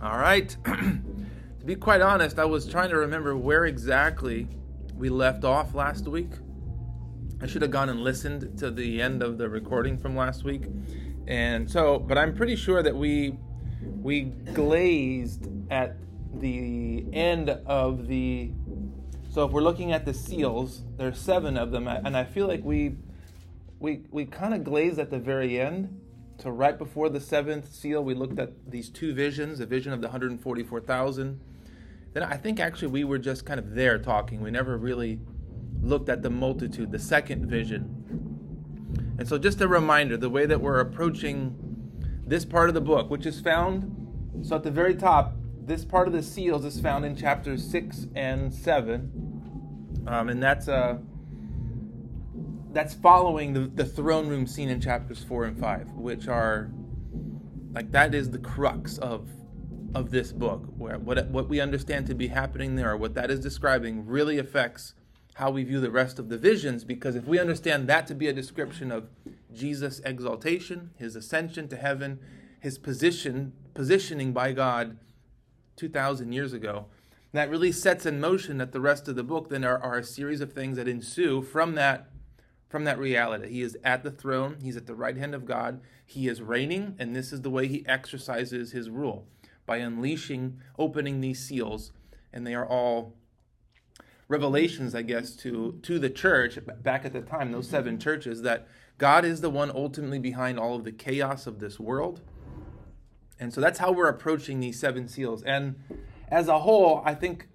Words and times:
All 0.00 0.16
right. 0.16 0.56
to 0.64 1.64
be 1.66 1.74
quite 1.74 2.00
honest, 2.00 2.38
I 2.38 2.44
was 2.44 2.68
trying 2.68 2.90
to 2.90 2.96
remember 2.96 3.36
where 3.36 3.64
exactly 3.64 4.46
we 4.94 5.08
left 5.08 5.44
off 5.44 5.74
last 5.74 6.06
week. 6.06 6.30
I 7.40 7.46
should 7.46 7.62
have 7.62 7.72
gone 7.72 7.88
and 7.88 8.00
listened 8.00 8.58
to 8.58 8.70
the 8.70 9.02
end 9.02 9.22
of 9.22 9.38
the 9.38 9.48
recording 9.48 9.98
from 9.98 10.14
last 10.14 10.44
week. 10.44 10.62
And 11.26 11.68
so, 11.68 11.98
but 11.98 12.16
I'm 12.16 12.34
pretty 12.34 12.54
sure 12.54 12.82
that 12.82 12.94
we 12.94 13.38
we 13.82 14.22
glazed 14.54 15.48
at 15.70 15.96
the 16.34 17.04
end 17.12 17.50
of 17.50 18.06
the 18.06 18.52
so 19.30 19.44
if 19.44 19.52
we're 19.52 19.62
looking 19.62 19.92
at 19.92 20.04
the 20.04 20.14
seals, 20.14 20.82
there's 20.96 21.18
seven 21.18 21.56
of 21.56 21.70
them, 21.70 21.86
and 21.86 22.16
I 22.16 22.24
feel 22.24 22.46
like 22.46 22.64
we 22.64 22.96
we 23.78 24.02
we 24.10 24.24
kind 24.24 24.54
of 24.54 24.64
glazed 24.64 24.98
at 24.98 25.10
the 25.10 25.18
very 25.18 25.60
end. 25.60 26.00
So 26.38 26.50
right 26.50 26.78
before 26.78 27.08
the 27.08 27.20
seventh 27.20 27.72
seal, 27.72 28.02
we 28.02 28.14
looked 28.14 28.38
at 28.38 28.70
these 28.70 28.88
two 28.88 29.12
visions: 29.12 29.58
the 29.58 29.66
vision 29.66 29.92
of 29.92 30.00
the 30.00 30.08
144,000. 30.08 31.40
Then 32.12 32.22
I 32.22 32.36
think 32.36 32.60
actually 32.60 32.88
we 32.88 33.04
were 33.04 33.18
just 33.18 33.44
kind 33.44 33.58
of 33.58 33.74
there 33.74 33.98
talking. 33.98 34.40
We 34.40 34.50
never 34.50 34.76
really 34.76 35.20
looked 35.82 36.08
at 36.08 36.22
the 36.22 36.30
multitude, 36.30 36.90
the 36.92 36.98
second 36.98 37.46
vision. 37.46 39.14
And 39.18 39.26
so, 39.28 39.36
just 39.38 39.60
a 39.60 39.68
reminder: 39.68 40.16
the 40.16 40.30
way 40.30 40.46
that 40.46 40.60
we're 40.60 40.80
approaching 40.80 41.56
this 42.26 42.44
part 42.44 42.68
of 42.68 42.74
the 42.74 42.80
book, 42.80 43.10
which 43.10 43.26
is 43.26 43.40
found 43.40 43.94
so 44.42 44.54
at 44.54 44.62
the 44.62 44.70
very 44.70 44.94
top, 44.94 45.34
this 45.60 45.84
part 45.84 46.06
of 46.06 46.14
the 46.14 46.22
seals 46.22 46.64
is 46.64 46.80
found 46.80 47.04
in 47.04 47.16
chapters 47.16 47.68
six 47.68 48.06
and 48.14 48.54
seven 48.54 49.28
um, 50.08 50.30
and 50.30 50.42
that's 50.42 50.68
uh, 50.68 50.98
that's 52.72 52.94
following 52.94 53.52
the, 53.52 53.60
the 53.60 53.84
throne 53.84 54.28
room 54.28 54.46
scene 54.46 54.68
in 54.68 54.80
chapters 54.80 55.22
four 55.24 55.44
and 55.44 55.58
five, 55.58 55.90
which 55.92 56.28
are 56.28 56.70
like 57.72 57.90
that 57.92 58.14
is 58.14 58.30
the 58.30 58.38
crux 58.38 58.98
of 58.98 59.28
of 59.94 60.10
this 60.10 60.32
book. 60.32 60.66
Where 60.76 60.98
what 60.98 61.28
what 61.28 61.48
we 61.48 61.60
understand 61.60 62.06
to 62.06 62.14
be 62.14 62.28
happening 62.28 62.76
there, 62.76 62.90
or 62.90 62.96
what 62.96 63.14
that 63.14 63.30
is 63.30 63.40
describing, 63.40 64.06
really 64.06 64.38
affects 64.38 64.94
how 65.34 65.50
we 65.50 65.62
view 65.64 65.80
the 65.80 65.90
rest 65.90 66.18
of 66.18 66.28
the 66.28 66.36
visions. 66.36 66.84
Because 66.84 67.14
if 67.14 67.24
we 67.24 67.38
understand 67.38 67.88
that 67.88 68.06
to 68.08 68.14
be 68.14 68.26
a 68.26 68.32
description 68.32 68.90
of 68.90 69.08
Jesus' 69.52 70.00
exaltation, 70.04 70.90
his 70.96 71.16
ascension 71.16 71.68
to 71.68 71.76
heaven, 71.76 72.18
his 72.60 72.76
position 72.76 73.52
positioning 73.72 74.32
by 74.32 74.52
God 74.52 74.98
two 75.76 75.88
thousand 75.88 76.32
years 76.32 76.52
ago, 76.52 76.86
that 77.32 77.48
really 77.48 77.72
sets 77.72 78.04
in 78.04 78.20
motion 78.20 78.58
that 78.58 78.72
the 78.72 78.80
rest 78.80 79.08
of 79.08 79.14
the 79.14 79.22
book 79.22 79.48
then 79.48 79.64
are, 79.64 79.78
are 79.78 79.98
a 79.98 80.04
series 80.04 80.40
of 80.40 80.52
things 80.52 80.76
that 80.76 80.88
ensue 80.88 81.40
from 81.40 81.74
that 81.76 82.10
from 82.68 82.84
that 82.84 82.98
reality. 82.98 83.48
He 83.48 83.62
is 83.62 83.76
at 83.82 84.02
the 84.02 84.10
throne, 84.10 84.58
he's 84.62 84.76
at 84.76 84.86
the 84.86 84.94
right 84.94 85.16
hand 85.16 85.34
of 85.34 85.46
God, 85.46 85.80
he 86.04 86.28
is 86.28 86.42
reigning, 86.42 86.94
and 86.98 87.14
this 87.14 87.32
is 87.32 87.42
the 87.42 87.50
way 87.50 87.66
he 87.66 87.86
exercises 87.86 88.72
his 88.72 88.90
rule 88.90 89.26
by 89.66 89.78
unleashing, 89.78 90.60
opening 90.78 91.20
these 91.20 91.44
seals, 91.44 91.92
and 92.32 92.46
they 92.46 92.54
are 92.54 92.66
all 92.66 93.14
revelations, 94.28 94.94
I 94.94 95.02
guess, 95.02 95.34
to 95.36 95.78
to 95.82 95.98
the 95.98 96.10
church 96.10 96.58
back 96.82 97.04
at 97.04 97.12
the 97.12 97.22
time, 97.22 97.52
those 97.52 97.68
seven 97.68 97.98
churches, 97.98 98.42
that 98.42 98.68
God 98.98 99.24
is 99.24 99.40
the 99.40 99.50
one 99.50 99.70
ultimately 99.70 100.18
behind 100.18 100.58
all 100.58 100.76
of 100.76 100.84
the 100.84 100.92
chaos 100.92 101.46
of 101.46 101.60
this 101.60 101.80
world. 101.80 102.20
And 103.40 103.54
so 103.54 103.60
that's 103.60 103.78
how 103.78 103.92
we're 103.92 104.08
approaching 104.08 104.60
these 104.60 104.78
seven 104.78 105.06
seals. 105.08 105.42
And 105.44 105.76
as 106.28 106.48
a 106.48 106.58
whole, 106.58 107.02
I 107.04 107.14
think, 107.14 107.48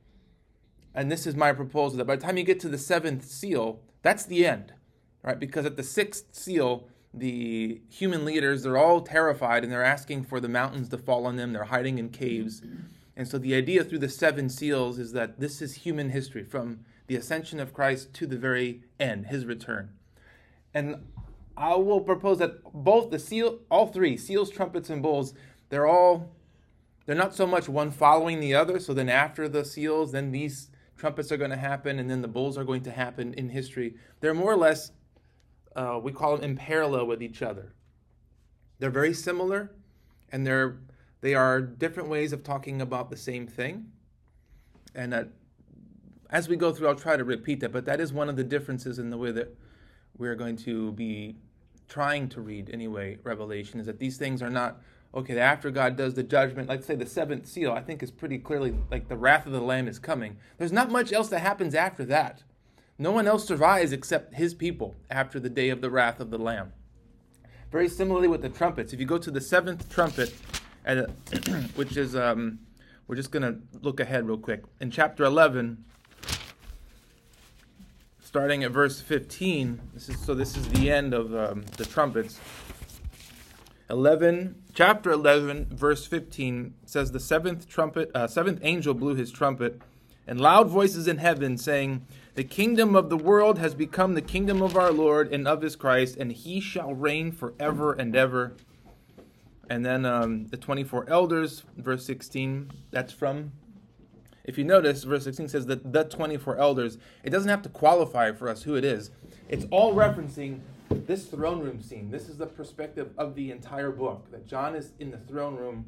and 0.96 1.12
this 1.12 1.28
is 1.28 1.36
my 1.36 1.52
proposal, 1.52 1.98
that 1.98 2.06
by 2.06 2.16
the 2.16 2.22
time 2.22 2.38
you 2.38 2.44
get 2.44 2.60
to 2.62 2.70
the 2.70 2.78
seventh 2.78 3.26
seal, 3.26 3.82
that's 4.02 4.26
the 4.26 4.46
end, 4.46 4.74
right? 5.24 5.40
Because 5.40 5.66
at 5.66 5.78
the 5.78 5.84
sixth 5.84 6.26
seal, 6.32 6.88
the 7.14 7.82
human 7.90 8.26
leaders, 8.26 8.64
they're 8.64 8.78
all 8.78 9.02
terrified 9.02 9.64
and 9.64 9.72
they're 9.72 9.84
asking 9.84 10.24
for 10.24 10.40
the 10.40 10.50
mountains 10.50 10.90
to 10.90 10.98
fall 10.98 11.26
on 11.26 11.36
them. 11.36 11.54
They're 11.54 11.66
hiding 11.66 11.98
in 11.98 12.10
caves. 12.10 12.62
And 13.16 13.28
so 13.28 13.38
the 13.38 13.56
idea 13.56 13.84
through 13.84 14.00
the 14.00 14.10
seven 14.10 14.50
seals 14.50 14.98
is 14.98 15.14
that 15.14 15.40
this 15.40 15.62
is 15.62 15.76
human 15.76 16.10
history 16.10 16.44
from 16.44 16.80
the 17.08 17.16
ascension 17.16 17.60
of 17.60 17.74
Christ 17.74 18.14
to 18.16 18.28
the 18.28 18.38
very 18.38 18.84
end, 19.00 19.28
his 19.28 19.46
return. 19.46 19.90
And 20.74 21.06
I 21.56 21.76
will 21.76 22.02
propose 22.02 22.40
that 22.40 22.64
both 22.74 23.12
the 23.12 23.20
seal, 23.20 23.60
all 23.70 23.88
three, 23.88 24.18
seals, 24.18 24.50
trumpets, 24.50 24.90
and 24.90 25.04
bowls, 25.04 25.34
they're 25.70 25.88
all 25.88 26.32
they're 27.06 27.16
not 27.16 27.36
so 27.36 27.46
much 27.46 27.68
one 27.68 27.92
following 27.92 28.40
the 28.40 28.56
other. 28.56 28.80
So 28.80 28.94
then 28.94 29.10
after 29.10 29.50
the 29.50 29.66
seals, 29.66 30.14
then 30.14 30.32
these 30.32 30.70
trumpets 30.98 31.32
are 31.32 31.38
going 31.38 31.52
to 31.52 31.58
happen, 31.58 32.00
and 32.00 32.10
then 32.10 32.22
the 32.22 32.28
bowls 32.28 32.58
are 32.58 32.64
going 32.64 32.84
to 32.84 32.92
happen 32.92 33.34
in 33.34 33.50
history. 33.50 33.96
They're 34.22 34.34
more 34.34 34.54
or 34.54 34.58
less, 34.58 34.92
uh, 35.76 36.00
we 36.02 36.12
call 36.12 36.36
them 36.38 36.44
in 36.44 36.56
parallel 36.56 37.06
with 37.08 37.22
each 37.22 37.42
other. 37.42 37.74
They're 38.80 38.90
very 38.90 39.14
similar, 39.14 39.72
and 40.32 40.46
they're 40.46 40.78
they 41.22 41.36
are 41.36 41.62
different 41.62 42.10
ways 42.10 42.34
of 42.34 42.44
talking 42.44 42.82
about 42.82 43.10
the 43.10 43.16
same 43.16 43.48
thing. 43.48 43.86
And 44.94 45.30
as 46.30 46.50
we 46.50 46.58
go 46.58 46.74
through, 46.74 46.90
I'll 46.90 46.96
try 46.96 47.16
to 47.16 47.24
repeat 47.24 47.62
that, 47.62 47.72
but 47.72 47.86
that 47.86 48.02
is 48.02 48.12
one 48.12 48.28
of 48.28 48.36
the 48.36 48.44
differences 48.44 49.00
in 49.00 49.10
the 49.10 49.18
way 49.18 49.32
that 49.32 49.56
we're 50.18 50.36
going 50.36 50.58
to 50.58 50.92
be 50.92 51.38
trying 51.88 52.28
to 52.30 52.42
read 52.42 52.70
anyway 52.74 53.18
revelation 53.24 53.80
is 53.80 53.86
that 53.86 54.00
these 54.00 54.18
things 54.18 54.42
are 54.42 54.50
not 54.50 54.82
okay, 55.16 55.38
after 55.38 55.70
God 55.70 55.96
does 55.96 56.16
the 56.16 56.24
judgment, 56.24 56.68
let's 56.68 56.88
say 56.88 56.96
the 56.96 57.06
seventh 57.06 57.46
seal, 57.46 57.72
I 57.72 57.82
think 57.82 58.02
is 58.02 58.10
pretty 58.10 58.40
clearly 58.40 58.74
like 58.90 59.10
the 59.10 59.16
wrath 59.16 59.46
of 59.46 59.52
the 59.52 59.62
Lamb 59.62 59.88
is 59.88 60.00
coming. 60.00 60.38
There's 60.58 60.72
not 60.72 60.90
much 60.90 61.14
else 61.14 61.30
that 61.30 61.40
happens 61.40 61.76
after 61.76 62.04
that. 62.06 62.44
No 62.98 63.12
one 63.12 63.28
else 63.28 63.46
survives 63.48 63.92
except 63.92 64.36
his 64.36 64.54
people 64.54 64.96
after 65.10 65.40
the 65.40 65.50
day 65.50 65.70
of 65.70 65.82
the 65.82 65.90
wrath 65.90 66.20
of 66.20 66.30
the 66.30 66.38
Lamb. 66.38 66.74
Very 67.72 67.90
similarly 67.90 68.28
with 68.28 68.42
the 68.42 68.50
trumpets. 68.50 68.94
If 68.94 69.00
you 69.00 69.06
go 69.06 69.18
to 69.18 69.32
the 69.32 69.42
seventh 69.42 69.90
trumpet, 69.90 70.36
which 71.76 71.98
is, 71.98 72.16
um, 72.16 72.60
we're 73.08 73.16
just 73.16 73.32
going 73.32 73.44
to 73.44 73.60
look 73.82 74.00
ahead 74.00 74.28
real 74.28 74.38
quick. 74.38 74.64
In 74.80 74.92
chapter 74.92 75.24
11, 75.24 75.84
starting 78.22 78.64
at 78.64 78.72
verse 78.72 79.02
15, 79.02 79.82
this 79.94 80.10
is, 80.10 80.20
so 80.20 80.36
this 80.36 80.56
is 80.56 80.68
the 80.70 80.92
end 80.92 81.14
of 81.14 81.34
um, 81.34 81.64
the 81.78 81.86
trumpets. 81.86 82.40
11 83.90 84.56
chapter 84.74 85.12
11 85.12 85.68
verse 85.70 86.08
15 86.08 86.74
says 86.86 87.12
the 87.12 87.20
seventh 87.20 87.68
trumpet 87.68 88.10
uh, 88.16 88.26
seventh 88.26 88.60
angel 88.64 88.94
blew 88.94 89.14
his 89.14 89.30
trumpet 89.30 89.82
and 90.26 90.40
loud 90.42 90.68
voices 90.70 91.08
in 91.08 91.18
heaven 91.18 91.58
saying 91.58 92.04
the 92.36 92.44
kingdom 92.44 92.96
of 92.96 93.10
the 93.10 93.18
world 93.18 93.60
has 93.60 93.76
become 93.76 94.14
the 94.14 94.22
kingdom 94.22 94.62
of 94.62 94.76
our 94.76 94.92
lord 94.92 95.32
and 95.34 95.48
of 95.48 95.62
his 95.62 95.76
christ 95.76 96.18
and 96.18 96.32
he 96.32 96.60
shall 96.60 96.94
reign 96.94 97.32
forever 97.32 97.94
and 97.94 98.16
ever 98.16 98.54
and 99.70 99.86
then 99.86 100.06
um, 100.06 100.48
the 100.48 100.58
24 100.58 101.10
elders 101.10 101.64
verse 101.78 102.06
16 102.06 102.72
that's 102.92 103.14
from 103.14 103.52
if 104.44 104.58
you 104.58 104.64
notice 104.64 105.04
verse 105.04 105.24
16 105.24 105.48
says 105.48 105.66
that 105.68 105.94
the 105.94 106.04
24 106.04 106.58
elders 106.58 106.98
it 107.24 107.30
doesn't 107.30 107.50
have 107.50 107.62
to 107.62 107.70
qualify 107.70 108.32
for 108.32 108.50
us 108.50 108.64
who 108.64 108.76
it 108.76 108.84
is 108.84 109.12
it's 109.50 109.66
all 109.72 109.94
referencing 109.94 110.62
this 110.94 111.26
throne 111.26 111.60
room 111.60 111.82
scene, 111.82 112.12
this 112.12 112.30
is 112.30 112.38
the 112.38 112.46
perspective 112.46 113.12
of 113.18 113.36
the 113.36 113.52
entire 113.52 113.92
book. 113.92 114.30
That 114.32 114.48
John 114.48 114.76
is 114.76 114.92
in 115.00 115.12
the 115.12 115.18
throne 115.18 115.56
room 115.56 115.86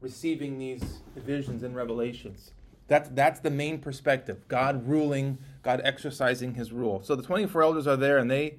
receiving 0.00 0.58
these 0.58 1.00
visions 1.16 1.62
and 1.62 1.74
revelations. 1.74 2.52
That's, 2.86 3.08
that's 3.10 3.40
the 3.40 3.50
main 3.50 3.78
perspective. 3.78 4.46
God 4.48 4.86
ruling, 4.86 5.38
God 5.64 5.80
exercising 5.84 6.54
his 6.54 6.72
rule. 6.72 7.02
So 7.02 7.16
the 7.16 7.22
24 7.22 7.62
elders 7.62 7.86
are 7.86 7.96
there 7.96 8.18
and 8.18 8.30
they, 8.30 8.58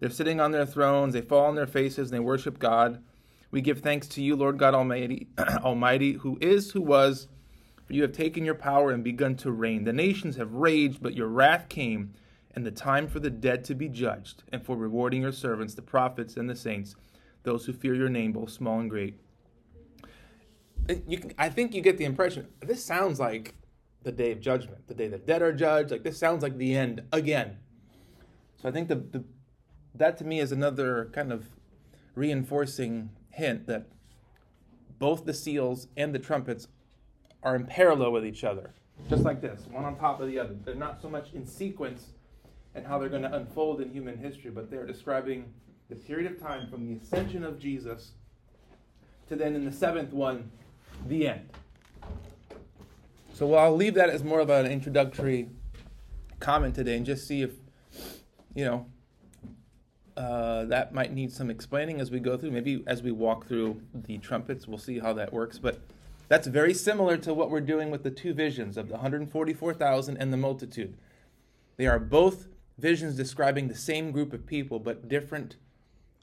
they're 0.00 0.10
sitting 0.10 0.40
on 0.40 0.52
their 0.52 0.66
thrones, 0.66 1.14
they 1.14 1.20
fall 1.22 1.46
on 1.46 1.54
their 1.54 1.66
faces, 1.66 2.10
and 2.10 2.16
they 2.16 2.24
worship 2.24 2.58
God. 2.58 3.02
We 3.50 3.60
give 3.60 3.80
thanks 3.80 4.06
to 4.08 4.22
you, 4.22 4.36
Lord 4.36 4.58
God 4.58 4.74
Almighty, 4.74 5.26
Almighty, 5.38 6.12
who 6.12 6.38
is, 6.40 6.70
who 6.70 6.82
was, 6.82 7.26
for 7.86 7.94
you 7.94 8.02
have 8.02 8.12
taken 8.12 8.44
your 8.44 8.54
power 8.54 8.92
and 8.92 9.02
begun 9.02 9.34
to 9.36 9.50
reign. 9.50 9.84
The 9.84 9.92
nations 9.92 10.36
have 10.36 10.52
raged, 10.52 11.02
but 11.02 11.14
your 11.14 11.28
wrath 11.28 11.68
came 11.68 12.14
and 12.54 12.66
the 12.66 12.70
time 12.70 13.08
for 13.08 13.20
the 13.20 13.30
dead 13.30 13.64
to 13.64 13.74
be 13.74 13.88
judged, 13.88 14.42
and 14.52 14.64
for 14.64 14.76
rewarding 14.76 15.22
your 15.22 15.32
servants, 15.32 15.74
the 15.74 15.82
prophets 15.82 16.36
and 16.36 16.50
the 16.50 16.56
saints, 16.56 16.96
those 17.44 17.64
who 17.64 17.72
fear 17.72 17.94
your 17.94 18.08
name, 18.08 18.32
both 18.32 18.50
small 18.50 18.80
and 18.80 18.90
great. 18.90 19.18
Can, 20.88 21.32
I 21.38 21.50
think 21.50 21.74
you 21.74 21.80
get 21.80 21.98
the 21.98 22.04
impression 22.04 22.48
this 22.60 22.84
sounds 22.84 23.20
like 23.20 23.54
the 24.08 24.12
day 24.12 24.32
of 24.32 24.40
judgment, 24.40 24.88
the 24.88 24.94
day 24.94 25.06
the 25.06 25.18
dead 25.18 25.42
are 25.42 25.52
judged. 25.52 25.90
Like 25.90 26.02
this 26.02 26.18
sounds 26.18 26.42
like 26.42 26.56
the 26.56 26.74
end 26.74 27.02
again. 27.12 27.58
So 28.56 28.66
I 28.66 28.72
think 28.72 28.88
the, 28.88 28.96
the 28.96 29.22
that 29.94 30.16
to 30.18 30.24
me 30.24 30.40
is 30.40 30.50
another 30.50 31.10
kind 31.12 31.30
of 31.30 31.46
reinforcing 32.14 33.10
hint 33.30 33.66
that 33.66 33.86
both 34.98 35.26
the 35.26 35.34
seals 35.34 35.88
and 35.94 36.14
the 36.14 36.18
trumpets 36.18 36.68
are 37.42 37.54
in 37.54 37.66
parallel 37.66 38.12
with 38.12 38.24
each 38.24 38.44
other, 38.44 38.72
just 39.10 39.24
like 39.24 39.42
this, 39.42 39.66
one 39.70 39.84
on 39.84 39.94
top 39.96 40.20
of 40.22 40.26
the 40.26 40.38
other. 40.38 40.56
They're 40.64 40.74
not 40.74 41.02
so 41.02 41.10
much 41.10 41.34
in 41.34 41.46
sequence 41.46 42.06
and 42.74 42.86
how 42.86 42.98
they're 42.98 43.10
going 43.10 43.22
to 43.22 43.34
unfold 43.34 43.82
in 43.82 43.90
human 43.90 44.16
history, 44.16 44.50
but 44.50 44.70
they're 44.70 44.86
describing 44.86 45.52
the 45.90 45.96
period 45.96 46.32
of 46.32 46.40
time 46.40 46.70
from 46.70 46.88
the 46.88 46.98
ascension 47.02 47.44
of 47.44 47.58
Jesus 47.58 48.12
to 49.28 49.36
then 49.36 49.54
in 49.54 49.66
the 49.66 49.72
seventh 49.72 50.14
one, 50.14 50.50
the 51.06 51.28
end. 51.28 51.50
So 53.38 53.54
I'll 53.54 53.76
leave 53.76 53.94
that 53.94 54.10
as 54.10 54.24
more 54.24 54.40
of 54.40 54.50
an 54.50 54.66
introductory 54.66 55.48
comment 56.40 56.74
today 56.74 56.96
and 56.96 57.06
just 57.06 57.24
see 57.24 57.42
if, 57.42 57.52
you 58.52 58.64
know, 58.64 58.86
uh, 60.16 60.64
that 60.64 60.92
might 60.92 61.12
need 61.12 61.30
some 61.30 61.48
explaining 61.48 62.00
as 62.00 62.10
we 62.10 62.18
go 62.18 62.36
through. 62.36 62.50
Maybe 62.50 62.82
as 62.88 63.00
we 63.00 63.12
walk 63.12 63.46
through 63.46 63.80
the 63.94 64.18
trumpets, 64.18 64.66
we'll 64.66 64.76
see 64.76 64.98
how 64.98 65.12
that 65.12 65.32
works. 65.32 65.56
But 65.56 65.78
That's 66.26 66.48
very 66.48 66.74
similar 66.74 67.16
to 67.18 67.32
what 67.32 67.48
we're 67.48 67.60
doing 67.60 67.92
with 67.92 68.02
the 68.02 68.10
two 68.10 68.34
visions 68.34 68.76
of 68.76 68.88
the 68.88 68.94
144,000 68.94 70.16
and 70.16 70.32
the 70.32 70.36
multitude. 70.36 70.96
They 71.76 71.86
are 71.86 72.00
both 72.00 72.48
visions 72.76 73.14
describing 73.14 73.68
the 73.68 73.76
same 73.76 74.10
group 74.10 74.32
of 74.32 74.46
people, 74.46 74.80
but 74.80 75.06
different 75.08 75.54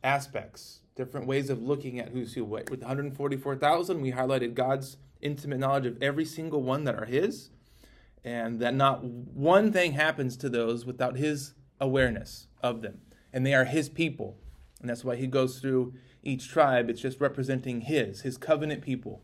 aspects, 0.04 0.82
different 0.96 1.28
ways 1.28 1.50
of 1.50 1.62
looking 1.62 2.00
at 2.00 2.10
who's 2.10 2.34
who. 2.34 2.46
With 2.46 2.70
144,000, 2.70 4.02
we 4.02 4.14
highlighted 4.14 4.54
God's 4.54 4.98
intimate 5.22 5.60
knowledge 5.60 5.86
of 5.86 6.02
every 6.02 6.26
single 6.26 6.64
one 6.64 6.86
that 6.86 6.96
are 6.96 7.06
His, 7.06 7.50
and 8.24 8.60
that 8.60 8.74
not 8.74 9.04
one 9.04 9.72
thing 9.72 9.94
happens 9.94 10.38
to 10.38 10.50
those 10.50 10.86
without 10.86 11.18
His 11.18 11.54
awareness 11.80 12.48
of 12.64 12.82
them. 12.82 13.02
And 13.34 13.46
they 13.46 13.54
are 13.54 13.66
His 13.66 13.90
people. 13.90 14.38
And 14.80 14.90
that's 14.90 15.04
why 15.04 15.18
He 15.18 15.28
goes 15.28 15.60
through 15.60 15.94
each 16.24 16.50
tribe. 16.50 16.90
It's 16.90 17.02
just 17.02 17.20
representing 17.20 17.82
His, 17.82 18.22
His 18.22 18.38
covenant 18.38 18.82
people. 18.82 19.22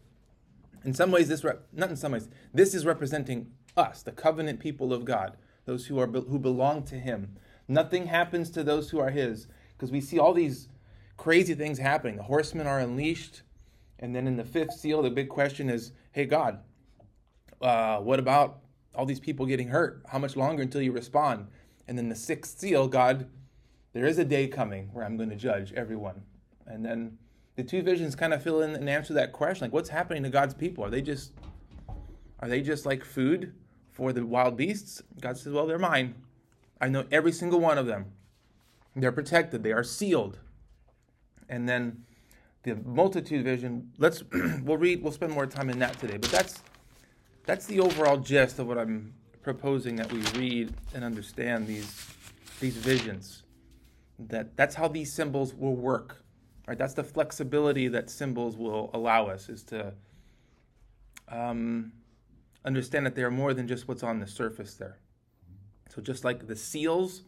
In 0.83 0.93
some 0.93 1.11
ways, 1.11 1.29
this 1.29 1.43
rep- 1.43 1.67
not 1.71 1.89
in 1.89 1.95
some 1.95 2.11
ways, 2.11 2.27
this 2.53 2.73
is 2.73 2.85
representing 2.85 3.51
us, 3.77 4.03
the 4.03 4.11
covenant 4.11 4.59
people 4.59 4.93
of 4.93 5.05
God, 5.05 5.37
those 5.65 5.85
who 5.85 5.99
are 5.99 6.07
who 6.07 6.37
belong 6.37 6.83
to 6.83 6.95
Him. 6.95 7.37
Nothing 7.67 8.07
happens 8.07 8.49
to 8.49 8.63
those 8.63 8.89
who 8.89 8.99
are 8.99 9.11
His, 9.11 9.47
because 9.71 9.91
we 9.91 10.01
see 10.01 10.19
all 10.19 10.33
these 10.33 10.67
crazy 11.17 11.53
things 11.53 11.79
happening. 11.79 12.17
The 12.17 12.23
horsemen 12.23 12.67
are 12.67 12.79
unleashed, 12.79 13.41
and 13.99 14.15
then 14.15 14.27
in 14.27 14.37
the 14.37 14.43
fifth 14.43 14.73
seal, 14.73 15.01
the 15.01 15.09
big 15.09 15.29
question 15.29 15.69
is, 15.69 15.91
"Hey 16.11 16.25
God, 16.25 16.59
uh, 17.61 17.99
what 17.99 18.19
about 18.19 18.59
all 18.95 19.05
these 19.05 19.19
people 19.19 19.45
getting 19.45 19.69
hurt? 19.69 20.03
How 20.09 20.19
much 20.19 20.35
longer 20.35 20.63
until 20.63 20.81
you 20.81 20.91
respond?" 20.91 21.47
And 21.87 21.97
then 21.97 22.09
the 22.09 22.15
sixth 22.15 22.59
seal, 22.59 22.87
God, 22.87 23.27
there 23.93 24.05
is 24.05 24.17
a 24.17 24.25
day 24.25 24.47
coming 24.47 24.89
where 24.93 25.05
I'm 25.05 25.17
going 25.17 25.29
to 25.29 25.35
judge 25.35 25.73
everyone, 25.73 26.23
and 26.65 26.85
then 26.85 27.17
the 27.55 27.63
two 27.63 27.81
visions 27.81 28.15
kind 28.15 28.33
of 28.33 28.41
fill 28.41 28.61
in 28.61 28.75
and 28.75 28.89
answer 28.89 29.13
that 29.13 29.31
question 29.31 29.65
like 29.65 29.73
what's 29.73 29.89
happening 29.89 30.23
to 30.23 30.29
god's 30.29 30.53
people? 30.53 30.83
Are 30.83 30.89
they 30.89 31.01
just 31.01 31.33
are 32.39 32.47
they 32.47 32.61
just 32.61 32.85
like 32.85 33.03
food 33.03 33.53
for 33.91 34.13
the 34.13 34.25
wild 34.25 34.57
beasts? 34.57 35.03
God 35.19 35.37
says 35.37 35.53
well 35.53 35.67
they're 35.67 35.77
mine. 35.77 36.15
I 36.79 36.87
know 36.89 37.05
every 37.11 37.31
single 37.31 37.59
one 37.59 37.77
of 37.77 37.85
them. 37.85 38.13
They're 38.95 39.11
protected. 39.11 39.63
They 39.63 39.71
are 39.71 39.83
sealed 39.83 40.39
and 41.51 41.69
then 41.69 42.03
the 42.63 42.75
multitude 42.77 43.45
vision 43.45 43.91
let's 43.99 44.23
we'll 44.63 44.77
read 44.77 45.03
we'll 45.03 45.11
spend 45.11 45.31
more 45.31 45.45
time 45.45 45.69
in 45.69 45.77
that 45.77 45.99
today 45.99 46.17
but 46.17 46.31
that's 46.31 46.63
that's 47.45 47.67
the 47.67 47.79
overall 47.79 48.17
gist 48.17 48.57
of 48.57 48.67
what 48.67 48.79
i'm 48.79 49.13
proposing 49.43 49.95
that 49.95 50.11
we 50.11 50.19
read 50.39 50.73
and 50.95 51.03
understand 51.03 51.67
these 51.67 52.07
these 52.59 52.77
visions 52.77 53.43
that 54.17 54.55
that's 54.57 54.73
how 54.75 54.87
these 54.87 55.13
symbols 55.13 55.53
will 55.53 55.75
work 55.75 56.21
Right? 56.71 56.77
That's 56.77 56.93
the 56.93 57.03
flexibility 57.03 57.89
that 57.89 58.09
symbols 58.09 58.55
will 58.55 58.91
allow 58.93 59.25
us 59.25 59.49
is 59.49 59.63
to 59.65 59.93
um, 61.27 61.91
understand 62.63 63.05
that 63.05 63.13
they 63.13 63.23
are 63.23 63.31
more 63.31 63.53
than 63.53 63.67
just 63.67 63.89
what's 63.89 64.03
on 64.03 64.19
the 64.19 64.27
surface 64.27 64.75
there. 64.75 64.97
So 65.89 66.01
just 66.01 66.23
like 66.23 66.47
the 66.47 66.55
seals 66.55 67.23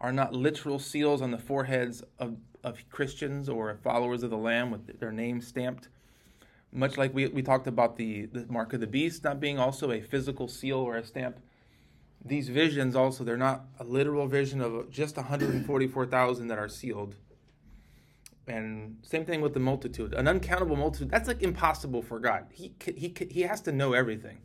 are 0.00 0.12
not 0.12 0.32
literal 0.32 0.78
seals 0.78 1.20
on 1.20 1.30
the 1.30 1.38
foreheads 1.38 2.02
of, 2.18 2.36
of 2.64 2.88
Christians 2.90 3.48
or 3.48 3.78
followers 3.82 4.22
of 4.22 4.30
the 4.30 4.38
Lamb 4.38 4.70
with 4.70 4.98
their 4.98 5.12
name 5.12 5.40
stamped, 5.40 5.88
much 6.72 6.96
like 6.96 7.12
we, 7.14 7.26
we 7.28 7.42
talked 7.42 7.66
about 7.66 7.96
the, 7.96 8.26
the 8.26 8.46
mark 8.48 8.72
of 8.72 8.80
the 8.80 8.86
beast 8.86 9.24
not 9.24 9.40
being 9.40 9.58
also 9.58 9.90
a 9.90 10.00
physical 10.00 10.48
seal 10.48 10.78
or 10.78 10.96
a 10.96 11.04
stamp, 11.04 11.40
these 12.24 12.48
visions 12.48 12.94
also, 12.94 13.24
they're 13.24 13.36
not 13.36 13.64
a 13.78 13.84
literal 13.84 14.26
vision 14.26 14.60
of 14.60 14.90
just 14.90 15.16
144,000 15.16 16.48
that 16.48 16.58
are 16.58 16.68
sealed. 16.68 17.16
And 18.46 18.98
same 19.02 19.24
thing 19.24 19.40
with 19.40 19.54
the 19.54 19.60
multitude. 19.60 20.12
An 20.12 20.26
uncountable 20.26 20.76
multitude 20.76 21.10
that's 21.10 21.28
like 21.28 21.42
impossible 21.42 22.02
for 22.02 22.18
god. 22.18 22.46
He 22.50 22.72
he 22.84 23.14
he 23.30 23.42
has 23.42 23.60
to 23.62 23.72
know 23.72 23.92
everything 23.92 24.38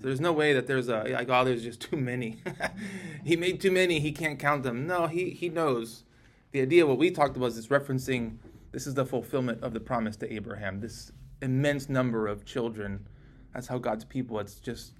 there's 0.00 0.20
no 0.20 0.32
way 0.32 0.52
that 0.52 0.66
there's 0.66 0.88
a 0.88 1.04
like 1.04 1.28
oh 1.28 1.44
there's 1.44 1.62
just 1.62 1.80
too 1.80 1.96
many 1.96 2.40
he 3.24 3.36
made 3.36 3.60
too 3.60 3.70
many 3.70 4.00
he 4.00 4.12
can't 4.12 4.38
count 4.38 4.62
them 4.62 4.86
no 4.86 5.06
he 5.06 5.30
he 5.30 5.48
knows 5.48 6.04
the 6.52 6.60
idea 6.60 6.86
what 6.86 6.98
we 6.98 7.10
talked 7.10 7.36
about 7.36 7.46
is 7.52 7.68
referencing 7.68 8.36
this 8.72 8.86
is 8.86 8.94
the 8.94 9.04
fulfillment 9.04 9.62
of 9.62 9.72
the 9.72 9.80
promise 9.80 10.16
to 10.16 10.32
abraham 10.32 10.80
this 10.80 11.12
immense 11.42 11.88
number 11.88 12.26
of 12.26 12.44
children 12.44 13.06
that's 13.54 13.66
how 13.66 13.78
god's 13.78 14.04
people 14.04 14.38
it's 14.38 14.54
just 14.56 14.92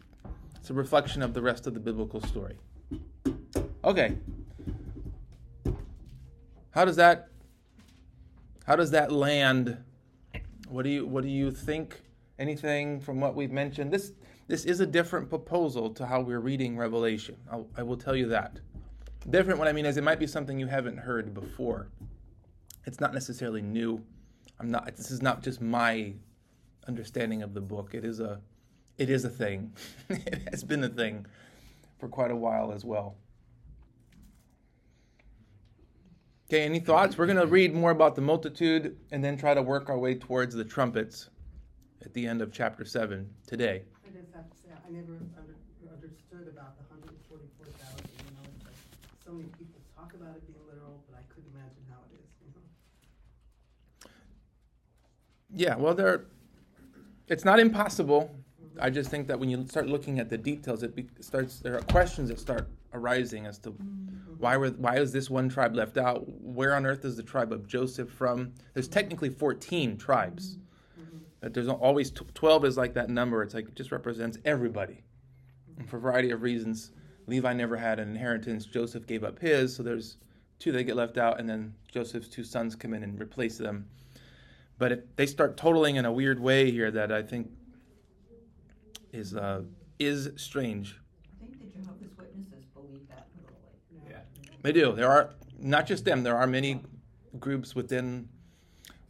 it's 0.56 0.70
a 0.70 0.74
reflection 0.74 1.22
of 1.22 1.34
the 1.34 1.42
rest 1.42 1.66
of 1.66 1.74
the 1.74 1.80
biblical 1.80 2.20
story 2.22 2.56
okay 3.84 4.16
how 6.72 6.84
does 6.84 6.96
that 6.96 7.30
how 8.70 8.76
does 8.76 8.92
that 8.92 9.10
land? 9.10 9.78
What 10.68 10.84
do 10.84 10.90
you 10.90 11.04
what 11.04 11.24
do 11.24 11.28
you 11.28 11.50
think? 11.50 12.02
Anything 12.38 13.00
from 13.00 13.20
what 13.20 13.34
we've 13.34 13.50
mentioned? 13.50 13.92
This 13.92 14.12
this 14.50 14.64
is 14.64 14.80
a 14.80 14.86
different 14.86 15.28
proposal 15.28 15.90
to 15.90 16.04
how 16.04 16.20
we're 16.20 16.40
reading 16.40 16.76
Revelation. 16.76 17.36
I'll, 17.52 17.68
I 17.76 17.84
will 17.84 17.96
tell 17.96 18.16
you 18.16 18.26
that. 18.28 18.58
Different. 19.30 19.60
What 19.60 19.68
I 19.68 19.72
mean 19.72 19.86
is, 19.86 19.96
it 19.96 20.02
might 20.02 20.18
be 20.18 20.26
something 20.26 20.58
you 20.58 20.66
haven't 20.66 20.96
heard 20.96 21.32
before. 21.32 21.86
It's 22.84 22.98
not 22.98 23.14
necessarily 23.14 23.62
new. 23.62 24.02
I'm 24.58 24.68
not. 24.68 24.96
This 24.96 25.12
is 25.12 25.22
not 25.22 25.44
just 25.44 25.60
my 25.60 26.14
understanding 26.88 27.44
of 27.44 27.54
the 27.54 27.60
book. 27.60 27.94
It 27.94 28.04
is 28.04 28.18
a 28.18 28.40
it 28.98 29.08
is 29.08 29.24
a 29.24 29.28
thing. 29.28 29.72
it 30.08 30.48
has 30.50 30.64
been 30.64 30.82
a 30.82 30.88
thing 30.88 31.26
for 32.00 32.08
quite 32.08 32.32
a 32.32 32.36
while 32.36 32.72
as 32.72 32.84
well. 32.84 33.14
Okay, 36.48 36.64
any 36.64 36.80
thoughts? 36.80 37.16
We're 37.16 37.26
going 37.26 37.38
to 37.38 37.46
read 37.46 37.72
more 37.72 37.92
about 37.92 38.16
the 38.16 38.22
multitude 38.22 38.96
and 39.12 39.22
then 39.22 39.36
try 39.36 39.54
to 39.54 39.62
work 39.62 39.88
our 39.88 39.98
way 39.98 40.16
towards 40.16 40.56
the 40.56 40.64
trumpets 40.64 41.30
at 42.04 42.12
the 42.14 42.26
end 42.26 42.42
of 42.42 42.52
chapter 42.52 42.84
7 42.84 43.30
today. 43.46 43.84
I 44.90 45.02
just 45.02 45.10
have 45.10 45.54
to 45.56 45.62
say, 45.78 45.86
I 45.86 45.94
never 45.94 45.94
under, 45.94 45.94
understood 45.94 46.48
about 46.48 46.76
the 46.78 46.84
144,000. 46.90 48.10
You 48.26 48.34
know, 48.34 48.46
like 48.64 48.74
so 49.24 49.32
many 49.32 49.48
people 49.58 49.80
talk 49.96 50.14
about 50.14 50.36
it 50.36 50.46
being 50.46 50.58
literal, 50.66 51.02
but 51.08 51.18
I 51.18 51.22
couldn't 51.32 51.50
imagine 51.54 51.84
how 51.90 51.98
it 52.10 52.18
is. 52.18 52.30
You 52.42 52.50
know? 52.54 52.66
Yeah, 55.54 55.76
well, 55.76 55.94
there. 55.94 56.26
It's 57.28 57.44
not 57.44 57.60
impossible. 57.60 58.34
Mm-hmm. 58.60 58.82
I 58.82 58.90
just 58.90 59.10
think 59.10 59.28
that 59.28 59.38
when 59.38 59.48
you 59.48 59.64
start 59.68 59.86
looking 59.86 60.18
at 60.18 60.28
the 60.28 60.38
details, 60.38 60.82
it 60.82 60.96
be, 60.96 61.06
starts. 61.20 61.60
There 61.60 61.76
are 61.76 61.82
questions 61.82 62.28
that 62.28 62.40
start 62.40 62.68
arising 62.92 63.46
as 63.46 63.58
to 63.60 63.70
mm-hmm. 63.70 64.34
why 64.38 64.56
were 64.56 64.70
why 64.70 64.96
is 64.96 65.12
this 65.12 65.30
one 65.30 65.48
tribe 65.48 65.76
left 65.76 65.96
out? 65.98 66.24
Where 66.42 66.74
on 66.74 66.84
earth 66.86 67.04
is 67.04 67.16
the 67.16 67.22
tribe 67.22 67.52
of 67.52 67.68
Joseph 67.68 68.10
from? 68.10 68.52
There's 68.74 68.88
technically 68.88 69.30
14 69.30 69.96
tribes. 69.96 70.56
Mm-hmm. 70.56 70.69
But 71.40 71.54
there's 71.54 71.68
always 71.68 72.10
12 72.10 72.64
is 72.64 72.76
like 72.76 72.94
that 72.94 73.08
number. 73.08 73.42
It's 73.42 73.54
like 73.54 73.68
it 73.68 73.74
just 73.74 73.92
represents 73.92 74.38
everybody. 74.44 75.02
And 75.78 75.88
for 75.88 75.96
a 75.96 76.00
variety 76.00 76.30
of 76.30 76.42
reasons, 76.42 76.92
Levi 77.26 77.52
never 77.54 77.76
had 77.76 77.98
an 77.98 78.10
inheritance. 78.10 78.66
Joseph 78.66 79.06
gave 79.06 79.24
up 79.24 79.38
his, 79.38 79.74
so 79.74 79.82
there's 79.82 80.18
two 80.58 80.72
that 80.72 80.84
get 80.84 80.96
left 80.96 81.16
out, 81.16 81.40
and 81.40 81.48
then 81.48 81.74
Joseph's 81.90 82.28
two 82.28 82.44
sons 82.44 82.76
come 82.76 82.92
in 82.92 83.02
and 83.02 83.20
replace 83.20 83.56
them. 83.56 83.86
But 84.78 84.92
if 84.92 85.00
they 85.16 85.26
start 85.26 85.56
totaling 85.56 85.96
in 85.96 86.04
a 86.04 86.12
weird 86.12 86.40
way 86.40 86.70
here 86.70 86.90
that 86.90 87.12
I 87.12 87.22
think 87.22 87.50
is 89.12 89.34
uh, 89.34 89.62
is 89.98 90.30
strange. 90.36 90.98
I 91.42 91.46
think 91.46 91.60
the 91.60 91.66
Jehovah's 91.66 92.16
Witnesses 92.16 92.64
believe 92.74 93.08
that 93.08 93.26
literally. 93.36 94.08
Yeah. 94.08 94.20
They 94.62 94.72
do. 94.72 94.92
There 94.92 95.10
are 95.10 95.34
not 95.58 95.86
just 95.86 96.04
them. 96.04 96.22
There 96.22 96.36
are 96.36 96.46
many 96.46 96.82
groups 97.38 97.74
within. 97.74 98.28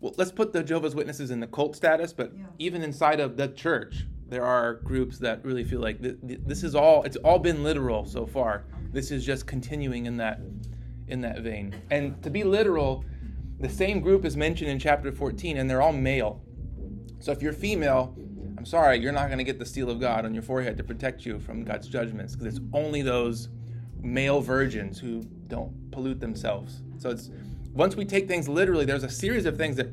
Well, 0.00 0.14
let's 0.16 0.33
put 0.33 0.52
the 0.52 0.62
Jehovah's 0.62 0.95
Witnesses 0.95 1.30
in 1.30 1.40
the 1.40 1.47
cult 1.47 1.76
status, 1.76 2.12
but 2.12 2.33
yeah. 2.35 2.47
even 2.59 2.83
inside 2.83 3.21
of 3.21 3.37
the 3.37 3.49
church, 3.49 4.07
there 4.28 4.45
are 4.45 4.75
groups 4.75 5.19
that 5.19 5.45
really 5.45 5.64
feel 5.64 5.80
like 5.80 5.99
this 6.00 6.62
is 6.62 6.75
all. 6.75 7.02
It's 7.02 7.16
all 7.19 7.38
been 7.38 7.62
literal 7.62 8.07
so 8.07 8.26
far. 8.26 8.64
This 8.92 9.11
is 9.11 9.26
just 9.26 9.47
continuing 9.47 10.07
in 10.07 10.16
that 10.19 10.40
in 11.09 11.21
that 11.23 11.40
vein. 11.40 11.75
And 11.90 12.23
to 12.23 12.30
be 12.30 12.45
literal, 12.45 13.04
the 13.59 13.69
same 13.69 14.00
group 14.00 14.25
is 14.25 14.37
mentioned 14.37 14.71
in 14.71 14.78
chapter 14.78 15.12
14, 15.12 15.59
and 15.59 15.69
they're 15.69 15.83
all 15.83 15.92
male. 15.92 16.42
So 17.19 17.33
if 17.33 17.42
you're 17.42 17.52
female, 17.52 18.14
I'm 18.57 18.64
sorry, 18.64 18.99
you're 18.99 19.12
not 19.12 19.26
going 19.26 19.38
to 19.38 19.45
get 19.45 19.59
the 19.59 19.66
seal 19.66 19.90
of 19.90 20.00
God 20.00 20.25
on 20.25 20.33
your 20.33 20.42
forehead 20.42 20.76
to 20.78 20.85
protect 20.85 21.26
you 21.26 21.40
from 21.40 21.64
God's 21.64 21.88
judgments 21.88 22.37
because 22.37 22.54
it's 22.54 22.64
only 22.73 23.02
those 23.02 23.49
male 24.00 24.40
virgins 24.40 24.99
who 24.99 25.23
don't 25.49 25.90
pollute 25.90 26.21
themselves. 26.21 26.83
So 26.99 27.11
it's 27.11 27.30
once 27.72 27.96
we 27.96 28.04
take 28.04 28.28
things 28.28 28.48
literally, 28.48 28.84
there's 28.84 29.04
a 29.04 29.10
series 29.10 29.46
of 29.46 29.56
things 29.56 29.76
that 29.76 29.88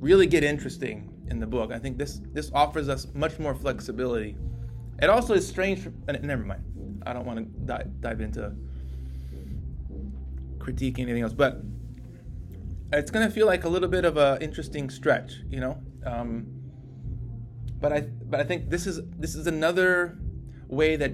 really 0.00 0.26
get 0.26 0.44
interesting 0.44 1.10
in 1.30 1.38
the 1.38 1.46
book. 1.46 1.72
I 1.72 1.78
think 1.78 1.96
this 1.98 2.20
this 2.32 2.50
offers 2.52 2.88
us 2.88 3.06
much 3.14 3.38
more 3.38 3.54
flexibility. 3.54 4.36
It 5.00 5.10
also 5.10 5.34
is 5.34 5.46
strange. 5.46 5.80
For, 5.80 5.92
never 6.22 6.44
mind. 6.44 7.02
I 7.06 7.12
don't 7.12 7.26
want 7.26 7.38
to 7.38 7.44
dive, 7.66 8.00
dive 8.00 8.20
into 8.20 8.52
critiquing 10.58 11.00
anything 11.00 11.22
else, 11.22 11.34
but 11.34 11.60
it's 12.92 13.10
going 13.10 13.26
to 13.26 13.32
feel 13.32 13.46
like 13.46 13.64
a 13.64 13.68
little 13.68 13.88
bit 13.88 14.04
of 14.04 14.16
an 14.16 14.40
interesting 14.40 14.88
stretch, 14.88 15.34
you 15.48 15.60
know. 15.60 15.78
Um, 16.04 16.46
but 17.80 17.92
I 17.92 18.00
but 18.00 18.40
I 18.40 18.44
think 18.44 18.70
this 18.70 18.86
is 18.86 19.00
this 19.18 19.34
is 19.34 19.46
another 19.46 20.18
way 20.68 20.96
that 20.96 21.12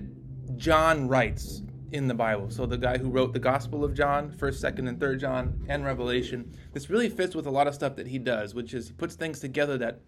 John 0.57 1.09
writes 1.09 1.63
in 1.93 2.09
the 2.09 2.15
Bible. 2.15 2.51
So 2.51 2.67
the 2.67 2.79
guy 2.79 2.99
who 2.99 3.11
wrote 3.11 3.33
the 3.33 3.39
Gospel 3.39 3.85
of 3.85 3.95
John, 3.95 4.31
First, 4.31 4.61
Second, 4.61 4.89
and 4.89 4.99
Third 4.99 5.21
John, 5.21 5.65
and 5.69 5.85
Revelation, 5.85 6.53
this 6.73 6.91
really 6.91 7.09
fits 7.09 7.35
with 7.35 7.47
a 7.47 7.51
lot 7.51 7.67
of 7.67 7.75
stuff 7.75 7.97
that 7.97 8.07
he 8.07 8.19
does, 8.19 8.55
which 8.55 8.75
is 8.75 8.89
he 8.89 8.93
puts 8.95 9.15
things 9.15 9.41
together 9.41 9.79
that 9.79 10.01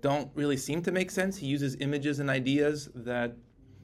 don't 0.00 0.30
really 0.34 0.56
seem 0.56 0.82
to 0.82 0.92
make 0.92 1.10
sense. 1.10 1.36
He 1.36 1.46
uses 1.46 1.76
images 1.80 2.20
and 2.20 2.30
ideas 2.30 2.88
that 2.94 3.36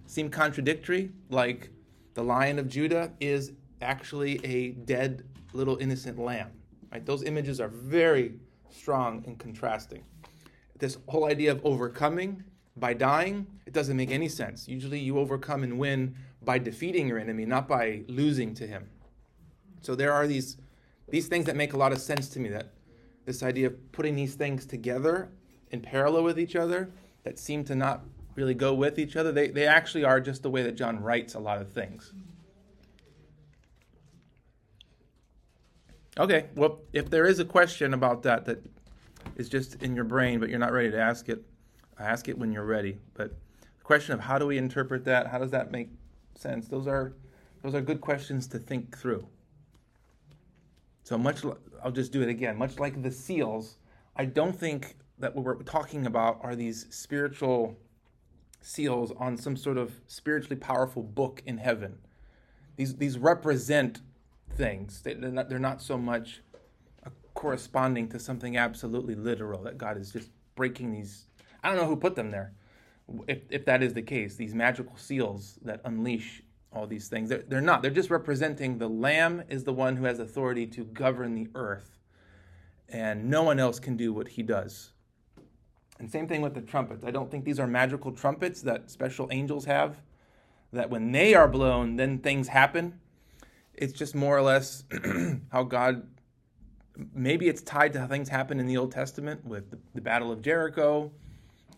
seem 0.06 0.30
contradictory, 0.30 1.12
like 1.30 1.70
the 2.14 2.22
lion 2.22 2.58
of 2.58 2.68
Judah 2.68 3.12
is 3.20 3.52
actually 3.82 4.44
a 4.44 4.70
dead 4.70 5.24
little 5.52 5.76
innocent 5.78 6.18
lamb. 6.18 6.52
Right? 6.92 7.04
Those 7.04 7.24
images 7.24 7.60
are 7.60 7.68
very 7.68 8.34
strong 8.70 9.24
and 9.26 9.38
contrasting. 9.38 10.04
This 10.78 10.98
whole 11.08 11.26
idea 11.26 11.52
of 11.52 11.64
overcoming 11.64 12.44
by 12.76 12.94
dying, 12.94 13.46
it 13.66 13.72
doesn't 13.72 13.96
make 13.96 14.10
any 14.10 14.28
sense. 14.28 14.68
Usually 14.68 14.98
you 14.98 15.18
overcome 15.18 15.62
and 15.62 15.78
win 15.78 16.16
by 16.42 16.58
defeating 16.58 17.08
your 17.08 17.18
enemy, 17.18 17.44
not 17.44 17.68
by 17.68 18.02
losing 18.08 18.54
to 18.54 18.66
him. 18.66 18.88
So 19.80 19.94
there 19.94 20.12
are 20.12 20.26
these 20.26 20.56
these 21.08 21.28
things 21.28 21.44
that 21.44 21.54
make 21.54 21.74
a 21.74 21.76
lot 21.76 21.92
of 21.92 21.98
sense 21.98 22.28
to 22.30 22.40
me 22.40 22.48
that 22.48 22.72
this 23.26 23.42
idea 23.42 23.66
of 23.66 23.92
putting 23.92 24.16
these 24.16 24.34
things 24.34 24.64
together 24.64 25.28
in 25.70 25.80
parallel 25.80 26.24
with 26.24 26.38
each 26.38 26.56
other 26.56 26.90
that 27.24 27.38
seem 27.38 27.62
to 27.64 27.74
not 27.74 28.04
really 28.34 28.54
go 28.54 28.74
with 28.74 28.98
each 28.98 29.16
other. 29.16 29.30
They, 29.30 29.48
they 29.48 29.66
actually 29.66 30.04
are 30.04 30.20
just 30.20 30.42
the 30.42 30.50
way 30.50 30.62
that 30.62 30.76
John 30.76 31.00
writes 31.00 31.34
a 31.34 31.38
lot 31.38 31.60
of 31.60 31.70
things. 31.70 32.12
Okay, 36.18 36.46
well, 36.54 36.80
if 36.92 37.10
there 37.10 37.26
is 37.26 37.38
a 37.38 37.44
question 37.44 37.92
about 37.92 38.22
that 38.22 38.44
that 38.46 38.64
is 39.36 39.48
just 39.48 39.82
in 39.82 39.94
your 39.94 40.04
brain, 40.04 40.38
but 40.38 40.48
you're 40.48 40.58
not 40.58 40.72
ready 40.72 40.90
to 40.90 41.00
ask 41.00 41.28
it, 41.28 41.44
ask 41.98 42.28
it 42.28 42.38
when 42.38 42.52
you're 42.52 42.64
ready. 42.64 42.98
But 43.14 43.30
the 43.60 43.84
question 43.84 44.14
of 44.14 44.20
how 44.20 44.38
do 44.38 44.46
we 44.46 44.58
interpret 44.58 45.04
that? 45.04 45.28
How 45.28 45.38
does 45.38 45.50
that 45.50 45.70
make 45.70 45.90
sense? 46.34 46.68
Those 46.68 46.86
are 46.86 47.12
those 47.62 47.74
are 47.74 47.80
good 47.80 48.00
questions 48.00 48.46
to 48.48 48.58
think 48.58 48.96
through. 48.96 49.26
So 51.02 51.16
much, 51.16 51.42
I'll 51.82 51.90
just 51.90 52.12
do 52.12 52.22
it 52.22 52.28
again. 52.28 52.56
Much 52.58 52.78
like 52.78 53.02
the 53.02 53.10
seals, 53.10 53.76
I 54.16 54.24
don't 54.26 54.54
think 54.54 54.96
that 55.18 55.34
what 55.34 55.44
we're 55.44 55.62
talking 55.62 56.06
about 56.06 56.40
are 56.42 56.56
these 56.56 56.86
spiritual 56.90 57.78
seals 58.60 59.12
on 59.18 59.36
some 59.36 59.56
sort 59.56 59.78
of 59.78 59.92
spiritually 60.06 60.56
powerful 60.56 61.02
book 61.02 61.42
in 61.46 61.58
heaven. 61.58 61.98
These 62.76 62.96
these 62.96 63.18
represent 63.18 64.00
things. 64.56 65.02
They, 65.02 65.12
are 65.12 65.30
not, 65.30 65.48
they're 65.48 65.58
not 65.58 65.82
so 65.82 65.96
much 65.98 66.40
corresponding 67.34 68.08
to 68.08 68.18
something 68.18 68.56
absolutely 68.56 69.14
literal 69.14 69.62
that 69.62 69.76
God 69.76 69.98
is 69.98 70.10
just 70.10 70.30
breaking 70.54 70.92
these. 70.92 71.26
I 71.64 71.68
don't 71.68 71.76
know 71.76 71.86
who 71.86 71.96
put 71.96 72.14
them 72.14 72.30
there. 72.30 72.52
If, 73.26 73.40
if 73.50 73.64
that 73.66 73.82
is 73.82 73.92
the 73.94 74.02
case, 74.02 74.36
these 74.36 74.54
magical 74.54 74.96
seals 74.96 75.58
that 75.62 75.80
unleash 75.84 76.42
all 76.72 76.86
these 76.86 77.08
things, 77.08 77.28
they're, 77.28 77.44
they're 77.46 77.60
not. 77.60 77.82
They're 77.82 77.90
just 77.90 78.10
representing 78.10 78.78
the 78.78 78.88
Lamb 78.88 79.42
is 79.48 79.64
the 79.64 79.72
one 79.72 79.96
who 79.96 80.04
has 80.04 80.18
authority 80.18 80.66
to 80.68 80.84
govern 80.84 81.34
the 81.34 81.48
earth, 81.54 81.98
and 82.88 83.28
no 83.28 83.42
one 83.42 83.58
else 83.58 83.78
can 83.78 83.96
do 83.96 84.12
what 84.12 84.28
he 84.28 84.42
does. 84.42 84.92
And 85.98 86.10
same 86.10 86.26
thing 86.26 86.42
with 86.42 86.54
the 86.54 86.60
trumpets. 86.60 87.04
I 87.04 87.10
don't 87.10 87.30
think 87.30 87.44
these 87.44 87.60
are 87.60 87.66
magical 87.66 88.12
trumpets 88.12 88.62
that 88.62 88.90
special 88.90 89.28
angels 89.30 89.64
have, 89.66 90.00
that 90.72 90.90
when 90.90 91.12
they 91.12 91.34
are 91.34 91.46
blown, 91.46 91.96
then 91.96 92.18
things 92.18 92.48
happen 92.48 93.00
it's 93.76 93.92
just 93.92 94.14
more 94.14 94.36
or 94.36 94.42
less 94.42 94.84
how 95.52 95.62
God 95.64 96.06
maybe 97.12 97.48
it's 97.48 97.62
tied 97.62 97.92
to 97.92 98.00
how 98.00 98.06
things 98.06 98.28
happen 98.28 98.60
in 98.60 98.66
the 98.66 98.76
Old 98.76 98.92
Testament 98.92 99.44
with 99.44 99.70
the, 99.70 99.78
the, 99.94 100.00
Battle 100.00 100.30
of 100.30 100.42
Jericho 100.42 101.10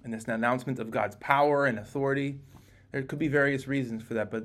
and 0.06 0.14
this 0.14 0.26
announcement 0.28 0.78
of 0.78 0.90
God's 0.90 1.16
power 1.16 1.66
and 1.66 1.78
authority. 1.78 2.38
There 2.92 3.02
could 3.02 3.18
be 3.18 3.28
various 3.28 3.66
reasons 3.66 4.02
for 4.02 4.14
that, 4.14 4.30
but 4.30 4.44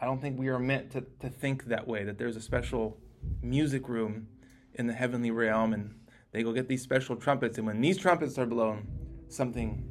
I 0.00 0.06
don't 0.06 0.20
think 0.20 0.38
we 0.38 0.48
are 0.48 0.58
meant 0.58 0.90
to, 0.92 1.04
to 1.20 1.28
think 1.28 1.66
that 1.66 1.86
way, 1.86 2.04
that 2.04 2.18
there's 2.18 2.36
a 2.36 2.40
special 2.40 2.96
music 3.42 3.88
room 3.88 4.26
in 4.74 4.86
the 4.86 4.94
heavenly 4.94 5.30
realm 5.30 5.74
and 5.74 5.94
they 6.32 6.42
go 6.42 6.52
get 6.52 6.68
these 6.68 6.82
special 6.82 7.16
trumpets, 7.16 7.58
and 7.58 7.66
when 7.66 7.80
these 7.80 7.96
trumpets 7.96 8.38
are 8.38 8.46
blown, 8.46 8.86
something 9.28 9.84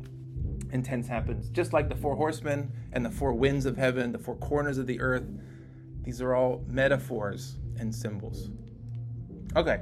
intense 0.71 1.07
happens. 1.07 1.49
Just 1.49 1.73
like 1.73 1.89
the 1.89 1.95
four 1.95 2.15
horsemen 2.15 2.71
and 2.91 3.05
the 3.05 3.09
four 3.09 3.33
winds 3.33 3.65
of 3.65 3.77
heaven, 3.77 4.11
the 4.11 4.19
four 4.19 4.35
corners 4.35 4.77
of 4.77 4.87
the 4.87 4.99
earth 4.99 5.23
these 6.03 6.21
are 6.21 6.33
all 6.33 6.63
metaphors 6.67 7.57
and 7.79 7.93
symbols. 7.93 8.49
Okay, 9.57 9.81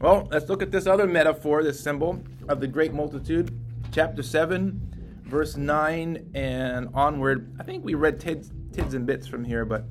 well, 0.00 0.26
let's 0.30 0.48
look 0.48 0.62
at 0.62 0.70
this 0.70 0.86
other 0.86 1.06
metaphor, 1.06 1.62
this 1.62 1.78
symbol 1.78 2.24
of 2.48 2.60
the 2.60 2.66
great 2.66 2.94
multitude. 2.94 3.50
Chapter 3.94 4.24
7, 4.24 5.22
verse 5.22 5.56
9 5.56 6.32
and 6.34 6.88
onward. 6.94 7.54
I 7.60 7.62
think 7.62 7.84
we 7.84 7.94
read 7.94 8.18
tids, 8.18 8.50
tids 8.72 8.94
and 8.94 9.06
bits 9.06 9.24
from 9.24 9.44
here, 9.44 9.64
but 9.64 9.84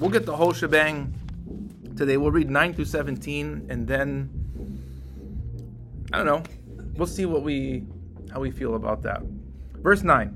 we'll 0.00 0.08
get 0.08 0.24
the 0.24 0.34
whole 0.34 0.54
shebang 0.54 1.12
today. 1.94 2.16
We'll 2.16 2.30
read 2.30 2.48
9 2.48 2.72
through 2.72 2.86
17, 2.86 3.66
and 3.68 3.86
then, 3.86 4.30
I 6.14 6.24
don't 6.24 6.26
know, 6.26 6.42
we'll 6.94 7.06
see 7.06 7.26
what 7.26 7.42
we, 7.42 7.84
how 8.32 8.40
we 8.40 8.50
feel 8.50 8.74
about 8.74 9.02
that. 9.02 9.20
Verse 9.74 10.02
9. 10.02 10.34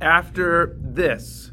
After 0.00 0.78
this, 0.80 1.52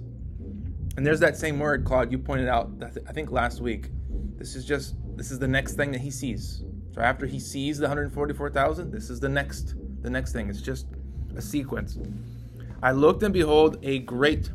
and 0.95 1.05
there's 1.05 1.19
that 1.19 1.35
same 1.35 1.59
word, 1.59 1.83
Claude, 1.83 2.13
you 2.13 2.17
pointed 2.17 2.47
out, 2.47 2.71
I 3.09 3.11
think 3.11 3.29
last 3.29 3.59
week. 3.59 3.89
This 4.37 4.55
is 4.55 4.63
just, 4.63 4.95
this 5.17 5.31
is 5.31 5.39
the 5.39 5.49
next 5.49 5.73
thing 5.73 5.91
that 5.91 5.99
he 5.99 6.11
sees. 6.11 6.63
So 6.93 7.01
after 7.01 7.25
he 7.25 7.41
sees 7.41 7.77
the 7.77 7.87
144,000, 7.87 8.89
this 8.89 9.09
is 9.09 9.19
the 9.19 9.27
next, 9.27 9.75
the 10.01 10.09
next 10.09 10.33
thing. 10.33 10.49
It's 10.49 10.61
just 10.61 10.87
a 11.35 11.41
sequence. 11.41 11.97
I 12.83 12.91
looked 12.91 13.23
and 13.23 13.33
behold 13.33 13.77
a 13.83 13.99
great 13.99 14.49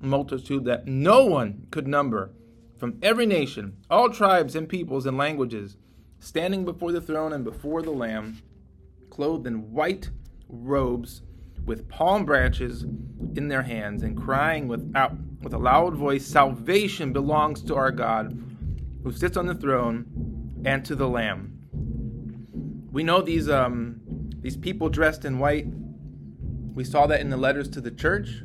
multitude 0.00 0.64
that 0.64 0.86
no 0.86 1.26
one 1.26 1.66
could 1.70 1.86
number 1.86 2.30
from 2.78 2.98
every 3.02 3.26
nation, 3.26 3.76
all 3.90 4.10
tribes 4.10 4.56
and 4.56 4.68
peoples 4.68 5.06
and 5.06 5.16
languages, 5.16 5.76
standing 6.18 6.64
before 6.64 6.92
the 6.92 7.00
throne 7.00 7.32
and 7.32 7.44
before 7.44 7.82
the 7.82 7.90
Lamb, 7.90 8.42
clothed 9.10 9.46
in 9.46 9.72
white 9.72 10.10
robes 10.48 11.22
with 11.64 11.88
palm 11.88 12.24
branches 12.24 12.82
in 13.36 13.48
their 13.48 13.62
hands 13.62 14.02
and 14.02 14.20
crying 14.20 14.66
without, 14.66 15.12
with 15.42 15.54
a 15.54 15.58
loud 15.58 15.94
voice, 15.94 16.26
Salvation 16.26 17.12
belongs 17.12 17.62
to 17.62 17.74
our 17.76 17.92
God 17.92 18.36
who 19.04 19.12
sits 19.12 19.36
on 19.36 19.46
the 19.46 19.54
throne 19.54 20.62
and 20.64 20.84
to 20.84 20.94
the 20.94 21.08
Lamb. 21.08 21.58
We 22.90 23.02
know 23.02 23.22
these, 23.22 23.48
um, 23.48 24.01
these 24.42 24.56
people 24.56 24.88
dressed 24.88 25.24
in 25.24 25.38
white. 25.38 25.66
We 26.74 26.84
saw 26.84 27.06
that 27.06 27.20
in 27.20 27.30
the 27.30 27.36
letters 27.36 27.68
to 27.70 27.80
the 27.80 27.90
church. 27.90 28.42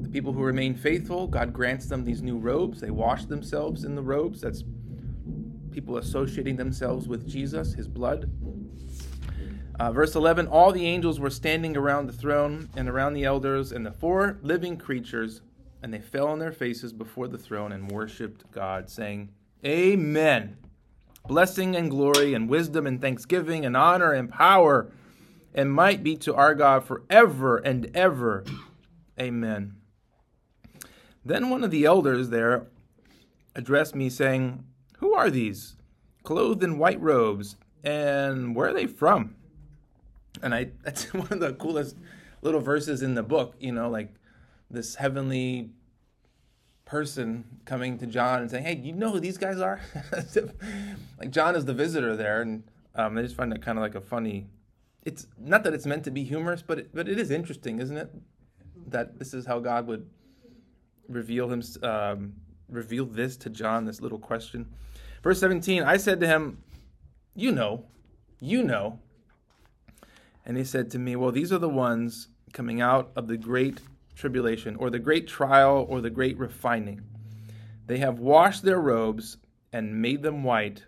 The 0.00 0.08
people 0.08 0.32
who 0.32 0.42
remain 0.42 0.76
faithful, 0.76 1.26
God 1.26 1.52
grants 1.52 1.86
them 1.86 2.04
these 2.04 2.22
new 2.22 2.38
robes. 2.38 2.80
They 2.80 2.90
wash 2.90 3.24
themselves 3.24 3.84
in 3.84 3.96
the 3.96 4.02
robes. 4.02 4.40
That's 4.40 4.62
people 5.72 5.96
associating 5.96 6.56
themselves 6.56 7.08
with 7.08 7.28
Jesus, 7.28 7.74
his 7.74 7.88
blood. 7.88 8.30
Uh, 9.80 9.90
verse 9.90 10.14
11 10.14 10.46
All 10.46 10.70
the 10.70 10.86
angels 10.86 11.18
were 11.18 11.30
standing 11.30 11.76
around 11.76 12.06
the 12.06 12.12
throne 12.12 12.68
and 12.76 12.88
around 12.88 13.14
the 13.14 13.24
elders 13.24 13.72
and 13.72 13.84
the 13.84 13.90
four 13.90 14.38
living 14.42 14.76
creatures, 14.76 15.40
and 15.82 15.92
they 15.92 16.00
fell 16.00 16.28
on 16.28 16.38
their 16.38 16.52
faces 16.52 16.92
before 16.92 17.26
the 17.26 17.38
throne 17.38 17.72
and 17.72 17.90
worshiped 17.90 18.50
God, 18.52 18.88
saying, 18.88 19.30
Amen. 19.64 20.58
Blessing 21.26 21.74
and 21.74 21.90
glory 21.90 22.34
and 22.34 22.48
wisdom 22.48 22.86
and 22.86 23.00
thanksgiving 23.00 23.64
and 23.64 23.76
honor 23.76 24.12
and 24.12 24.30
power 24.30 24.90
and 25.54 25.72
might 25.72 26.02
be 26.02 26.16
to 26.16 26.34
our 26.34 26.54
God 26.54 26.84
forever 26.84 27.58
and 27.58 27.90
ever. 27.94 28.44
Amen. 29.18 29.76
Then 31.24 31.48
one 31.48 31.64
of 31.64 31.70
the 31.70 31.84
elders 31.84 32.28
there 32.28 32.66
addressed 33.54 33.94
me, 33.94 34.10
saying, 34.10 34.64
Who 34.98 35.14
are 35.14 35.30
these, 35.30 35.76
clothed 36.22 36.62
in 36.62 36.78
white 36.78 37.00
robes, 37.00 37.56
and 37.82 38.54
where 38.54 38.68
are 38.68 38.74
they 38.74 38.86
from? 38.86 39.36
and 40.42 40.54
I 40.54 40.70
that's 40.84 41.12
one 41.12 41.28
of 41.30 41.40
the 41.40 41.52
coolest 41.54 41.96
little 42.42 42.60
verses 42.60 43.02
in 43.02 43.14
the 43.14 43.22
book. 43.22 43.54
You 43.58 43.72
know, 43.72 43.88
like 43.88 44.14
this 44.70 44.96
heavenly 44.96 45.70
person 46.94 47.44
coming 47.64 47.98
to 47.98 48.06
John 48.06 48.40
and 48.40 48.48
saying, 48.48 48.62
"Hey, 48.62 48.76
you 48.76 48.92
know 48.92 49.10
who 49.10 49.18
these 49.18 49.36
guys 49.36 49.58
are?" 49.58 49.80
like 51.18 51.32
John 51.32 51.56
is 51.56 51.64
the 51.64 51.74
visitor 51.74 52.14
there, 52.14 52.40
and 52.40 52.62
um, 52.94 53.18
I 53.18 53.22
just 53.22 53.34
find 53.34 53.52
it 53.52 53.60
kind 53.60 53.76
of 53.76 53.82
like 53.82 53.96
a 53.96 54.00
funny. 54.00 54.46
It's 55.04 55.26
not 55.36 55.64
that 55.64 55.74
it's 55.74 55.86
meant 55.86 56.04
to 56.04 56.12
be 56.12 56.22
humorous, 56.22 56.62
but 56.62 56.78
it, 56.78 56.94
but 56.94 57.08
it 57.08 57.18
is 57.18 57.32
interesting, 57.32 57.80
isn't 57.80 57.96
it? 57.96 58.14
That 58.86 59.18
this 59.18 59.34
is 59.34 59.44
how 59.44 59.58
God 59.58 59.88
would 59.88 60.08
reveal 61.08 61.50
him, 61.50 61.64
um, 61.82 62.34
reveal 62.68 63.06
this 63.06 63.36
to 63.38 63.50
John. 63.50 63.86
This 63.86 64.00
little 64.00 64.20
question, 64.20 64.64
verse 65.20 65.40
seventeen. 65.40 65.82
I 65.82 65.96
said 65.96 66.20
to 66.20 66.28
him, 66.28 66.62
"You 67.34 67.50
know, 67.50 67.86
you 68.38 68.62
know." 68.62 69.00
And 70.46 70.56
he 70.56 70.62
said 70.62 70.92
to 70.92 70.98
me, 70.98 71.16
Well, 71.16 71.32
these 71.32 71.52
are 71.52 71.58
the 71.58 71.70
ones 71.70 72.28
coming 72.52 72.82
out 72.82 73.10
of 73.16 73.28
the 73.28 73.38
great 73.38 73.80
tribulation, 74.14 74.76
or 74.76 74.90
the 74.90 74.98
great 74.98 75.26
trial, 75.26 75.86
or 75.88 76.00
the 76.00 76.10
great 76.10 76.38
refining. 76.38 77.02
They 77.86 77.98
have 77.98 78.18
washed 78.18 78.62
their 78.62 78.80
robes 78.80 79.36
and 79.72 80.00
made 80.00 80.22
them 80.22 80.44
white 80.44 80.84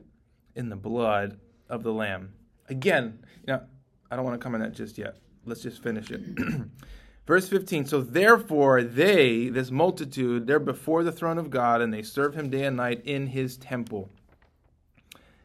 in 0.54 0.68
the 0.68 0.76
blood 0.76 1.38
of 1.68 1.82
the 1.82 1.92
Lamb. 1.92 2.32
Again, 2.68 3.18
you 3.46 3.52
know, 3.52 3.62
I 4.10 4.16
don't 4.16 4.24
want 4.24 4.40
to 4.40 4.42
comment 4.42 4.62
on 4.62 4.70
that 4.70 4.76
just 4.76 4.96
yet. 4.96 5.16
Let's 5.44 5.62
just 5.62 5.82
finish 5.82 6.10
it. 6.10 6.22
Verse 7.26 7.48
15 7.48 7.86
So 7.86 8.00
therefore, 8.00 8.82
they, 8.82 9.48
this 9.48 9.70
multitude, 9.70 10.46
they're 10.46 10.58
before 10.58 11.04
the 11.04 11.12
throne 11.12 11.38
of 11.38 11.50
God, 11.50 11.80
and 11.80 11.92
they 11.92 12.02
serve 12.02 12.34
him 12.34 12.50
day 12.50 12.64
and 12.64 12.76
night 12.76 13.02
in 13.04 13.28
his 13.28 13.56
temple. 13.56 14.10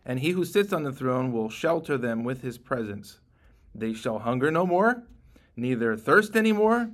And 0.06 0.20
he 0.20 0.32
who 0.32 0.46
sits 0.46 0.74
on 0.74 0.84
the 0.84 0.92
throne 0.92 1.32
will 1.32 1.50
shelter 1.50 1.98
them 1.98 2.24
with 2.24 2.42
his 2.42 2.58
presence. 2.58 3.20
They 3.74 3.94
shall 3.94 4.20
hunger 4.20 4.52
no 4.52 4.66
more, 4.66 5.04
neither 5.56 5.96
thirst 5.96 6.36
any 6.36 6.52
more. 6.52 6.92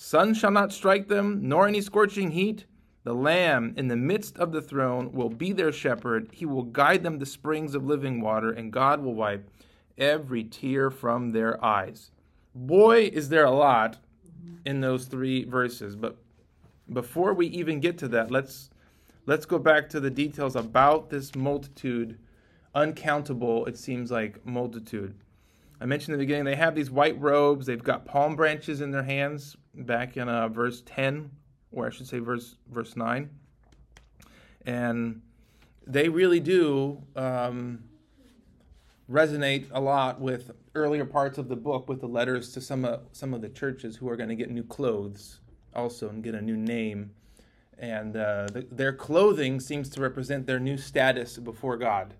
Sun 0.00 0.34
shall 0.34 0.52
not 0.52 0.72
strike 0.72 1.08
them, 1.08 1.40
nor 1.42 1.66
any 1.66 1.80
scorching 1.80 2.30
heat. 2.30 2.66
The 3.02 3.14
Lamb 3.14 3.74
in 3.76 3.88
the 3.88 3.96
midst 3.96 4.38
of 4.38 4.52
the 4.52 4.62
throne 4.62 5.10
will 5.10 5.28
be 5.28 5.52
their 5.52 5.72
shepherd. 5.72 6.28
He 6.30 6.46
will 6.46 6.62
guide 6.62 7.02
them 7.02 7.18
to 7.18 7.26
springs 7.26 7.74
of 7.74 7.84
living 7.84 8.20
water, 8.20 8.48
and 8.48 8.72
God 8.72 9.02
will 9.02 9.16
wipe 9.16 9.50
every 9.98 10.44
tear 10.44 10.92
from 10.92 11.32
their 11.32 11.62
eyes. 11.64 12.12
Boy, 12.54 13.10
is 13.12 13.28
there 13.28 13.44
a 13.44 13.50
lot 13.50 13.98
in 14.64 14.80
those 14.80 15.06
three 15.06 15.42
verses. 15.42 15.96
But 15.96 16.16
before 16.92 17.34
we 17.34 17.48
even 17.48 17.80
get 17.80 17.98
to 17.98 18.08
that, 18.08 18.30
let's 18.30 18.70
let's 19.26 19.46
go 19.46 19.58
back 19.58 19.88
to 19.88 19.98
the 19.98 20.10
details 20.10 20.54
about 20.54 21.10
this 21.10 21.34
multitude, 21.34 22.20
uncountable, 22.72 23.66
it 23.66 23.76
seems 23.76 24.12
like 24.12 24.46
multitude. 24.46 25.16
I 25.80 25.86
mentioned 25.86 26.14
in 26.14 26.18
the 26.18 26.24
beginning 26.24 26.44
they 26.44 26.56
have 26.56 26.74
these 26.74 26.90
white 26.90 27.20
robes, 27.20 27.66
they've 27.66 27.82
got 27.82 28.04
palm 28.04 28.34
branches 28.34 28.80
in 28.80 28.90
their 28.90 29.02
hands, 29.02 29.56
back 29.74 30.16
in 30.16 30.28
uh, 30.28 30.48
verse 30.48 30.82
10, 30.86 31.30
or 31.72 31.86
I 31.86 31.90
should 31.90 32.08
say 32.08 32.18
verse 32.18 32.56
verse 32.68 32.96
9. 32.96 33.30
And 34.66 35.22
they 35.86 36.08
really 36.08 36.40
do 36.40 37.02
um, 37.16 37.84
resonate 39.10 39.66
a 39.70 39.80
lot 39.80 40.20
with 40.20 40.50
earlier 40.74 41.04
parts 41.04 41.38
of 41.38 41.48
the 41.48 41.56
book 41.56 41.88
with 41.88 42.00
the 42.00 42.06
letters 42.06 42.52
to 42.52 42.60
some 42.60 42.84
of, 42.84 43.00
some 43.12 43.32
of 43.32 43.40
the 43.40 43.48
churches 43.48 43.96
who 43.96 44.08
are 44.08 44.16
going 44.16 44.28
to 44.28 44.34
get 44.34 44.50
new 44.50 44.64
clothes 44.64 45.40
also 45.74 46.08
and 46.08 46.22
get 46.22 46.34
a 46.34 46.42
new 46.42 46.56
name. 46.56 47.12
And 47.78 48.16
uh, 48.16 48.48
the, 48.52 48.66
their 48.70 48.92
clothing 48.92 49.60
seems 49.60 49.88
to 49.90 50.00
represent 50.00 50.46
their 50.46 50.58
new 50.58 50.76
status 50.76 51.38
before 51.38 51.76
God. 51.76 52.14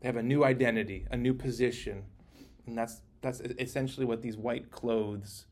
They 0.00 0.08
have 0.08 0.16
a 0.16 0.22
new 0.22 0.44
identity, 0.44 1.06
a 1.10 1.16
new 1.16 1.34
position. 1.34 2.04
And 2.68 2.78
that's, 2.78 3.00
that's 3.20 3.40
essentially 3.58 4.06
what 4.06 4.22
these 4.22 4.36
white 4.36 4.70
clothes 4.70 5.46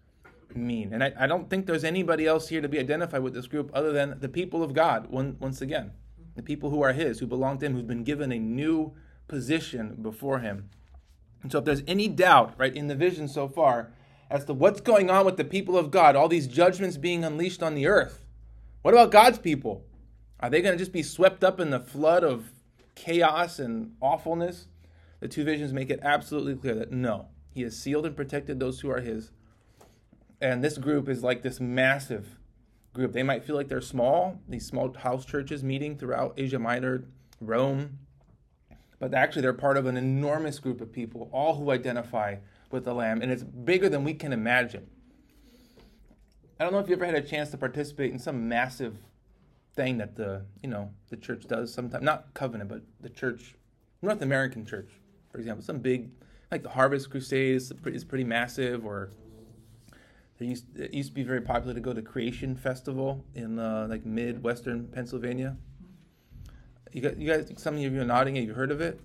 mean. 0.54 0.92
And 0.92 1.02
I, 1.02 1.12
I 1.18 1.26
don't 1.26 1.50
think 1.50 1.66
there's 1.66 1.84
anybody 1.84 2.26
else 2.26 2.48
here 2.48 2.60
to 2.60 2.68
be 2.68 2.78
identified 2.78 3.22
with 3.22 3.34
this 3.34 3.46
group 3.46 3.70
other 3.74 3.92
than 3.92 4.18
the 4.20 4.28
people 4.28 4.62
of 4.62 4.74
God, 4.74 5.10
one, 5.10 5.36
once 5.40 5.60
again. 5.60 5.92
The 6.36 6.42
people 6.42 6.70
who 6.70 6.82
are 6.82 6.92
His, 6.92 7.18
who 7.18 7.26
belong 7.26 7.58
to 7.58 7.66
Him, 7.66 7.74
who've 7.74 7.86
been 7.86 8.04
given 8.04 8.30
a 8.30 8.38
new 8.38 8.92
position 9.26 9.96
before 10.02 10.40
Him. 10.40 10.68
And 11.42 11.50
so, 11.50 11.58
if 11.58 11.64
there's 11.64 11.82
any 11.86 12.08
doubt, 12.08 12.54
right, 12.58 12.74
in 12.74 12.88
the 12.88 12.94
vision 12.94 13.28
so 13.28 13.48
far 13.48 13.92
as 14.30 14.44
to 14.44 14.52
what's 14.52 14.80
going 14.80 15.08
on 15.08 15.24
with 15.24 15.36
the 15.36 15.44
people 15.44 15.78
of 15.78 15.90
God, 15.90 16.16
all 16.16 16.28
these 16.28 16.46
judgments 16.46 16.96
being 16.96 17.24
unleashed 17.24 17.62
on 17.62 17.74
the 17.74 17.86
earth, 17.86 18.24
what 18.82 18.92
about 18.92 19.10
God's 19.10 19.38
people? 19.38 19.84
Are 20.40 20.50
they 20.50 20.60
going 20.60 20.74
to 20.74 20.78
just 20.78 20.92
be 20.92 21.02
swept 21.02 21.42
up 21.42 21.58
in 21.60 21.70
the 21.70 21.80
flood 21.80 22.22
of 22.22 22.50
chaos 22.94 23.58
and 23.58 23.94
awfulness? 24.00 24.66
The 25.26 25.32
two 25.32 25.42
visions 25.42 25.72
make 25.72 25.90
it 25.90 25.98
absolutely 26.04 26.54
clear 26.54 26.76
that 26.76 26.92
no, 26.92 27.26
He 27.52 27.62
has 27.62 27.76
sealed 27.76 28.06
and 28.06 28.14
protected 28.14 28.60
those 28.60 28.78
who 28.78 28.88
are 28.90 29.00
His. 29.00 29.32
And 30.40 30.62
this 30.62 30.78
group 30.78 31.08
is 31.08 31.24
like 31.24 31.42
this 31.42 31.58
massive 31.58 32.38
group. 32.92 33.12
They 33.12 33.24
might 33.24 33.42
feel 33.42 33.56
like 33.56 33.66
they're 33.66 33.80
small, 33.80 34.40
these 34.48 34.64
small 34.64 34.94
house 34.94 35.24
churches 35.24 35.64
meeting 35.64 35.98
throughout 35.98 36.34
Asia 36.36 36.60
Minor, 36.60 37.06
Rome, 37.40 37.98
but 39.00 39.14
actually 39.14 39.42
they're 39.42 39.52
part 39.52 39.76
of 39.76 39.86
an 39.86 39.96
enormous 39.96 40.60
group 40.60 40.80
of 40.80 40.92
people, 40.92 41.28
all 41.32 41.56
who 41.56 41.72
identify 41.72 42.36
with 42.70 42.84
the 42.84 42.94
Lamb, 42.94 43.20
and 43.20 43.32
it's 43.32 43.42
bigger 43.42 43.88
than 43.88 44.04
we 44.04 44.14
can 44.14 44.32
imagine. 44.32 44.86
I 46.60 46.62
don't 46.62 46.72
know 46.72 46.78
if 46.78 46.88
you 46.88 46.94
ever 46.94 47.04
had 47.04 47.16
a 47.16 47.20
chance 47.20 47.50
to 47.50 47.56
participate 47.56 48.12
in 48.12 48.20
some 48.20 48.48
massive 48.48 48.98
thing 49.74 49.98
that 49.98 50.14
the 50.14 50.46
you 50.62 50.68
know 50.68 50.92
the 51.08 51.16
church 51.16 51.48
does 51.48 51.74
sometimes, 51.74 52.04
not 52.04 52.32
covenant, 52.32 52.70
but 52.70 52.82
the 53.00 53.10
church, 53.10 53.56
North 54.02 54.22
American 54.22 54.64
church, 54.64 55.00
for 55.36 55.40
example, 55.40 55.62
some 55.62 55.80
big 55.80 56.08
like 56.50 56.62
the 56.62 56.70
Harvest 56.70 57.10
Crusade 57.10 57.56
is 57.56 57.70
pretty, 57.82 57.94
is 57.94 58.04
pretty 58.04 58.24
massive, 58.24 58.86
or 58.86 59.10
there 60.38 60.48
used 60.48 60.64
it 60.78 60.94
used 60.94 61.10
to 61.10 61.14
be 61.14 61.24
very 61.24 61.42
popular 61.42 61.74
to 61.74 61.80
go 61.80 61.92
to 61.92 62.00
Creation 62.00 62.56
Festival 62.56 63.22
in 63.34 63.58
uh, 63.58 63.86
like 63.90 64.06
mid-western 64.06 64.88
Pennsylvania. 64.88 65.58
You 66.90 67.02
guys, 67.02 67.16
you 67.18 67.28
guys, 67.30 67.52
some 67.58 67.74
of 67.74 67.80
you 67.80 68.00
are 68.00 68.04
nodding. 68.06 68.36
Have 68.36 68.44
you 68.44 68.54
heard 68.54 68.70
of 68.70 68.80
it? 68.80 68.98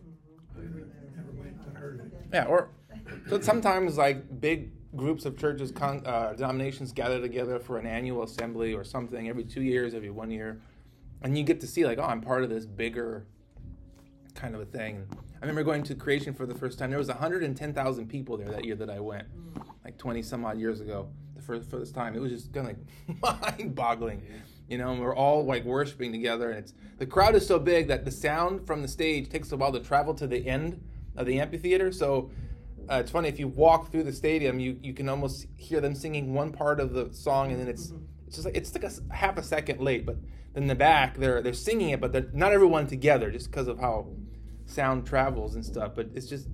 Yeah, 2.31 2.45
or 2.45 2.69
so 3.27 3.41
sometimes 3.41 3.97
like 3.97 4.39
big 4.39 4.71
groups 4.95 5.25
of 5.25 5.37
churches, 5.37 5.69
con, 5.69 6.01
uh, 6.05 6.31
denominations 6.31 6.93
gather 6.93 7.19
together 7.19 7.59
for 7.59 7.77
an 7.77 7.85
annual 7.85 8.23
assembly 8.23 8.73
or 8.73 8.85
something 8.85 9.27
every 9.27 9.43
two 9.43 9.63
years, 9.63 9.93
every 9.93 10.11
one 10.11 10.31
year, 10.31 10.61
and 11.23 11.37
you 11.37 11.43
get 11.43 11.59
to 11.59 11.67
see 11.67 11.85
like, 11.85 11.97
oh, 11.97 12.03
I'm 12.03 12.21
part 12.21 12.43
of 12.43 12.49
this 12.49 12.65
bigger 12.65 13.25
kind 14.33 14.55
of 14.55 14.61
a 14.61 14.65
thing. 14.65 15.09
I 15.41 15.45
remember 15.45 15.63
going 15.63 15.83
to 15.83 15.95
Creation 15.95 16.33
for 16.33 16.45
the 16.45 16.53
first 16.53 16.77
time. 16.77 16.91
There 16.91 16.99
was 16.99 17.07
110,000 17.07 18.07
people 18.07 18.37
there 18.37 18.49
that 18.49 18.63
year 18.63 18.75
that 18.75 18.89
I 18.89 18.99
went, 18.99 19.27
like 19.83 19.97
20 19.97 20.21
some 20.21 20.45
odd 20.45 20.59
years 20.59 20.81
ago. 20.81 21.09
The 21.35 21.41
first 21.41 21.69
first 21.69 21.95
time, 21.95 22.15
it 22.15 22.19
was 22.19 22.31
just 22.31 22.53
kind 22.53 22.69
of 22.69 22.77
like 23.21 23.41
mind-boggling 23.59 24.21
you 24.71 24.77
know, 24.77 24.93
and 24.93 25.01
we're 25.01 25.13
all 25.13 25.43
like 25.45 25.65
worshiping 25.65 26.13
together. 26.13 26.49
And 26.49 26.59
it's 26.59 26.73
the 26.97 27.05
crowd 27.05 27.35
is 27.35 27.45
so 27.45 27.59
big 27.59 27.89
that 27.89 28.05
the 28.05 28.11
sound 28.11 28.65
from 28.65 28.81
the 28.81 28.87
stage 28.87 29.27
takes 29.27 29.51
a 29.51 29.57
while 29.57 29.73
to 29.73 29.81
travel 29.81 30.13
to 30.13 30.25
the 30.25 30.47
end 30.47 30.81
of 31.17 31.25
the 31.25 31.41
amphitheater. 31.41 31.91
So 31.91 32.31
uh, 32.89 32.95
it's 32.95 33.11
funny 33.11 33.27
if 33.27 33.37
you 33.37 33.49
walk 33.49 33.91
through 33.91 34.03
the 34.03 34.13
stadium, 34.13 34.61
you 34.61 34.79
you 34.81 34.93
can 34.93 35.09
almost 35.09 35.45
hear 35.57 35.81
them 35.81 35.93
singing 35.93 36.33
one 36.33 36.53
part 36.53 36.79
of 36.79 36.93
the 36.93 37.13
song, 37.13 37.51
and 37.51 37.59
then 37.59 37.67
it's 37.67 37.87
mm-hmm. 37.87 38.05
it's 38.27 38.37
just 38.37 38.45
like 38.45 38.55
it's 38.55 38.73
like 38.73 38.85
a 38.85 39.13
half 39.13 39.37
a 39.37 39.43
second 39.43 39.81
late. 39.81 40.05
But 40.05 40.19
then 40.53 40.63
in 40.63 40.67
the 40.67 40.75
back, 40.75 41.17
they're 41.17 41.41
they're 41.41 41.53
singing 41.53 41.89
it, 41.89 41.99
but 41.99 42.13
they're 42.13 42.29
not 42.31 42.53
everyone 42.53 42.87
together, 42.87 43.29
just 43.29 43.51
because 43.51 43.67
of 43.67 43.77
how 43.77 44.07
sound 44.71 45.05
travels 45.05 45.55
and 45.55 45.65
stuff. 45.65 45.93
But 45.95 46.09
it's 46.13 46.27
just 46.27 46.47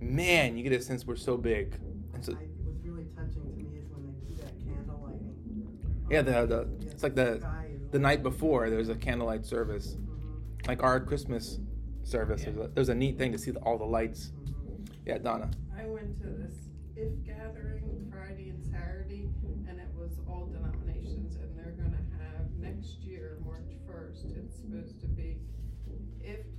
man, 0.00 0.56
you 0.56 0.62
get 0.62 0.72
a 0.72 0.82
sense 0.82 1.06
we're 1.06 1.16
so 1.16 1.36
big. 1.36 1.74
And 2.14 2.24
so, 2.24 2.32
I, 2.32 2.36
what's 2.64 2.84
really 2.84 3.06
touching 3.16 3.42
to 3.42 3.62
me 3.62 3.78
is 3.78 3.88
when 3.90 4.06
they 4.06 4.12
do 4.26 4.42
that 4.42 4.58
candle 4.64 5.00
lighting. 5.04 6.06
Yeah, 6.10 6.22
the, 6.22 6.46
the 6.46 6.68
it's 6.90 7.02
like 7.02 7.14
the 7.14 7.44
the 7.90 7.98
night 7.98 8.22
before 8.22 8.70
there's 8.70 8.88
a 8.88 8.94
candlelight 8.94 9.46
service, 9.46 9.96
mm-hmm. 9.96 10.68
like 10.68 10.82
our 10.82 11.00
Christmas 11.00 11.58
service. 12.02 12.42
Yeah. 12.42 12.50
There's, 12.50 12.66
a, 12.66 12.70
there's, 12.74 12.88
a, 12.88 12.94
neat 12.94 13.18
thing 13.18 13.32
to 13.32 13.38
see 13.38 13.50
the, 13.50 13.60
all 13.60 13.78
the 13.78 13.84
lights. 13.84 14.32
Mm-hmm. 14.44 14.84
Yeah, 15.06 15.18
Donna. 15.18 15.50
I 15.76 15.86
went 15.86 16.16
to 16.18 16.26
this 16.26 16.52
if 16.96 17.12
gathering 17.24 18.10
Friday 18.12 18.50
and 18.50 18.64
Saturday, 18.64 19.28
and 19.68 19.78
it 19.78 19.88
was 19.96 20.18
all 20.28 20.46
denominations, 20.46 21.36
and 21.36 21.56
they're 21.56 21.72
going 21.72 21.92
to 21.92 22.24
have 22.24 22.46
next 22.58 22.98
year, 23.02 23.38
March 23.44 23.70
1st. 23.88 24.36
It's 24.36 24.56
supposed 24.56 25.00
to 25.00 25.07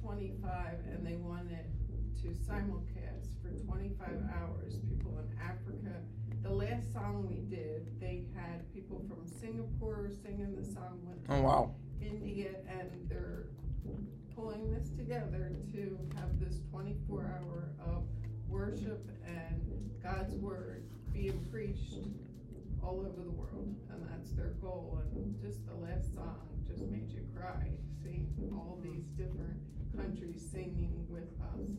25, 0.09 0.79
and 0.91 1.05
they 1.05 1.17
wanted 1.17 1.69
to 2.19 2.29
simulcast 2.29 3.29
for 3.43 3.51
25 3.63 4.09
hours. 4.33 4.79
People 4.89 5.19
in 5.19 5.37
Africa 5.39 6.01
the 6.41 6.49
last 6.49 6.91
song 6.93 7.27
we 7.27 7.41
did, 7.53 7.99
they 7.99 8.23
had 8.33 8.73
people 8.73 9.03
from 9.07 9.27
Singapore 9.27 10.09
singing 10.23 10.55
the 10.55 10.63
song 10.63 10.99
with 11.03 11.17
oh, 11.29 11.41
wow. 11.41 11.75
India, 12.01 12.51
and 12.67 12.89
they're 13.09 13.47
pulling 14.35 14.71
this 14.71 14.89
together 14.97 15.51
to 15.73 15.99
have 16.15 16.39
this 16.39 16.61
24 16.71 17.39
hour 17.39 17.69
of 17.85 18.03
worship 18.47 19.11
and 19.25 19.91
God's 20.01 20.33
word 20.35 20.85
being 21.13 21.45
preached 21.51 22.07
all 22.81 22.99
over 23.01 23.21
the 23.21 23.31
world, 23.31 23.75
and 23.91 24.09
that's 24.09 24.31
their 24.31 24.53
goal. 24.61 25.01
And 25.13 25.35
just 25.41 25.67
the 25.67 25.75
last 25.75 26.15
song 26.15 26.47
just 26.65 26.81
made 26.83 27.11
you 27.11 27.21
cry, 27.35 27.67
seeing 28.01 28.33
all 28.53 28.79
these 28.81 29.03
different 29.17 29.59
countries 29.95 30.41
singing 30.51 31.05
with 31.09 31.29
us, 31.41 31.69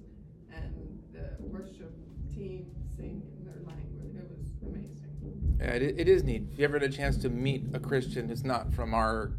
and 0.52 1.00
the 1.12 1.42
worship 1.46 1.92
team 2.34 2.66
singing 2.96 3.22
in 3.38 3.44
their 3.44 3.62
language. 3.66 4.14
It 4.14 4.30
was 4.30 4.48
amazing. 4.62 5.56
Yeah, 5.58 5.72
it, 5.72 6.00
it 6.00 6.08
is 6.08 6.24
neat. 6.24 6.44
If 6.52 6.58
you 6.58 6.64
ever 6.64 6.78
had 6.78 6.88
a 6.88 6.92
chance 6.92 7.16
to 7.18 7.28
meet 7.28 7.64
a 7.74 7.80
Christian, 7.80 8.30
it's 8.30 8.44
not 8.44 8.72
from 8.72 8.94
our 8.94 9.32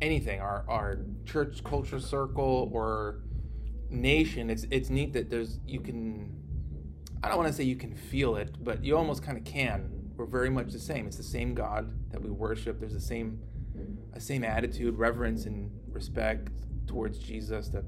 anything, 0.00 0.40
our 0.40 0.64
our 0.68 0.98
church 1.24 1.62
culture 1.64 2.00
circle 2.00 2.70
or 2.72 3.20
nation. 3.90 4.50
It's 4.50 4.66
it's 4.70 4.90
neat 4.90 5.12
that 5.14 5.30
there's 5.30 5.58
you 5.66 5.80
can. 5.80 6.32
I 7.22 7.28
don't 7.28 7.38
want 7.38 7.48
to 7.48 7.54
say 7.54 7.64
you 7.64 7.76
can 7.76 7.94
feel 7.94 8.36
it, 8.36 8.62
but 8.62 8.84
you 8.84 8.96
almost 8.96 9.22
kind 9.22 9.38
of 9.38 9.44
can. 9.44 10.10
We're 10.16 10.26
very 10.26 10.50
much 10.50 10.72
the 10.72 10.78
same. 10.78 11.06
It's 11.06 11.16
the 11.16 11.22
same 11.22 11.54
God 11.54 11.90
that 12.12 12.22
we 12.22 12.30
worship. 12.30 12.80
There's 12.80 12.92
the 12.92 13.00
same, 13.00 13.40
a 14.12 14.20
same 14.20 14.44
attitude, 14.44 14.96
reverence, 14.96 15.46
and 15.46 15.70
respect 15.90 16.50
towards 16.86 17.18
Jesus 17.18 17.68
that 17.68 17.84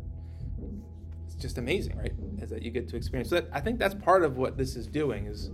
it's 1.25 1.35
just 1.35 1.59
amazing, 1.59 1.97
right? 1.97 2.13
Is 2.41 2.51
that 2.51 2.63
you 2.63 2.71
get 2.71 2.89
to 2.89 2.97
experience. 2.97 3.31
So 3.31 3.37
that, 3.37 3.49
I 3.53 3.61
think 3.61 3.79
that's 3.79 3.95
part 3.95 4.25
of 4.25 4.37
what 4.37 4.57
this 4.57 4.77
is 4.77 4.87
doing 4.87 5.27
is 5.27 5.51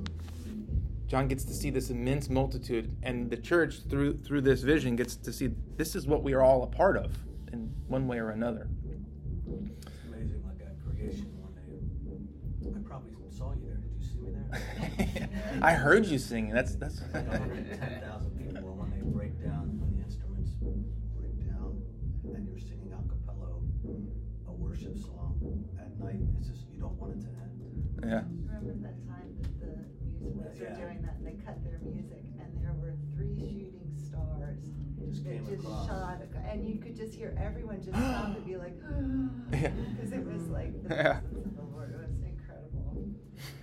John 1.07 1.29
gets 1.29 1.45
to 1.45 1.53
see 1.53 1.71
this 1.71 1.91
immense 1.91 2.31
multitude, 2.31 2.97
and 3.03 3.29
the 3.31 3.37
church 3.37 3.81
through 3.89 4.17
through 4.17 4.41
this 4.43 4.63
vision 4.63 4.97
gets 4.97 5.17
to 5.17 5.33
see 5.33 5.51
this 5.77 5.95
is 5.95 6.07
what 6.07 6.23
we 6.23 6.33
are 6.33 6.43
all 6.43 6.63
a 6.63 6.67
part 6.67 6.97
of 6.97 7.13
in 7.53 7.71
one 7.87 8.07
way 8.07 8.19
or 8.19 8.31
another. 8.31 8.69
It's 9.47 9.89
amazing, 10.09 10.43
like 10.47 10.67
at 10.67 10.77
creation 10.87 11.31
one 11.39 11.53
day. 11.53 12.79
I 12.79 12.89
probably 12.89 13.13
saw 13.31 13.53
you 13.53 13.67
there. 13.67 13.77
Did 13.77 13.93
you 13.99 14.07
see 14.09 14.19
me 14.21 14.31
there? 15.19 15.29
I 15.63 15.75
heard 15.75 16.07
you 16.07 16.19
singing. 16.19 16.55
That's 16.55 16.77
that's. 16.77 17.03
and 36.53 36.69
you 36.69 36.77
could 36.79 36.95
just 36.97 37.15
hear 37.15 37.37
everyone 37.41 37.83
just 37.83 37.97
stop 37.99 38.37
and 38.37 38.47
be 38.47 38.57
like, 38.57 38.75
Yeah. 39.53 39.71
because 39.97 40.13
it 40.13 40.25
was 40.25 40.49
like 40.49 40.83
the 40.89 40.95
Yeah. 40.95 41.19
of 41.19 41.57
the 41.57 41.63
Lord. 41.73 41.95
It 41.95 42.01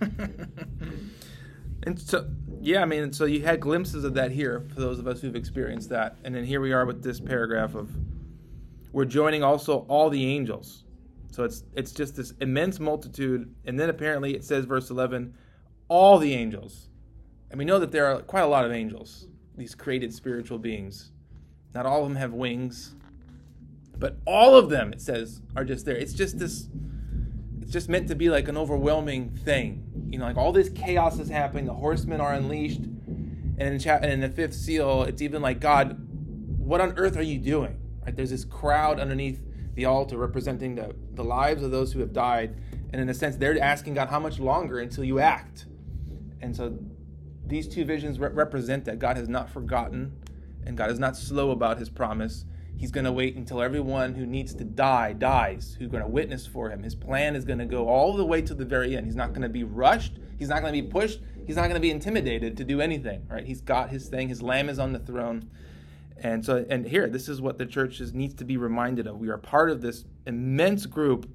incredible. 0.00 0.46
and 1.84 1.98
so, 1.98 2.28
yeah, 2.60 2.82
I 2.82 2.84
mean, 2.84 3.12
so 3.12 3.24
you 3.24 3.42
had 3.42 3.60
glimpses 3.60 4.04
of 4.04 4.14
that 4.14 4.32
here 4.32 4.64
for 4.74 4.80
those 4.80 4.98
of 4.98 5.06
us 5.06 5.20
who've 5.20 5.36
experienced 5.36 5.88
that. 5.90 6.16
And 6.24 6.34
then 6.34 6.44
here 6.44 6.60
we 6.60 6.72
are 6.72 6.84
with 6.84 7.02
this 7.02 7.20
paragraph 7.20 7.74
of 7.74 7.90
we're 8.92 9.04
joining 9.04 9.42
also 9.42 9.86
all 9.88 10.10
the 10.10 10.24
angels. 10.26 10.84
So 11.30 11.44
it's 11.44 11.62
it's 11.74 11.92
just 11.92 12.16
this 12.16 12.32
immense 12.40 12.80
multitude, 12.80 13.54
and 13.64 13.78
then 13.78 13.88
apparently 13.88 14.34
it 14.34 14.42
says 14.42 14.64
verse 14.64 14.90
eleven, 14.90 15.32
all 15.86 16.18
the 16.18 16.34
angels, 16.34 16.88
and 17.50 17.58
we 17.58 17.64
know 17.64 17.78
that 17.78 17.92
there 17.92 18.06
are 18.06 18.20
quite 18.22 18.40
a 18.40 18.48
lot 18.48 18.64
of 18.64 18.72
angels, 18.72 19.28
these 19.56 19.76
created 19.76 20.12
spiritual 20.12 20.58
beings. 20.58 21.12
Not 21.74 21.86
all 21.86 22.02
of 22.02 22.08
them 22.08 22.16
have 22.16 22.32
wings, 22.32 22.94
but 23.96 24.16
all 24.26 24.56
of 24.56 24.70
them 24.70 24.92
it 24.92 25.00
says 25.00 25.42
are 25.54 25.64
just 25.64 25.84
there. 25.84 25.96
It's 25.96 26.12
just 26.12 26.38
this. 26.38 26.68
It's 27.60 27.70
just 27.70 27.88
meant 27.88 28.08
to 28.08 28.14
be 28.14 28.30
like 28.30 28.48
an 28.48 28.56
overwhelming 28.56 29.30
thing, 29.30 30.08
you 30.10 30.18
know, 30.18 30.24
like 30.24 30.36
all 30.36 30.50
this 30.52 30.70
chaos 30.70 31.18
is 31.18 31.28
happening. 31.28 31.66
The 31.66 31.74
horsemen 31.74 32.20
are 32.20 32.32
unleashed, 32.32 32.80
and 32.80 33.60
in, 33.60 33.78
cha- 33.78 33.98
and 34.02 34.10
in 34.10 34.20
the 34.20 34.28
fifth 34.28 34.54
seal, 34.54 35.02
it's 35.04 35.22
even 35.22 35.42
like 35.42 35.60
God, 35.60 35.96
what 36.58 36.80
on 36.80 36.94
earth 36.96 37.16
are 37.16 37.22
you 37.22 37.38
doing? 37.38 37.78
Right? 38.04 38.16
There's 38.16 38.30
this 38.30 38.44
crowd 38.44 38.98
underneath 38.98 39.40
the 39.74 39.84
altar 39.84 40.16
representing 40.16 40.74
the, 40.74 40.94
the 41.12 41.22
lives 41.22 41.62
of 41.62 41.70
those 41.70 41.92
who 41.92 42.00
have 42.00 42.12
died. 42.12 42.56
And 42.92 43.00
in 43.00 43.08
a 43.08 43.14
sense, 43.14 43.36
they're 43.36 43.60
asking 43.62 43.94
God, 43.94 44.08
how 44.08 44.18
much 44.18 44.40
longer 44.40 44.80
until 44.80 45.04
you 45.04 45.20
act? 45.20 45.66
And 46.40 46.56
so 46.56 46.76
these 47.46 47.68
two 47.68 47.84
visions 47.84 48.18
re- 48.18 48.30
represent 48.30 48.84
that 48.86 48.98
God 48.98 49.16
has 49.16 49.28
not 49.28 49.48
forgotten 49.48 50.12
and 50.66 50.76
God 50.76 50.90
is 50.90 50.98
not 50.98 51.16
slow 51.16 51.50
about 51.50 51.78
his 51.78 51.88
promise. 51.88 52.44
He's 52.76 52.90
going 52.90 53.04
to 53.04 53.12
wait 53.12 53.36
until 53.36 53.60
everyone 53.60 54.14
who 54.14 54.24
needs 54.24 54.54
to 54.54 54.64
die 54.64 55.12
dies, 55.12 55.76
who's 55.78 55.88
going 55.88 56.02
to 56.02 56.08
witness 56.08 56.46
for 56.46 56.70
him. 56.70 56.82
His 56.82 56.94
plan 56.94 57.36
is 57.36 57.44
going 57.44 57.58
to 57.58 57.66
go 57.66 57.88
all 57.88 58.16
the 58.16 58.24
way 58.24 58.40
to 58.42 58.54
the 58.54 58.64
very 58.64 58.96
end. 58.96 59.06
He's 59.06 59.16
not 59.16 59.30
going 59.30 59.42
to 59.42 59.48
be 59.50 59.64
rushed. 59.64 60.18
He's 60.38 60.48
not 60.48 60.62
going 60.62 60.74
to 60.74 60.80
be 60.80 60.88
pushed. 60.88 61.20
He's 61.46 61.56
not 61.56 61.62
going 61.62 61.74
to 61.74 61.80
be 61.80 61.90
intimidated 61.90 62.56
to 62.56 62.64
do 62.64 62.80
anything, 62.80 63.26
right? 63.28 63.44
He's 63.44 63.60
got 63.60 63.90
his 63.90 64.08
thing. 64.08 64.28
His 64.28 64.40
lamb 64.40 64.68
is 64.68 64.78
on 64.78 64.92
the 64.92 64.98
throne. 64.98 65.50
And 66.16 66.44
so, 66.44 66.64
and 66.68 66.86
here, 66.86 67.08
this 67.08 67.28
is 67.28 67.40
what 67.40 67.58
the 67.58 67.66
church 67.66 68.00
is, 68.00 68.12
needs 68.12 68.34
to 68.34 68.44
be 68.44 68.56
reminded 68.56 69.06
of. 69.06 69.18
We 69.18 69.28
are 69.28 69.38
part 69.38 69.70
of 69.70 69.80
this 69.80 70.04
immense 70.26 70.86
group, 70.86 71.28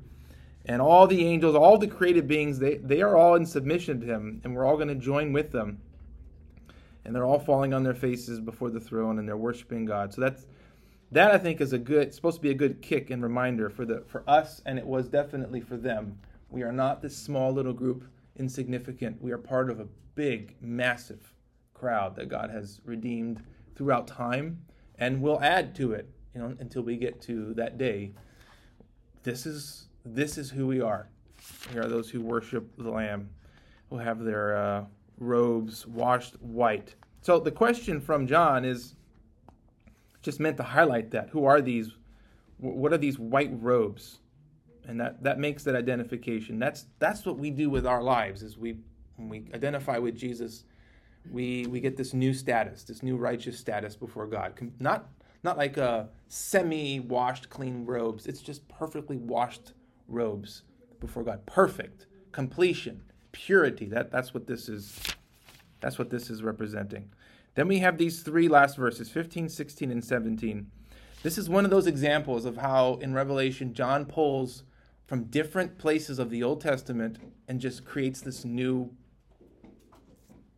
and 0.65 0.81
all 0.81 1.07
the 1.07 1.25
angels, 1.25 1.55
all 1.55 1.77
the 1.77 1.87
created 1.87 2.27
beings, 2.27 2.59
they, 2.59 2.77
they 2.77 3.01
are 3.01 3.15
all 3.15 3.35
in 3.35 3.45
submission 3.45 3.99
to 4.01 4.05
him, 4.05 4.41
and 4.43 4.55
we're 4.55 4.65
all 4.65 4.75
going 4.75 4.87
to 4.87 4.95
join 4.95 5.33
with 5.33 5.51
them. 5.51 5.81
And 7.05 7.15
they're 7.15 7.25
all 7.25 7.39
falling 7.39 7.73
on 7.73 7.83
their 7.83 7.93
faces 7.93 8.39
before 8.39 8.71
the 8.71 8.79
throne, 8.79 9.19
and 9.19 9.27
they're 9.27 9.37
worshiping 9.37 9.85
God. 9.85 10.13
So 10.13 10.21
that's 10.21 10.47
that 11.11 11.31
I 11.31 11.37
think 11.37 11.61
is 11.61 11.71
a 11.71 11.77
good, 11.77 12.13
supposed 12.13 12.37
to 12.37 12.41
be 12.41 12.49
a 12.49 12.55
good 12.55 12.81
kick 12.81 13.11
and 13.11 13.21
reminder 13.21 13.69
for 13.69 13.85
the 13.85 14.03
for 14.07 14.23
us, 14.27 14.61
and 14.65 14.79
it 14.79 14.85
was 14.85 15.07
definitely 15.07 15.61
for 15.61 15.77
them. 15.77 16.17
We 16.49 16.63
are 16.63 16.71
not 16.71 17.01
this 17.01 17.15
small 17.15 17.51
little 17.51 17.73
group, 17.73 18.05
insignificant. 18.37 19.21
We 19.21 19.31
are 19.31 19.37
part 19.37 19.69
of 19.69 19.79
a 19.79 19.87
big, 20.15 20.55
massive 20.61 21.33
crowd 21.73 22.15
that 22.15 22.29
God 22.29 22.49
has 22.49 22.81
redeemed 22.85 23.43
throughout 23.75 24.07
time 24.07 24.61
and 24.97 25.21
will 25.21 25.39
add 25.41 25.75
to 25.75 25.91
it, 25.91 26.09
you 26.33 26.41
know, 26.41 26.55
until 26.59 26.81
we 26.81 26.95
get 26.95 27.21
to 27.23 27.53
that 27.55 27.77
day. 27.77 28.11
This 29.23 29.45
is 29.45 29.87
this 30.05 30.37
is 30.37 30.49
who 30.49 30.67
we 30.67 30.81
are. 30.81 31.09
We 31.73 31.79
are 31.79 31.87
those 31.87 32.09
who 32.09 32.21
worship 32.21 32.75
the 32.77 32.89
Lamb, 32.89 33.29
who 33.89 33.97
have 33.97 34.23
their 34.23 34.55
uh, 34.55 34.85
robes 35.19 35.87
washed 35.87 36.41
white. 36.41 36.95
So 37.21 37.39
the 37.39 37.51
question 37.51 38.01
from 38.01 38.27
John 38.27 38.65
is 38.65 38.95
just 40.21 40.39
meant 40.39 40.57
to 40.57 40.63
highlight 40.63 41.11
that. 41.11 41.29
Who 41.29 41.45
are 41.45 41.61
these? 41.61 41.91
What 42.57 42.93
are 42.93 42.97
these 42.97 43.19
white 43.19 43.51
robes? 43.61 44.19
And 44.87 44.99
that, 44.99 45.23
that 45.23 45.39
makes 45.39 45.63
that 45.63 45.75
identification. 45.75 46.59
That's 46.59 46.85
that's 46.99 47.25
what 47.25 47.37
we 47.37 47.49
do 47.49 47.69
with 47.69 47.85
our 47.85 48.03
lives. 48.03 48.43
Is 48.43 48.57
we 48.57 48.77
when 49.15 49.29
we 49.29 49.45
identify 49.53 49.97
with 49.97 50.15
Jesus, 50.15 50.65
we 51.31 51.65
we 51.67 51.79
get 51.79 51.97
this 51.97 52.13
new 52.13 52.33
status, 52.33 52.83
this 52.83 53.01
new 53.01 53.17
righteous 53.17 53.57
status 53.57 53.95
before 53.95 54.27
God. 54.27 54.53
Not 54.79 55.09
not 55.43 55.57
like 55.57 55.77
a 55.77 56.09
semi-washed, 56.27 57.49
clean 57.49 57.85
robes. 57.85 58.25
It's 58.25 58.41
just 58.41 58.67
perfectly 58.67 59.17
washed 59.17 59.73
robes 60.07 60.63
before 60.99 61.23
God. 61.23 61.45
Perfect 61.45 62.07
completion, 62.31 63.01
purity. 63.35 63.85
That 63.85 64.11
that's 64.11 64.33
what 64.33 64.47
this 64.47 64.69
is. 64.69 64.97
That's 65.81 65.99
what 65.99 66.09
this 66.09 66.29
is 66.29 66.41
representing. 66.41 67.09
Then 67.53 67.67
we 67.67 67.79
have 67.79 67.97
these 67.97 68.23
three 68.23 68.47
last 68.47 68.77
verses 68.77 69.09
15, 69.09 69.49
16, 69.49 69.91
and 69.91 70.03
17. 70.03 70.71
This 71.21 71.37
is 71.37 71.49
one 71.49 71.65
of 71.65 71.71
those 71.71 71.85
examples 71.85 72.45
of 72.45 72.57
how 72.57 72.95
in 73.01 73.13
Revelation 73.13 73.73
John 73.73 74.05
pulls 74.05 74.63
from 75.05 75.25
different 75.25 75.77
places 75.77 76.17
of 76.17 76.29
the 76.29 76.43
Old 76.43 76.61
Testament 76.61 77.17
and 77.47 77.59
just 77.59 77.85
creates 77.85 78.21
this 78.21 78.45
new 78.45 78.89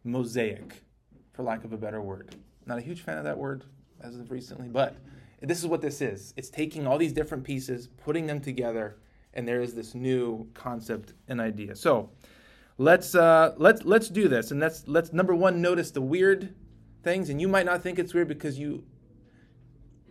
mosaic, 0.04 0.84
for 1.34 1.44
lack 1.44 1.64
of 1.64 1.74
a 1.74 1.78
better 1.78 2.02
word. 2.02 2.36
Not 2.66 2.78
a 2.78 2.82
huge 2.82 3.02
fan 3.02 3.18
of 3.18 3.24
that 3.26 3.38
word 3.38 3.66
as 4.02 4.16
of 4.16 4.32
recently, 4.32 4.68
but 4.68 4.96
this 5.42 5.60
is 5.60 5.68
what 5.68 5.82
this 5.82 6.02
is. 6.02 6.34
It's 6.38 6.50
taking 6.50 6.88
all 6.88 6.98
these 6.98 7.14
different 7.14 7.44
pieces, 7.44 7.88
putting 7.88 8.28
them 8.28 8.40
together, 8.40 8.98
and 9.34 9.48
there 9.48 9.62
is 9.62 9.74
this 9.74 9.94
new 9.94 10.48
concept 10.54 11.14
and 11.28 11.42
idea. 11.42 11.76
So 11.76 12.10
let's 12.78 13.16
uh, 13.16 13.54
let's 13.58 13.84
let's 13.84 14.10
do 14.10 14.28
this, 14.28 14.52
and 14.52 14.60
let's 14.60 14.88
let's 14.88 15.14
number 15.14 15.36
one 15.36 15.62
notice 15.62 15.92
the 15.92 16.02
weird 16.02 16.54
things, 17.04 17.30
and 17.30 17.40
you 17.40 17.48
might 17.48 17.66
not 17.66 17.82
think 17.82 18.00
it's 18.00 18.14
weird 18.14 18.28
because 18.28 18.58
you 18.60 18.84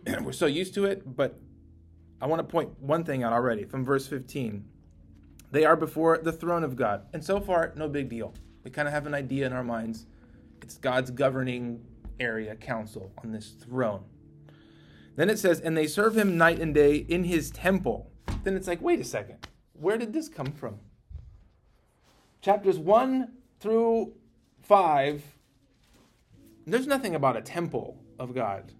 we're 0.21 0.31
so 0.31 0.45
used 0.45 0.73
to 0.75 0.85
it, 0.85 1.15
but 1.15 1.39
I 2.21 2.25
want 2.25 2.39
to 2.39 2.43
point 2.43 2.79
one 2.79 3.03
thing 3.03 3.23
out 3.23 3.33
already 3.33 3.63
from 3.63 3.85
verse 3.85 4.07
15. 4.07 4.65
They 5.51 5.65
are 5.65 5.75
before 5.75 6.17
the 6.17 6.31
throne 6.31 6.63
of 6.63 6.75
God. 6.75 7.05
And 7.13 7.23
so 7.23 7.39
far, 7.39 7.73
no 7.75 7.87
big 7.87 8.09
deal. 8.09 8.33
We 8.63 8.71
kind 8.71 8.87
of 8.87 8.93
have 8.93 9.05
an 9.05 9.13
idea 9.13 9.45
in 9.45 9.53
our 9.53 9.63
minds. 9.63 10.07
It's 10.61 10.77
God's 10.77 11.11
governing 11.11 11.85
area, 12.19 12.55
council 12.55 13.11
on 13.23 13.31
this 13.31 13.51
throne. 13.51 14.03
Then 15.15 15.29
it 15.29 15.39
says, 15.39 15.59
and 15.59 15.77
they 15.77 15.87
serve 15.87 16.17
him 16.17 16.37
night 16.37 16.59
and 16.59 16.73
day 16.73 16.95
in 16.95 17.23
his 17.23 17.49
temple. 17.49 18.11
Then 18.43 18.55
it's 18.55 18.67
like, 18.67 18.81
wait 18.81 18.99
a 18.99 19.03
second. 19.03 19.47
Where 19.73 19.97
did 19.97 20.13
this 20.13 20.27
come 20.27 20.51
from? 20.51 20.79
Chapters 22.47 22.79
1 22.79 23.29
through 23.59 24.13
5, 24.61 25.21
there's 26.65 26.87
nothing 26.87 27.13
about 27.13 27.35
a 27.35 27.41
temple 27.41 27.97
of 28.17 28.33
God 28.33 28.71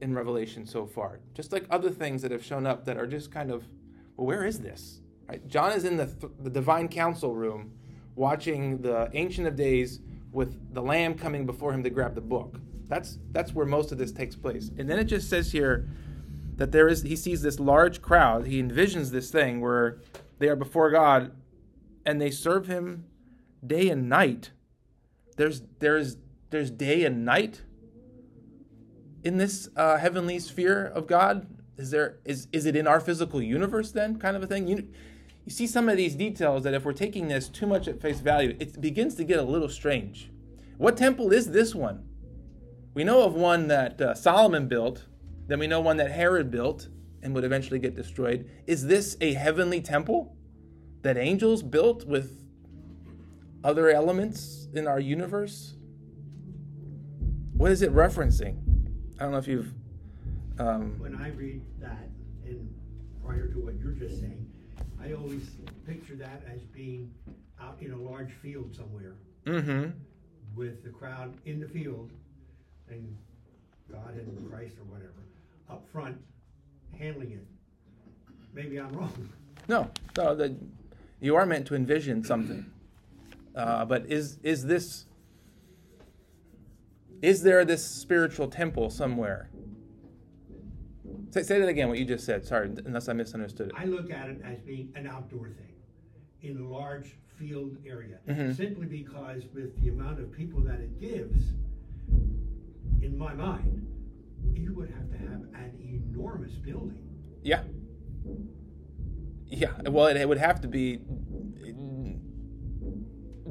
in 0.00 0.14
Revelation 0.14 0.64
so 0.64 0.86
far. 0.86 1.20
Just 1.34 1.52
like 1.52 1.66
other 1.68 1.90
things 1.90 2.22
that 2.22 2.30
have 2.30 2.42
shown 2.42 2.66
up 2.66 2.86
that 2.86 2.96
are 2.96 3.06
just 3.06 3.30
kind 3.30 3.50
of, 3.50 3.68
well, 4.16 4.26
where 4.26 4.46
is 4.46 4.60
this? 4.60 5.02
Right? 5.28 5.46
John 5.46 5.72
is 5.72 5.84
in 5.84 5.98
the, 5.98 6.06
th- 6.06 6.32
the 6.40 6.48
divine 6.48 6.88
council 6.88 7.34
room 7.34 7.74
watching 8.16 8.78
the 8.78 9.10
Ancient 9.12 9.46
of 9.46 9.54
Days 9.54 10.00
with 10.32 10.72
the 10.72 10.80
Lamb 10.80 11.12
coming 11.12 11.44
before 11.44 11.74
him 11.74 11.82
to 11.82 11.90
grab 11.90 12.14
the 12.14 12.22
book. 12.22 12.58
That's, 12.88 13.18
that's 13.32 13.52
where 13.52 13.66
most 13.66 13.92
of 13.92 13.98
this 13.98 14.12
takes 14.12 14.34
place. 14.34 14.70
And 14.78 14.88
then 14.88 14.98
it 14.98 15.04
just 15.04 15.28
says 15.28 15.52
here 15.52 15.90
that 16.56 16.72
there 16.72 16.88
is, 16.88 17.02
he 17.02 17.16
sees 17.16 17.42
this 17.42 17.60
large 17.60 18.00
crowd. 18.00 18.46
He 18.46 18.62
envisions 18.62 19.10
this 19.10 19.30
thing 19.30 19.60
where 19.60 19.98
they 20.38 20.48
are 20.48 20.56
before 20.56 20.90
God 20.90 21.32
and 22.04 22.20
they 22.20 22.30
serve 22.30 22.66
him 22.66 23.06
day 23.66 23.88
and 23.88 24.08
night. 24.08 24.50
There's, 25.36 25.62
there's, 25.80 26.16
there's 26.50 26.70
day 26.70 27.04
and 27.04 27.24
night 27.24 27.62
in 29.24 29.38
this 29.38 29.68
uh, 29.74 29.96
heavenly 29.96 30.38
sphere 30.38 30.84
of 30.84 31.06
God? 31.06 31.46
Is 31.76 31.90
there 31.90 32.18
is 32.24 32.46
is 32.52 32.66
it 32.66 32.76
in 32.76 32.86
our 32.86 33.00
physical 33.00 33.42
universe 33.42 33.90
then, 33.90 34.18
kind 34.18 34.36
of 34.36 34.42
a 34.44 34.46
thing? 34.46 34.68
You 34.68 34.86
you 35.44 35.50
see 35.50 35.66
some 35.66 35.88
of 35.88 35.96
these 35.96 36.14
details 36.14 36.62
that 36.62 36.74
if 36.74 36.84
we're 36.84 36.92
taking 36.92 37.26
this 37.28 37.48
too 37.48 37.66
much 37.66 37.88
at 37.88 38.00
face 38.00 38.20
value, 38.20 38.56
it 38.60 38.80
begins 38.80 39.16
to 39.16 39.24
get 39.24 39.38
a 39.38 39.42
little 39.42 39.68
strange. 39.68 40.30
What 40.78 40.96
temple 40.96 41.32
is 41.32 41.50
this 41.50 41.74
one? 41.74 42.04
We 42.94 43.02
know 43.02 43.24
of 43.24 43.34
one 43.34 43.66
that 43.68 44.00
uh, 44.00 44.14
Solomon 44.14 44.68
built, 44.68 45.06
then 45.48 45.58
we 45.58 45.66
know 45.66 45.80
one 45.80 45.96
that 45.96 46.12
Herod 46.12 46.50
built 46.50 46.88
and 47.22 47.34
would 47.34 47.44
eventually 47.44 47.80
get 47.80 47.96
destroyed. 47.96 48.48
Is 48.66 48.86
this 48.86 49.16
a 49.20 49.34
heavenly 49.34 49.80
temple 49.80 50.36
that 51.04 51.18
angels 51.18 51.62
built 51.62 52.06
with 52.06 52.42
other 53.62 53.90
elements 53.90 54.68
in 54.74 54.88
our 54.88 54.98
universe? 54.98 55.74
What 57.52 57.70
is 57.70 57.82
it 57.82 57.94
referencing? 57.94 58.56
I 59.20 59.24
don't 59.24 59.32
know 59.32 59.38
if 59.38 59.46
you've. 59.46 59.72
Um, 60.58 60.98
When 60.98 61.14
I 61.16 61.28
read 61.30 61.62
that, 61.80 62.08
and 62.44 62.74
prior 63.24 63.48
to 63.48 63.58
what 63.58 63.74
you're 63.78 63.92
just 63.92 64.20
saying, 64.20 64.50
I 65.00 65.12
always 65.12 65.50
picture 65.86 66.16
that 66.16 66.42
as 66.52 66.62
being 66.62 67.12
out 67.60 67.76
in 67.80 67.92
a 67.92 67.96
large 67.96 68.32
field 68.32 68.74
somewhere 68.74 69.14
mm-hmm. 69.44 69.90
with 70.56 70.82
the 70.82 70.90
crowd 70.90 71.34
in 71.44 71.60
the 71.60 71.68
field 71.68 72.10
and 72.88 73.14
God 73.92 74.14
and 74.14 74.50
Christ 74.50 74.76
or 74.78 74.84
whatever 74.84 75.12
up 75.70 75.86
front 75.92 76.16
handling 76.98 77.32
it. 77.32 77.46
Maybe 78.54 78.78
I'm 78.78 78.92
wrong. 78.92 79.28
No, 79.68 79.90
no, 80.16 80.34
the, 80.34 80.56
you 81.20 81.36
are 81.36 81.46
meant 81.46 81.66
to 81.66 81.74
envision 81.74 82.22
something. 82.24 82.66
Uh, 83.54 83.84
but 83.84 84.04
is 84.10 84.38
is 84.42 84.64
this 84.66 85.06
Is 87.22 87.44
there 87.44 87.64
this 87.64 87.84
spiritual 87.84 88.48
temple 88.48 88.90
somewhere? 88.90 89.48
Say, 91.30 91.44
say 91.44 91.60
that 91.60 91.68
again, 91.68 91.88
what 91.88 91.98
you 91.98 92.04
just 92.04 92.24
said. 92.26 92.44
Sorry, 92.44 92.68
unless 92.84 93.08
I 93.08 93.12
misunderstood 93.12 93.68
it. 93.68 93.74
I 93.78 93.84
look 93.84 94.10
at 94.10 94.28
it 94.28 94.40
as 94.44 94.58
being 94.62 94.92
an 94.96 95.06
outdoor 95.06 95.50
thing 95.50 95.72
in 96.42 96.58
a 96.58 96.68
large 96.68 97.16
field 97.38 97.76
area. 97.86 98.18
Mhm. 98.28 98.56
Simply 98.56 98.86
because 98.86 99.44
with 99.54 99.80
the 99.80 99.88
amount 99.90 100.18
of 100.18 100.32
people 100.32 100.60
that 100.62 100.80
it 100.80 100.98
gives, 100.98 101.44
in 103.02 103.16
my 103.16 103.34
mind, 103.34 103.86
you 104.52 104.74
would 104.74 104.90
have 104.90 105.08
to 105.12 105.16
have 105.18 105.42
an 105.54 105.78
enormous 105.80 106.54
building. 106.56 106.98
Yeah. 107.44 107.62
Yeah. 109.56 109.70
Well, 109.88 110.06
it, 110.06 110.16
it 110.16 110.28
would 110.28 110.38
have 110.38 110.60
to 110.62 110.68
be 110.68 110.98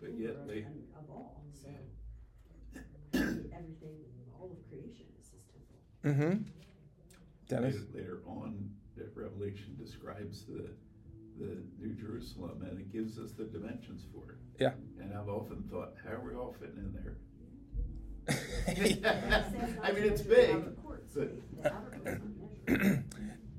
But 0.00 0.12
yet 0.18 0.48
they, 0.48 0.64
of 0.96 1.10
all. 1.10 1.44
So 1.60 1.68
everything, 3.12 3.98
all 4.40 4.50
of 4.50 4.70
creation 4.70 5.06
is 5.20 5.28
his 5.28 5.44
temple. 5.52 5.76
Mm-hmm. 6.04 6.42
Dennis. 7.48 7.74
later, 7.74 7.86
later 7.92 8.22
on, 8.26 8.70
that 8.96 9.12
Revelation 9.14 9.76
describes 9.78 10.44
the, 10.46 10.70
the 11.38 11.58
New 11.80 11.94
Jerusalem 11.94 12.64
and 12.68 12.78
it 12.78 12.92
gives 12.92 13.18
us 13.18 13.32
the 13.32 13.44
dimensions 13.44 14.02
for 14.12 14.32
it. 14.32 14.38
Yeah. 14.58 14.72
And 15.00 15.12
I've 15.16 15.28
often 15.28 15.62
thought, 15.70 15.94
how 16.04 16.12
are 16.12 16.20
we 16.20 16.34
all 16.34 16.54
fitting 16.60 16.78
in 16.78 16.92
there? 16.92 17.16
It 18.28 19.02
says 19.02 19.74
not 19.76 19.84
I 19.84 19.92
mean, 19.92 20.04
it's 20.04 20.22
big, 20.22 20.50
outer 20.50 20.72
courts, 20.82 21.12
but- 21.14 21.62
The 21.62 21.72
outer 21.74 22.00
courts 22.00 22.60
aren't 22.68 22.82
measured. 22.82 23.04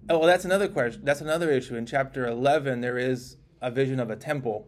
Oh, 0.09 0.19
well, 0.19 0.27
that's 0.27 0.45
another 0.45 0.67
question. 0.67 1.03
That's 1.05 1.21
another 1.21 1.49
issue. 1.51 1.75
In 1.75 1.85
chapter 1.85 2.25
11, 2.27 2.81
there 2.81 2.97
is 2.97 3.37
a 3.61 3.71
vision 3.71 3.99
of 3.99 4.09
a 4.09 4.15
temple. 4.15 4.67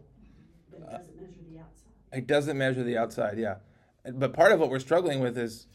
It 0.72 0.80
doesn't 0.80 1.16
measure 1.16 1.42
the 1.50 1.58
outside. 1.60 2.18
It 2.18 2.26
doesn't 2.26 2.58
measure 2.58 2.82
the 2.82 2.96
outside, 2.98 3.38
yeah. 3.38 3.56
But 4.14 4.32
part 4.32 4.52
of 4.52 4.60
what 4.60 4.70
we're 4.70 4.78
struggling 4.78 5.20
with 5.20 5.36
is 5.36 5.66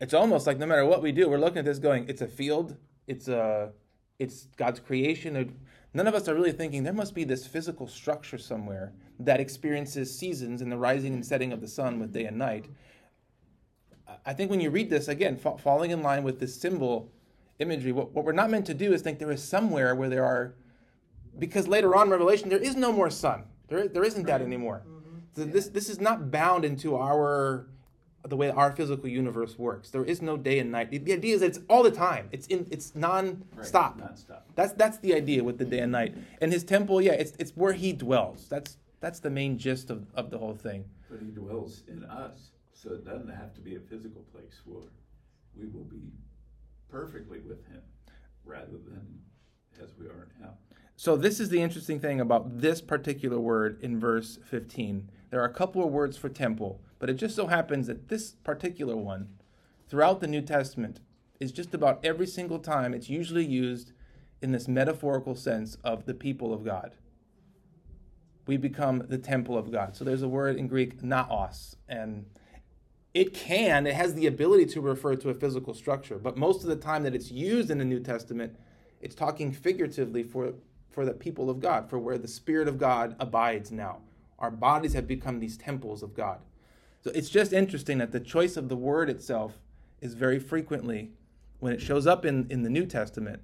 it's 0.00 0.12
almost 0.14 0.46
like 0.46 0.58
no 0.58 0.66
matter 0.66 0.84
what 0.84 1.02
we 1.02 1.12
do, 1.12 1.28
we're 1.28 1.38
looking 1.38 1.58
at 1.58 1.64
this 1.64 1.78
going, 1.78 2.08
it's 2.08 2.20
a 2.20 2.28
field, 2.28 2.76
it's 3.06 3.28
a 3.28 3.72
it's 4.18 4.46
God's 4.56 4.80
creation. 4.80 5.56
None 5.94 6.08
of 6.08 6.14
us 6.14 6.28
are 6.28 6.34
really 6.34 6.52
thinking 6.52 6.82
there 6.82 6.92
must 6.92 7.14
be 7.14 7.22
this 7.22 7.46
physical 7.46 7.86
structure 7.86 8.36
somewhere 8.36 8.92
that 9.20 9.38
experiences 9.38 10.16
seasons 10.16 10.60
and 10.60 10.70
the 10.70 10.76
rising 10.76 11.14
and 11.14 11.24
setting 11.24 11.52
of 11.52 11.60
the 11.60 11.68
sun 11.68 12.00
with 12.00 12.12
day 12.12 12.24
and 12.24 12.36
night. 12.36 12.66
I- 14.26 14.34
think 14.34 14.50
when 14.50 14.60
you 14.60 14.70
read 14.70 14.90
this 14.90 15.06
again, 15.06 15.36
fa- 15.36 15.56
falling 15.56 15.92
in 15.92 16.02
line 16.02 16.24
with 16.24 16.40
this 16.40 16.54
symbol 16.54 17.12
imagery, 17.60 17.92
what, 17.92 18.12
what 18.12 18.24
we're 18.24 18.32
not 18.32 18.50
meant 18.50 18.66
to 18.66 18.74
do 18.74 18.92
is 18.92 19.02
think 19.02 19.20
there 19.20 19.30
is 19.30 19.42
somewhere 19.42 19.94
where 19.94 20.08
there 20.08 20.24
are, 20.24 20.56
because 21.38 21.68
later 21.68 21.94
on 21.94 22.08
in 22.08 22.10
Revelation 22.10 22.48
there 22.48 22.58
is 22.58 22.74
no 22.74 22.92
more 22.92 23.08
sun. 23.08 23.44
There, 23.68 23.86
there 23.86 24.04
isn't 24.04 24.26
that 24.26 24.42
anymore. 24.42 24.82
Mm-hmm. 24.86 25.18
So 25.36 25.44
this 25.44 25.68
this 25.68 25.88
is 25.88 26.00
not 26.00 26.30
bound 26.30 26.64
into 26.64 26.96
our 26.96 27.66
the 28.24 28.36
way 28.36 28.50
our 28.50 28.72
physical 28.72 29.08
universe 29.08 29.58
works. 29.58 29.90
There 29.90 30.04
is 30.04 30.22
no 30.22 30.36
day 30.36 30.58
and 30.58 30.72
night. 30.72 30.90
The, 30.90 30.98
the 30.98 31.12
idea 31.12 31.34
is 31.34 31.40
that 31.40 31.46
it's 31.48 31.60
all 31.68 31.82
the 31.82 31.90
time. 31.90 32.28
It's 32.32 32.46
in 32.46 32.66
it's 32.70 32.94
non-stop. 32.94 33.96
Right, 33.96 34.06
non-stop. 34.06 34.46
That's 34.54 34.72
that's 34.72 34.98
the 34.98 35.14
idea 35.14 35.44
with 35.44 35.58
the 35.58 35.64
day 35.64 35.80
and 35.80 35.92
night. 35.92 36.14
And 36.40 36.52
his 36.52 36.64
temple, 36.64 37.00
yeah, 37.00 37.12
it's 37.12 37.32
it's 37.38 37.52
where 37.52 37.72
he 37.72 37.92
dwells. 37.92 38.46
That's 38.48 38.78
that's 39.00 39.20
the 39.20 39.30
main 39.30 39.58
gist 39.58 39.90
of, 39.90 40.06
of 40.14 40.30
the 40.30 40.38
whole 40.38 40.54
thing. 40.54 40.86
But 41.10 41.20
he 41.20 41.30
dwells 41.30 41.82
in 41.86 42.04
us, 42.04 42.52
so 42.72 42.94
it 42.94 43.04
doesn't 43.04 43.28
have 43.28 43.54
to 43.54 43.60
be 43.60 43.76
a 43.76 43.80
physical 43.80 44.22
place 44.32 44.60
where 44.64 44.88
we 45.56 45.66
will 45.66 45.84
be 45.84 46.12
perfectly 46.88 47.40
with 47.40 47.66
him 47.66 47.82
rather 48.44 48.72
than 48.72 49.20
as 49.82 49.90
we 49.98 50.06
are 50.06 50.28
now. 50.40 50.54
So 50.96 51.16
this 51.16 51.40
is 51.40 51.48
the 51.48 51.60
interesting 51.60 51.98
thing 51.98 52.20
about 52.20 52.60
this 52.60 52.80
particular 52.80 53.38
word 53.38 53.78
in 53.82 53.98
verse 53.98 54.38
15. 54.44 55.10
There 55.30 55.40
are 55.40 55.46
a 55.46 55.52
couple 55.52 55.84
of 55.84 55.90
words 55.90 56.16
for 56.16 56.28
temple, 56.28 56.80
but 57.04 57.10
it 57.10 57.18
just 57.18 57.36
so 57.36 57.48
happens 57.48 57.86
that 57.86 58.08
this 58.08 58.30
particular 58.44 58.96
one 58.96 59.28
throughout 59.90 60.22
the 60.22 60.26
New 60.26 60.40
Testament 60.40 61.00
is 61.38 61.52
just 61.52 61.74
about 61.74 62.02
every 62.02 62.26
single 62.26 62.58
time 62.58 62.94
it's 62.94 63.10
usually 63.10 63.44
used 63.44 63.92
in 64.40 64.52
this 64.52 64.66
metaphorical 64.66 65.34
sense 65.34 65.76
of 65.84 66.06
the 66.06 66.14
people 66.14 66.54
of 66.54 66.64
God. 66.64 66.94
We 68.46 68.56
become 68.56 69.04
the 69.06 69.18
temple 69.18 69.58
of 69.58 69.70
God. 69.70 69.94
So 69.94 70.02
there's 70.02 70.22
a 70.22 70.28
word 70.28 70.56
in 70.56 70.66
Greek, 70.66 71.02
naos, 71.02 71.76
and 71.90 72.24
it 73.12 73.34
can, 73.34 73.86
it 73.86 73.96
has 73.96 74.14
the 74.14 74.26
ability 74.26 74.64
to 74.72 74.80
refer 74.80 75.14
to 75.14 75.28
a 75.28 75.34
physical 75.34 75.74
structure, 75.74 76.16
but 76.16 76.38
most 76.38 76.62
of 76.62 76.70
the 76.70 76.74
time 76.74 77.02
that 77.02 77.14
it's 77.14 77.30
used 77.30 77.70
in 77.70 77.76
the 77.76 77.84
New 77.84 78.00
Testament, 78.00 78.56
it's 79.02 79.14
talking 79.14 79.52
figuratively 79.52 80.22
for, 80.22 80.54
for 80.90 81.04
the 81.04 81.12
people 81.12 81.50
of 81.50 81.60
God, 81.60 81.90
for 81.90 81.98
where 81.98 82.16
the 82.16 82.26
Spirit 82.26 82.66
of 82.66 82.78
God 82.78 83.14
abides 83.20 83.70
now. 83.70 83.98
Our 84.38 84.50
bodies 84.50 84.94
have 84.94 85.06
become 85.06 85.38
these 85.38 85.58
temples 85.58 86.02
of 86.02 86.14
God. 86.14 86.40
So 87.04 87.10
it's 87.14 87.28
just 87.28 87.52
interesting 87.52 87.98
that 87.98 88.12
the 88.12 88.20
choice 88.20 88.56
of 88.56 88.70
the 88.70 88.76
word 88.76 89.10
itself 89.10 89.60
is 90.00 90.14
very 90.14 90.38
frequently, 90.38 91.10
when 91.60 91.74
it 91.74 91.82
shows 91.82 92.06
up 92.06 92.24
in, 92.24 92.46
in 92.48 92.62
the 92.62 92.70
New 92.70 92.86
Testament, 92.86 93.42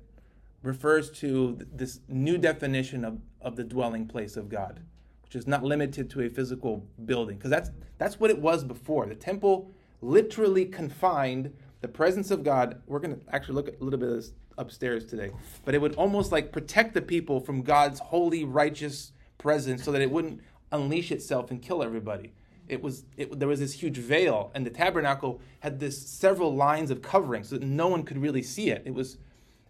refers 0.62 1.10
to 1.10 1.56
th- 1.56 1.68
this 1.70 2.00
new 2.08 2.38
definition 2.38 3.04
of, 3.04 3.18
of 3.42 3.56
the 3.56 3.64
dwelling 3.64 4.06
place 4.06 4.38
of 4.38 4.48
God, 4.48 4.80
which 5.22 5.36
is 5.36 5.46
not 5.46 5.62
limited 5.62 6.08
to 6.08 6.22
a 6.22 6.30
physical 6.30 6.86
building. 7.04 7.36
Because 7.36 7.50
that's, 7.50 7.70
that's 7.98 8.18
what 8.18 8.30
it 8.30 8.38
was 8.38 8.64
before. 8.64 9.04
The 9.04 9.14
temple 9.14 9.70
literally 10.00 10.64
confined 10.64 11.54
the 11.82 11.88
presence 11.88 12.30
of 12.30 12.42
God. 12.42 12.80
We're 12.86 12.98
going 12.98 13.20
to 13.20 13.34
actually 13.34 13.56
look 13.56 13.68
at 13.68 13.78
a 13.78 13.84
little 13.84 14.00
bit 14.00 14.08
of 14.08 14.16
this 14.16 14.32
upstairs 14.56 15.04
today. 15.04 15.32
But 15.66 15.74
it 15.74 15.82
would 15.82 15.96
almost 15.96 16.32
like 16.32 16.50
protect 16.50 16.94
the 16.94 17.02
people 17.02 17.40
from 17.40 17.60
God's 17.60 18.00
holy, 18.00 18.42
righteous 18.42 19.12
presence 19.36 19.84
so 19.84 19.92
that 19.92 20.00
it 20.00 20.10
wouldn't 20.10 20.40
unleash 20.72 21.12
itself 21.12 21.50
and 21.50 21.60
kill 21.60 21.82
everybody. 21.82 22.32
It 22.70 22.82
was 22.82 23.04
it, 23.16 23.38
there 23.38 23.48
was 23.48 23.60
this 23.60 23.72
huge 23.72 23.98
veil, 23.98 24.52
and 24.54 24.64
the 24.64 24.70
tabernacle 24.70 25.40
had 25.58 25.80
this 25.80 26.00
several 26.00 26.54
lines 26.54 26.90
of 26.90 27.02
covering, 27.02 27.42
so 27.42 27.58
that 27.58 27.66
no 27.66 27.88
one 27.88 28.04
could 28.04 28.18
really 28.18 28.42
see 28.42 28.70
it. 28.70 28.82
It 28.84 28.94
was 28.94 29.18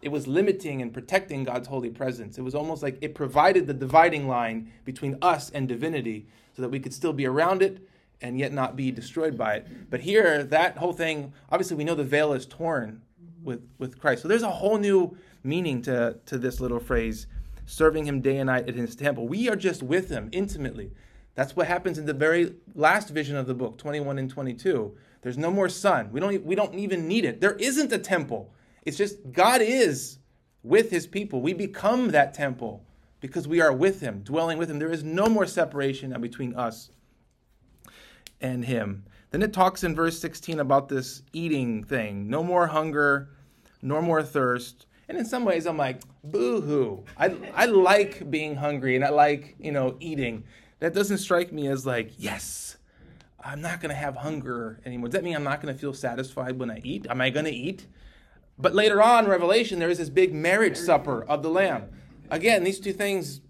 it 0.02 0.10
was 0.10 0.26
limiting 0.26 0.82
and 0.82 0.92
protecting 0.92 1.44
God's 1.44 1.68
holy 1.68 1.90
presence. 1.90 2.38
It 2.38 2.42
was 2.42 2.54
almost 2.54 2.82
like 2.82 2.98
it 3.00 3.14
provided 3.14 3.66
the 3.66 3.74
dividing 3.74 4.28
line 4.28 4.70
between 4.84 5.16
us 5.22 5.50
and 5.50 5.66
divinity, 5.66 6.26
so 6.54 6.62
that 6.62 6.68
we 6.68 6.78
could 6.78 6.92
still 6.94 7.12
be 7.12 7.26
around 7.26 7.62
it 7.62 7.86
and 8.22 8.38
yet 8.38 8.52
not 8.52 8.76
be 8.76 8.90
destroyed 8.90 9.36
by 9.38 9.54
it. 9.54 9.90
But 9.90 10.00
here, 10.00 10.44
that 10.44 10.76
whole 10.76 10.92
thing, 10.92 11.32
obviously, 11.50 11.76
we 11.76 11.84
know 11.84 11.94
the 11.94 12.04
veil 12.04 12.34
is 12.34 12.44
torn 12.44 13.00
with 13.42 13.66
with 13.78 13.98
Christ. 13.98 14.22
So 14.22 14.28
there's 14.28 14.42
a 14.42 14.50
whole 14.50 14.76
new 14.76 15.16
meaning 15.42 15.80
to 15.82 16.18
to 16.26 16.36
this 16.36 16.60
little 16.60 16.80
phrase, 16.80 17.26
serving 17.64 18.04
Him 18.04 18.20
day 18.20 18.36
and 18.36 18.48
night 18.48 18.68
at 18.68 18.74
His 18.74 18.94
temple. 18.94 19.26
We 19.26 19.48
are 19.48 19.56
just 19.56 19.82
with 19.82 20.10
Him 20.10 20.28
intimately. 20.32 20.92
That's 21.34 21.56
what 21.56 21.66
happens 21.66 21.98
in 21.98 22.06
the 22.06 22.12
very 22.12 22.54
last 22.74 23.10
vision 23.10 23.36
of 23.36 23.46
the 23.46 23.54
book, 23.54 23.78
21 23.78 24.18
and 24.18 24.28
22. 24.28 24.96
There's 25.22 25.38
no 25.38 25.50
more 25.50 25.68
sun. 25.68 26.10
We 26.12 26.20
don't, 26.20 26.44
we 26.44 26.54
don't 26.54 26.74
even 26.74 27.06
need 27.06 27.24
it. 27.24 27.40
There 27.40 27.54
isn't 27.54 27.92
a 27.92 27.98
temple. 27.98 28.52
It's 28.84 28.96
just 28.96 29.32
God 29.32 29.60
is 29.60 30.18
with 30.62 30.90
his 30.90 31.06
people. 31.06 31.40
We 31.40 31.52
become 31.52 32.08
that 32.08 32.34
temple 32.34 32.84
because 33.20 33.46
we 33.46 33.60
are 33.60 33.72
with 33.72 34.00
him, 34.00 34.20
dwelling 34.20 34.58
with 34.58 34.70
him. 34.70 34.78
There 34.78 34.92
is 34.92 35.04
no 35.04 35.26
more 35.26 35.46
separation 35.46 36.18
between 36.20 36.54
us 36.54 36.90
and 38.40 38.64
him. 38.64 39.04
Then 39.30 39.42
it 39.42 39.52
talks 39.52 39.84
in 39.84 39.94
verse 39.94 40.18
16 40.18 40.58
about 40.58 40.88
this 40.88 41.22
eating 41.32 41.84
thing 41.84 42.28
no 42.28 42.42
more 42.42 42.66
hunger, 42.66 43.30
no 43.82 44.02
more 44.02 44.22
thirst. 44.22 44.86
And 45.08 45.18
in 45.18 45.24
some 45.24 45.44
ways, 45.44 45.66
I'm 45.66 45.76
like, 45.76 46.00
boo 46.22 46.60
hoo. 46.60 47.04
I, 47.16 47.34
I 47.54 47.66
like 47.66 48.30
being 48.30 48.54
hungry 48.54 48.96
and 48.96 49.04
I 49.04 49.10
like, 49.10 49.56
you 49.58 49.72
know, 49.72 49.96
eating 50.00 50.44
that 50.80 50.94
doesn't 50.94 51.18
strike 51.18 51.52
me 51.52 51.68
as 51.68 51.86
like, 51.86 52.12
yes, 52.18 52.76
I'm 53.42 53.60
not 53.60 53.80
going 53.80 53.90
to 53.90 53.96
have 53.96 54.16
hunger 54.16 54.80
anymore. 54.84 55.08
Does 55.08 55.14
that 55.14 55.24
mean 55.24 55.36
I'm 55.36 55.44
not 55.44 55.62
going 55.62 55.72
to 55.72 55.80
feel 55.80 55.94
satisfied 55.94 56.58
when 56.58 56.70
I 56.70 56.80
eat? 56.82 57.06
Am 57.08 57.20
I 57.20 57.30
going 57.30 57.46
to 57.46 57.52
eat? 57.52 57.86
But 58.58 58.74
later 58.74 59.02
on, 59.02 59.26
Revelation, 59.26 59.78
there 59.78 59.88
is 59.88 59.98
this 59.98 60.10
big 60.10 60.34
marriage 60.34 60.76
supper 60.76 61.24
of 61.24 61.42
the 61.42 61.48
Lamb. 61.48 61.90
Again, 62.30 62.64
these 62.64 62.78
two 62.78 62.92
things, 62.92 63.40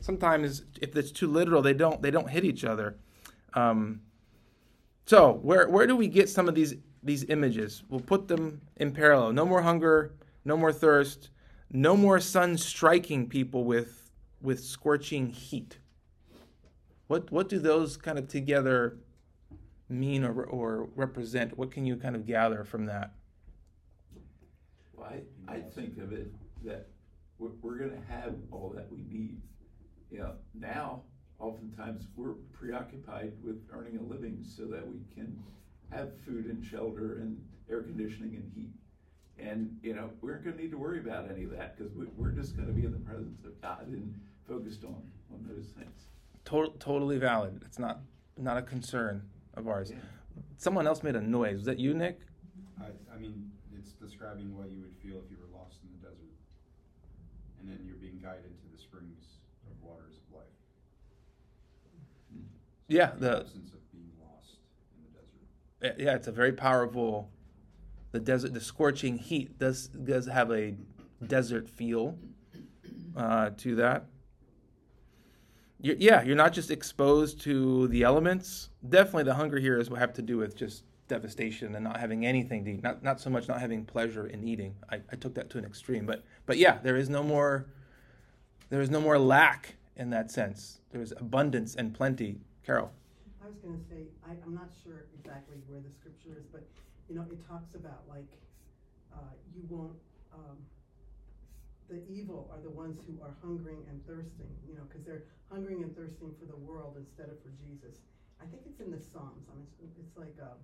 sometimes 0.00 0.64
if 0.82 0.94
it's 0.96 1.10
too 1.10 1.28
literal, 1.28 1.62
they 1.62 1.72
don't 1.72 2.02
they 2.02 2.10
don't 2.10 2.28
hit 2.28 2.44
each 2.44 2.64
other. 2.64 2.96
Um, 3.54 4.02
so 5.06 5.32
where 5.42 5.68
where 5.68 5.86
do 5.86 5.96
we 5.96 6.08
get 6.08 6.28
some 6.28 6.46
of 6.48 6.54
these 6.54 6.74
these 7.02 7.24
images? 7.24 7.82
We'll 7.88 8.00
put 8.00 8.28
them 8.28 8.60
in 8.76 8.92
parallel. 8.92 9.32
No 9.32 9.46
more 9.46 9.62
hunger, 9.62 10.12
no 10.44 10.56
more 10.56 10.72
thirst, 10.72 11.30
no 11.70 11.96
more 11.96 12.20
sun 12.20 12.58
striking 12.58 13.28
people 13.28 13.64
with 13.64 14.10
with 14.42 14.62
scorching 14.62 15.30
heat. 15.30 15.79
What 17.10 17.32
what 17.32 17.48
do 17.48 17.58
those 17.58 17.96
kind 17.96 18.20
of 18.20 18.28
together 18.28 18.98
mean 19.88 20.22
or 20.22 20.44
or 20.44 20.88
represent? 20.94 21.58
What 21.58 21.72
can 21.72 21.84
you 21.84 21.96
kind 21.96 22.14
of 22.14 22.24
gather 22.24 22.62
from 22.62 22.86
that? 22.86 23.14
Well, 24.94 25.08
I, 25.48 25.52
I 25.52 25.58
think 25.58 25.98
of 25.98 26.12
it 26.12 26.32
that 26.64 26.86
we're, 27.36 27.50
we're 27.62 27.78
going 27.78 28.00
to 28.00 28.12
have 28.12 28.36
all 28.52 28.72
that 28.76 28.88
we 28.92 28.98
need. 29.10 29.42
You 30.12 30.20
know, 30.20 30.34
now 30.54 31.02
oftentimes 31.40 32.06
we're 32.14 32.34
preoccupied 32.52 33.32
with 33.42 33.60
earning 33.72 33.98
a 33.98 34.02
living 34.02 34.44
so 34.44 34.66
that 34.66 34.86
we 34.86 35.00
can 35.12 35.36
have 35.90 36.12
food 36.24 36.46
and 36.46 36.64
shelter 36.64 37.16
and 37.22 37.42
air 37.68 37.82
conditioning 37.82 38.36
and 38.36 38.52
heat. 38.54 38.70
And, 39.36 39.76
you 39.82 39.94
know, 39.94 40.10
we 40.20 40.30
aren't 40.30 40.44
going 40.44 40.56
to 40.58 40.62
need 40.62 40.70
to 40.70 40.78
worry 40.78 41.00
about 41.00 41.28
any 41.28 41.42
of 41.42 41.50
that 41.56 41.76
because 41.76 41.92
we, 41.92 42.06
we're 42.16 42.30
just 42.30 42.54
going 42.54 42.68
to 42.68 42.74
be 42.74 42.84
in 42.84 42.92
the 42.92 42.98
presence 43.00 43.44
of 43.44 43.60
God 43.60 43.88
and 43.88 44.14
focused 44.46 44.84
on, 44.84 45.02
on 45.32 45.44
those 45.48 45.66
things. 45.76 46.06
Tot- 46.50 46.80
totally 46.80 47.16
valid. 47.18 47.62
It's 47.64 47.78
not 47.78 48.00
not 48.36 48.56
a 48.56 48.62
concern 48.62 49.22
of 49.54 49.68
ours. 49.68 49.92
Someone 50.56 50.86
else 50.86 51.02
made 51.02 51.14
a 51.14 51.20
noise. 51.20 51.58
Was 51.58 51.64
that 51.66 51.78
you, 51.78 51.94
Nick? 51.94 52.18
I, 52.80 52.86
I 53.14 53.18
mean, 53.18 53.50
it's 53.78 53.92
describing 53.92 54.56
what 54.56 54.70
you 54.70 54.80
would 54.80 54.96
feel 55.02 55.22
if 55.24 55.30
you 55.30 55.36
were 55.40 55.56
lost 55.56 55.78
in 55.84 55.90
the 56.00 56.08
desert. 56.08 56.34
And 57.60 57.68
then 57.68 57.78
you're 57.86 57.96
being 57.96 58.18
guided 58.20 58.58
to 58.62 58.66
the 58.74 58.78
springs 58.82 59.22
of 59.70 59.80
waters 59.86 60.14
of 60.16 60.34
life. 60.36 60.56
So 62.30 62.36
Yeah, 62.88 63.12
the 63.12 63.18
the 63.20 63.36
absence 63.40 63.72
of 63.72 63.92
being 63.92 64.10
lost 64.20 64.56
in 64.96 65.04
the 65.04 65.88
desert. 65.90 66.00
yeah, 66.00 66.14
it's 66.16 66.26
a 66.26 66.32
very 66.32 66.52
powerful. 66.52 67.30
The 68.12 68.20
desert, 68.20 68.54
the 68.54 68.60
scorching 68.60 69.18
heat 69.18 69.56
does 69.58 69.86
does 69.86 70.26
have 70.26 70.50
a 70.50 70.74
desert 71.24 71.70
feel 71.70 72.18
uh, 73.16 73.50
to 73.58 73.76
that. 73.76 74.06
You 75.80 75.96
yeah, 75.98 76.22
you're 76.22 76.36
not 76.36 76.52
just 76.52 76.70
exposed 76.70 77.40
to 77.42 77.88
the 77.88 78.02
elements. 78.02 78.70
Definitely, 78.88 79.24
the 79.24 79.34
hunger 79.34 79.58
here 79.58 79.78
is 79.78 79.90
what 79.90 79.98
have 80.00 80.12
to 80.14 80.22
do 80.22 80.36
with 80.38 80.56
just 80.56 80.84
devastation 81.08 81.74
and 81.74 81.84
not 81.84 81.98
having 81.98 82.24
anything 82.24 82.64
to 82.64 82.72
eat. 82.72 82.82
Not 82.82 83.02
not 83.02 83.20
so 83.20 83.30
much 83.30 83.48
not 83.48 83.60
having 83.60 83.84
pleasure 83.84 84.26
in 84.26 84.44
eating. 84.44 84.74
I, 84.90 85.00
I 85.10 85.16
took 85.16 85.34
that 85.34 85.50
to 85.50 85.58
an 85.58 85.64
extreme, 85.64 86.06
but 86.06 86.24
but 86.46 86.58
yeah, 86.58 86.78
there 86.82 86.96
is 86.96 87.08
no 87.08 87.22
more. 87.22 87.66
There 88.68 88.80
is 88.80 88.90
no 88.90 89.00
more 89.00 89.18
lack 89.18 89.74
in 89.96 90.10
that 90.10 90.30
sense. 90.30 90.80
There 90.92 91.02
is 91.02 91.12
abundance 91.18 91.74
and 91.74 91.92
plenty. 91.92 92.40
Carol. 92.64 92.92
I 93.42 93.46
was 93.46 93.56
gonna 93.64 93.82
say, 93.90 94.06
I, 94.22 94.32
I'm 94.44 94.54
not 94.54 94.70
sure 94.84 95.06
exactly 95.18 95.56
where 95.66 95.80
the 95.80 95.90
scripture 95.90 96.38
is, 96.38 96.46
but, 96.52 96.62
you 97.08 97.16
know, 97.16 97.24
it 97.30 97.40
talks 97.48 97.74
about 97.74 98.02
like, 98.08 98.30
uh, 99.12 99.34
you 99.54 99.62
won't, 99.68 99.96
um, 100.32 100.56
the 101.90 102.00
evil 102.06 102.48
are 102.54 102.62
the 102.62 102.70
ones 102.70 103.02
who 103.06 103.18
are 103.20 103.34
hungering 103.42 103.82
and 103.90 103.98
thirsting, 104.06 104.46
you 104.68 104.74
know, 104.78 104.86
cause 104.92 105.02
they're 105.04 105.24
hungering 105.50 105.82
and 105.82 105.90
thirsting 105.96 106.30
for 106.38 106.46
the 106.46 106.56
world 106.62 106.94
instead 106.96 107.26
of 107.26 107.36
for 107.42 107.50
Jesus. 107.58 107.98
I 108.40 108.46
think 108.46 108.62
it's 108.64 108.78
in 108.78 108.92
the 108.94 109.02
Psalms, 109.02 109.42
I 109.50 109.58
mean, 109.58 109.66
it's, 109.82 110.16
like, 110.16 110.34
uh. 110.40 110.54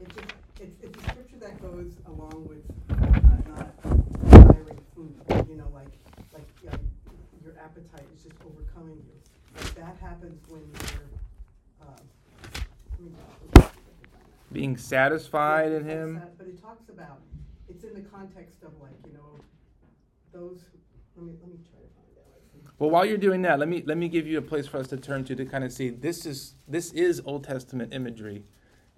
It's 0.00 0.16
a 0.18 0.22
it's, 0.60 0.76
it's 0.82 0.98
a 0.98 1.10
scripture 1.10 1.38
that 1.40 1.62
goes 1.62 1.92
along 2.06 2.46
with, 2.48 2.64
uh, 2.90 3.38
not 3.48 3.70
desiring 4.24 4.80
food, 4.94 5.14
you 5.48 5.56
know, 5.56 5.70
like, 5.72 5.88
like, 6.32 6.46
you 6.62 6.70
know, 6.70 6.78
your 7.44 7.54
appetite 7.62 8.06
is 8.14 8.22
just 8.24 8.36
overcoming 8.44 8.98
you. 9.06 9.16
Like 9.56 9.74
that 9.76 9.96
happens 10.00 10.42
when 10.48 10.62
you're, 10.82 11.88
um, 11.88 12.04
Being 14.54 14.76
satisfied 14.76 15.72
in 15.72 15.84
Him. 15.84 16.22
But 16.38 16.46
it 16.46 16.62
talks 16.62 16.88
about, 16.88 17.20
it's 17.68 17.82
in 17.82 17.92
the 17.92 18.02
context 18.02 18.62
of 18.62 18.72
like, 18.80 18.92
you 19.04 19.12
know, 19.12 19.40
those, 20.32 20.60
let 21.16 21.26
me, 21.26 21.32
let 21.40 21.50
me 21.50 21.58
try 21.68 21.80
to 21.80 21.88
find 21.94 22.06
out. 22.18 22.72
Well, 22.78 22.90
while 22.90 23.04
you're 23.04 23.18
doing 23.18 23.42
that, 23.42 23.58
let 23.58 23.68
me 23.68 23.82
let 23.84 23.98
me 23.98 24.08
give 24.08 24.28
you 24.28 24.38
a 24.38 24.42
place 24.42 24.68
for 24.68 24.78
us 24.78 24.86
to 24.88 24.96
turn 24.96 25.24
to 25.24 25.34
to 25.34 25.44
kind 25.44 25.64
of 25.64 25.72
see 25.72 25.90
this 25.90 26.24
is 26.24 26.54
this 26.68 26.92
is 26.92 27.20
Old 27.24 27.42
Testament 27.44 27.92
imagery, 27.92 28.44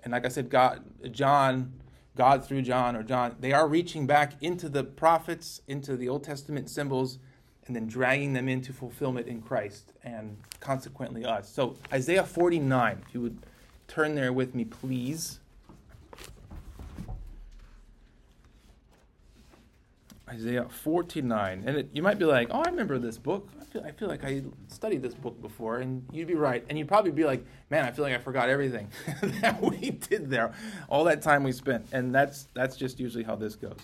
and 0.04 0.12
like 0.12 0.26
I 0.26 0.28
said, 0.28 0.50
God, 0.50 0.82
John, 1.10 1.72
God 2.16 2.44
through 2.44 2.62
John 2.62 2.94
or 2.94 3.02
John, 3.02 3.36
they 3.40 3.52
are 3.52 3.66
reaching 3.66 4.06
back 4.06 4.34
into 4.42 4.68
the 4.68 4.84
prophets, 4.84 5.62
into 5.66 5.96
the 5.96 6.08
Old 6.08 6.22
Testament 6.22 6.68
symbols, 6.68 7.18
and 7.66 7.74
then 7.74 7.86
dragging 7.86 8.34
them 8.34 8.48
into 8.48 8.72
fulfillment 8.72 9.26
in 9.26 9.40
Christ, 9.40 9.92
and 10.04 10.36
consequently 10.60 11.24
us. 11.24 11.48
So 11.50 11.76
Isaiah 11.92 12.24
49, 12.24 13.02
if 13.06 13.14
you 13.14 13.22
would 13.22 13.38
turn 13.88 14.14
there 14.14 14.32
with 14.32 14.54
me, 14.54 14.64
please. 14.64 15.40
Isaiah 20.28 20.66
49. 20.68 21.62
And 21.66 21.76
it, 21.76 21.90
you 21.92 22.02
might 22.02 22.18
be 22.18 22.24
like, 22.24 22.48
oh, 22.50 22.60
I 22.60 22.68
remember 22.70 22.98
this 22.98 23.16
book. 23.16 23.48
I 23.60 23.64
feel, 23.64 23.82
I 23.84 23.92
feel 23.92 24.08
like 24.08 24.24
I 24.24 24.42
studied 24.68 25.02
this 25.02 25.14
book 25.14 25.40
before. 25.40 25.78
And 25.78 26.04
you'd 26.12 26.26
be 26.26 26.34
right. 26.34 26.64
And 26.68 26.76
you'd 26.76 26.88
probably 26.88 27.12
be 27.12 27.24
like, 27.24 27.44
man, 27.70 27.84
I 27.84 27.92
feel 27.92 28.04
like 28.04 28.14
I 28.14 28.18
forgot 28.18 28.48
everything 28.48 28.88
that 29.40 29.60
we 29.62 29.90
did 29.90 30.28
there, 30.30 30.52
all 30.88 31.04
that 31.04 31.22
time 31.22 31.44
we 31.44 31.52
spent. 31.52 31.86
And 31.92 32.14
that's, 32.14 32.48
that's 32.54 32.76
just 32.76 32.98
usually 32.98 33.24
how 33.24 33.36
this 33.36 33.54
goes. 33.54 33.78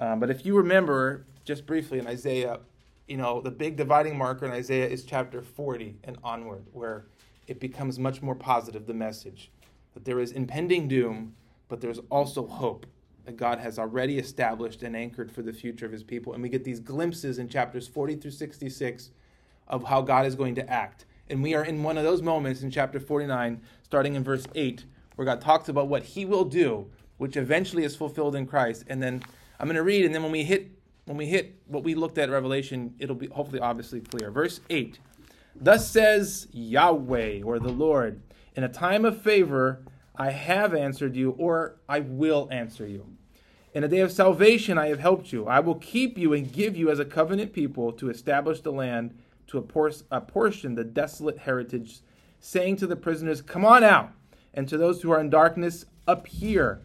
Um, 0.00 0.20
but 0.20 0.30
if 0.30 0.46
you 0.46 0.56
remember, 0.56 1.26
just 1.44 1.66
briefly 1.66 1.98
in 1.98 2.06
Isaiah, 2.06 2.60
you 3.06 3.16
know, 3.16 3.40
the 3.40 3.50
big 3.50 3.76
dividing 3.76 4.16
marker 4.16 4.46
in 4.46 4.52
Isaiah 4.52 4.88
is 4.88 5.04
chapter 5.04 5.42
40 5.42 5.96
and 6.04 6.18
onward, 6.24 6.64
where 6.72 7.06
it 7.46 7.60
becomes 7.60 7.98
much 7.98 8.22
more 8.22 8.34
positive, 8.34 8.86
the 8.86 8.94
message. 8.94 9.50
That 9.94 10.04
there 10.04 10.20
is 10.20 10.32
impending 10.32 10.88
doom, 10.88 11.34
but 11.68 11.80
there's 11.80 12.00
also 12.10 12.46
hope 12.46 12.86
God 13.34 13.58
has 13.58 13.78
already 13.78 14.18
established 14.18 14.82
and 14.82 14.94
anchored 14.94 15.32
for 15.32 15.42
the 15.42 15.52
future 15.52 15.86
of 15.86 15.92
his 15.92 16.04
people. 16.04 16.34
And 16.34 16.42
we 16.42 16.48
get 16.48 16.62
these 16.62 16.78
glimpses 16.78 17.38
in 17.38 17.48
chapters 17.48 17.88
40 17.88 18.16
through 18.16 18.30
66 18.30 19.10
of 19.66 19.84
how 19.84 20.00
God 20.02 20.26
is 20.26 20.36
going 20.36 20.54
to 20.54 20.70
act. 20.70 21.06
And 21.28 21.42
we 21.42 21.54
are 21.54 21.64
in 21.64 21.82
one 21.82 21.98
of 21.98 22.04
those 22.04 22.22
moments 22.22 22.62
in 22.62 22.70
chapter 22.70 23.00
49, 23.00 23.60
starting 23.82 24.14
in 24.14 24.22
verse 24.22 24.46
8, 24.54 24.84
where 25.16 25.24
God 25.24 25.40
talks 25.40 25.68
about 25.68 25.88
what 25.88 26.04
he 26.04 26.24
will 26.24 26.44
do, 26.44 26.86
which 27.16 27.36
eventually 27.36 27.82
is 27.82 27.96
fulfilled 27.96 28.36
in 28.36 28.46
Christ. 28.46 28.84
And 28.86 29.02
then 29.02 29.22
I'm 29.58 29.66
going 29.66 29.76
to 29.76 29.82
read, 29.82 30.04
and 30.04 30.14
then 30.14 30.22
when 30.22 30.32
we 30.32 30.44
hit 30.44 30.70
when 31.06 31.16
we 31.16 31.26
hit 31.26 31.54
what 31.66 31.84
we 31.84 31.94
looked 31.94 32.18
at 32.18 32.30
Revelation, 32.30 32.92
it'll 32.98 33.14
be 33.14 33.28
hopefully 33.28 33.60
obviously 33.60 34.00
clear. 34.00 34.30
Verse 34.30 34.60
8 34.68 34.98
Thus 35.54 35.88
says 35.88 36.48
Yahweh, 36.52 37.42
or 37.42 37.58
the 37.58 37.70
Lord, 37.70 38.20
in 38.56 38.64
a 38.64 38.68
time 38.68 39.04
of 39.04 39.22
favor, 39.22 39.82
I 40.16 40.30
have 40.30 40.74
answered 40.74 41.14
you, 41.14 41.32
or 41.32 41.76
I 41.88 42.00
will 42.00 42.48
answer 42.50 42.86
you. 42.86 43.06
In 43.74 43.84
a 43.84 43.88
day 43.88 44.00
of 44.00 44.10
salvation, 44.10 44.78
I 44.78 44.86
have 44.86 45.00
helped 45.00 45.32
you. 45.32 45.46
I 45.46 45.60
will 45.60 45.74
keep 45.74 46.16
you 46.16 46.32
and 46.32 46.50
give 46.50 46.76
you 46.76 46.90
as 46.90 46.98
a 46.98 47.04
covenant 47.04 47.52
people 47.52 47.92
to 47.92 48.08
establish 48.08 48.60
the 48.60 48.72
land, 48.72 49.18
to 49.48 49.58
apportion 49.58 50.74
the 50.74 50.84
desolate 50.84 51.38
heritage, 51.38 52.00
saying 52.40 52.76
to 52.76 52.86
the 52.86 52.96
prisoners, 52.96 53.42
Come 53.42 53.66
on 53.66 53.84
out, 53.84 54.12
and 54.54 54.66
to 54.68 54.78
those 54.78 55.02
who 55.02 55.10
are 55.10 55.20
in 55.20 55.28
darkness, 55.28 55.84
Up 56.08 56.26
here. 56.26 56.80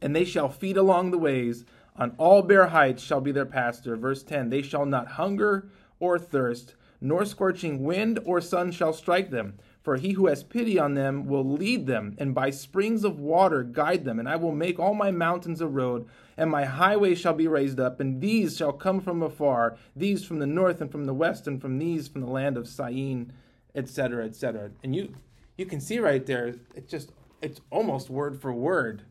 And 0.00 0.14
they 0.14 0.24
shall 0.24 0.48
feed 0.48 0.76
along 0.76 1.10
the 1.10 1.18
ways. 1.18 1.64
On 1.96 2.14
all 2.18 2.42
bare 2.42 2.68
heights 2.68 3.02
shall 3.02 3.20
be 3.20 3.32
their 3.32 3.44
pasture. 3.44 3.96
Verse 3.96 4.22
10 4.22 4.48
They 4.48 4.62
shall 4.62 4.86
not 4.86 5.08
hunger 5.08 5.68
or 5.98 6.18
thirst, 6.18 6.74
nor 7.00 7.24
scorching 7.24 7.82
wind 7.82 8.20
or 8.24 8.40
sun 8.40 8.70
shall 8.70 8.92
strike 8.92 9.30
them. 9.30 9.58
For 9.82 9.96
he 9.96 10.12
who 10.12 10.26
has 10.26 10.44
pity 10.44 10.78
on 10.78 10.94
them 10.94 11.26
will 11.26 11.44
lead 11.44 11.86
them, 11.86 12.14
and 12.18 12.34
by 12.34 12.50
springs 12.50 13.02
of 13.02 13.18
water 13.18 13.62
guide 13.62 14.04
them. 14.04 14.18
And 14.18 14.28
I 14.28 14.36
will 14.36 14.52
make 14.52 14.78
all 14.78 14.94
my 14.94 15.10
mountains 15.10 15.62
a 15.62 15.66
road, 15.66 16.06
and 16.36 16.50
my 16.50 16.64
highways 16.64 17.18
shall 17.18 17.32
be 17.32 17.48
raised 17.48 17.80
up, 17.80 17.98
and 17.98 18.20
these 18.20 18.56
shall 18.56 18.72
come 18.72 19.00
from 19.00 19.22
afar, 19.22 19.78
these 19.96 20.24
from 20.24 20.38
the 20.38 20.46
north 20.46 20.80
and 20.82 20.92
from 20.92 21.06
the 21.06 21.14
west, 21.14 21.46
and 21.46 21.60
from 21.60 21.78
these 21.78 22.08
from 22.08 22.20
the 22.20 22.30
land 22.30 22.58
of 22.58 22.68
Syene, 22.68 23.32
etc., 23.74 24.26
etc. 24.26 24.70
And 24.82 24.94
you 24.94 25.14
you 25.56 25.66
can 25.66 25.80
see 25.80 25.98
right 25.98 26.24
there, 26.24 26.54
it 26.74 26.88
just 26.88 27.12
it's 27.40 27.60
almost 27.70 28.10
word 28.10 28.40
for 28.40 28.52
word, 28.52 29.04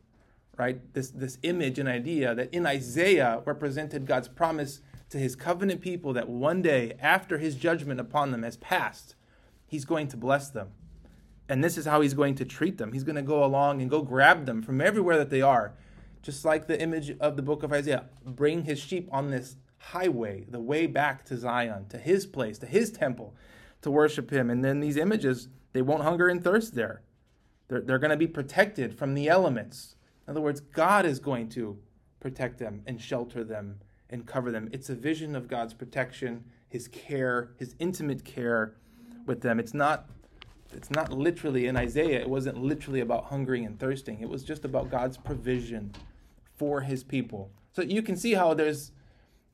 right? 0.57 0.81
This 0.93 1.09
this 1.09 1.39
image 1.41 1.79
and 1.79 1.89
idea 1.89 2.35
that 2.35 2.53
in 2.53 2.67
Isaiah 2.67 3.41
represented 3.45 4.05
God's 4.05 4.27
promise 4.27 4.81
to 5.09 5.17
his 5.17 5.35
covenant 5.35 5.81
people 5.81 6.13
that 6.13 6.29
one 6.29 6.61
day, 6.61 6.93
after 6.99 7.39
his 7.39 7.55
judgment 7.55 7.99
upon 7.99 8.31
them 8.31 8.43
has 8.43 8.57
passed, 8.57 9.15
he's 9.69 9.85
going 9.85 10.07
to 10.09 10.17
bless 10.17 10.49
them. 10.49 10.69
And 11.47 11.63
this 11.63 11.77
is 11.77 11.85
how 11.85 12.01
he's 12.01 12.13
going 12.13 12.35
to 12.35 12.45
treat 12.45 12.77
them. 12.77 12.91
He's 12.91 13.03
going 13.03 13.15
to 13.15 13.21
go 13.21 13.43
along 13.43 13.81
and 13.81 13.89
go 13.89 14.01
grab 14.01 14.45
them 14.45 14.61
from 14.61 14.81
everywhere 14.81 15.17
that 15.17 15.29
they 15.29 15.41
are. 15.41 15.73
Just 16.21 16.43
like 16.43 16.67
the 16.67 16.79
image 16.79 17.15
of 17.19 17.37
the 17.37 17.41
book 17.41 17.63
of 17.63 17.71
Isaiah, 17.71 18.05
bring 18.25 18.63
his 18.63 18.79
sheep 18.79 19.07
on 19.11 19.31
this 19.31 19.55
highway, 19.77 20.45
the 20.49 20.59
way 20.59 20.85
back 20.85 21.23
to 21.25 21.37
Zion, 21.37 21.87
to 21.89 21.97
his 21.97 22.25
place, 22.25 22.59
to 22.59 22.65
his 22.65 22.91
temple, 22.91 23.33
to 23.81 23.89
worship 23.89 24.31
him. 24.31 24.49
And 24.49 24.63
then 24.63 24.79
these 24.79 24.97
images, 24.97 25.47
they 25.71 25.81
won't 25.81 26.03
hunger 26.03 26.27
and 26.27 26.43
thirst 26.43 26.75
there. 26.75 27.03
They're, 27.69 27.81
they're 27.81 27.99
going 27.99 28.11
to 28.11 28.17
be 28.17 28.27
protected 28.27 28.97
from 28.97 29.13
the 29.13 29.29
elements. 29.29 29.95
In 30.27 30.31
other 30.31 30.41
words, 30.41 30.59
God 30.59 31.05
is 31.05 31.19
going 31.19 31.47
to 31.49 31.79
protect 32.19 32.59
them 32.59 32.81
and 32.85 32.99
shelter 32.99 33.43
them 33.43 33.79
and 34.09 34.25
cover 34.25 34.51
them. 34.51 34.69
It's 34.73 34.89
a 34.89 34.95
vision 34.95 35.35
of 35.35 35.47
God's 35.47 35.73
protection, 35.73 36.43
his 36.67 36.87
care, 36.87 37.51
his 37.57 37.75
intimate 37.79 38.25
care 38.25 38.75
with 39.29 39.41
them. 39.41 39.59
It's 39.59 39.73
not 39.73 40.09
it's 40.73 40.91
not 40.91 41.11
literally 41.11 41.65
in 41.65 41.77
Isaiah, 41.77 42.19
it 42.19 42.29
wasn't 42.29 42.61
literally 42.61 42.99
about 42.99 43.25
hungering 43.25 43.65
and 43.65 43.79
thirsting. 43.79 44.19
It 44.21 44.29
was 44.29 44.43
just 44.43 44.65
about 44.65 44.91
God's 44.91 45.17
provision 45.17 45.93
for 46.57 46.81
his 46.81 47.03
people. 47.03 47.49
So 47.71 47.81
you 47.81 48.03
can 48.03 48.15
see 48.15 48.33
how 48.33 48.53
there's 48.53 48.91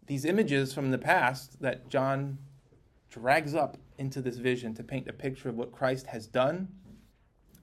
these 0.07 0.25
images 0.25 0.73
from 0.73 0.91
the 0.91 0.97
past 0.97 1.61
that 1.61 1.89
John 1.89 2.37
drags 3.09 3.55
up 3.55 3.77
into 3.97 4.21
this 4.21 4.37
vision 4.37 4.73
to 4.73 4.83
paint 4.83 5.07
a 5.07 5.13
picture 5.13 5.47
of 5.47 5.55
what 5.55 5.71
Christ 5.71 6.07
has 6.07 6.27
done 6.27 6.67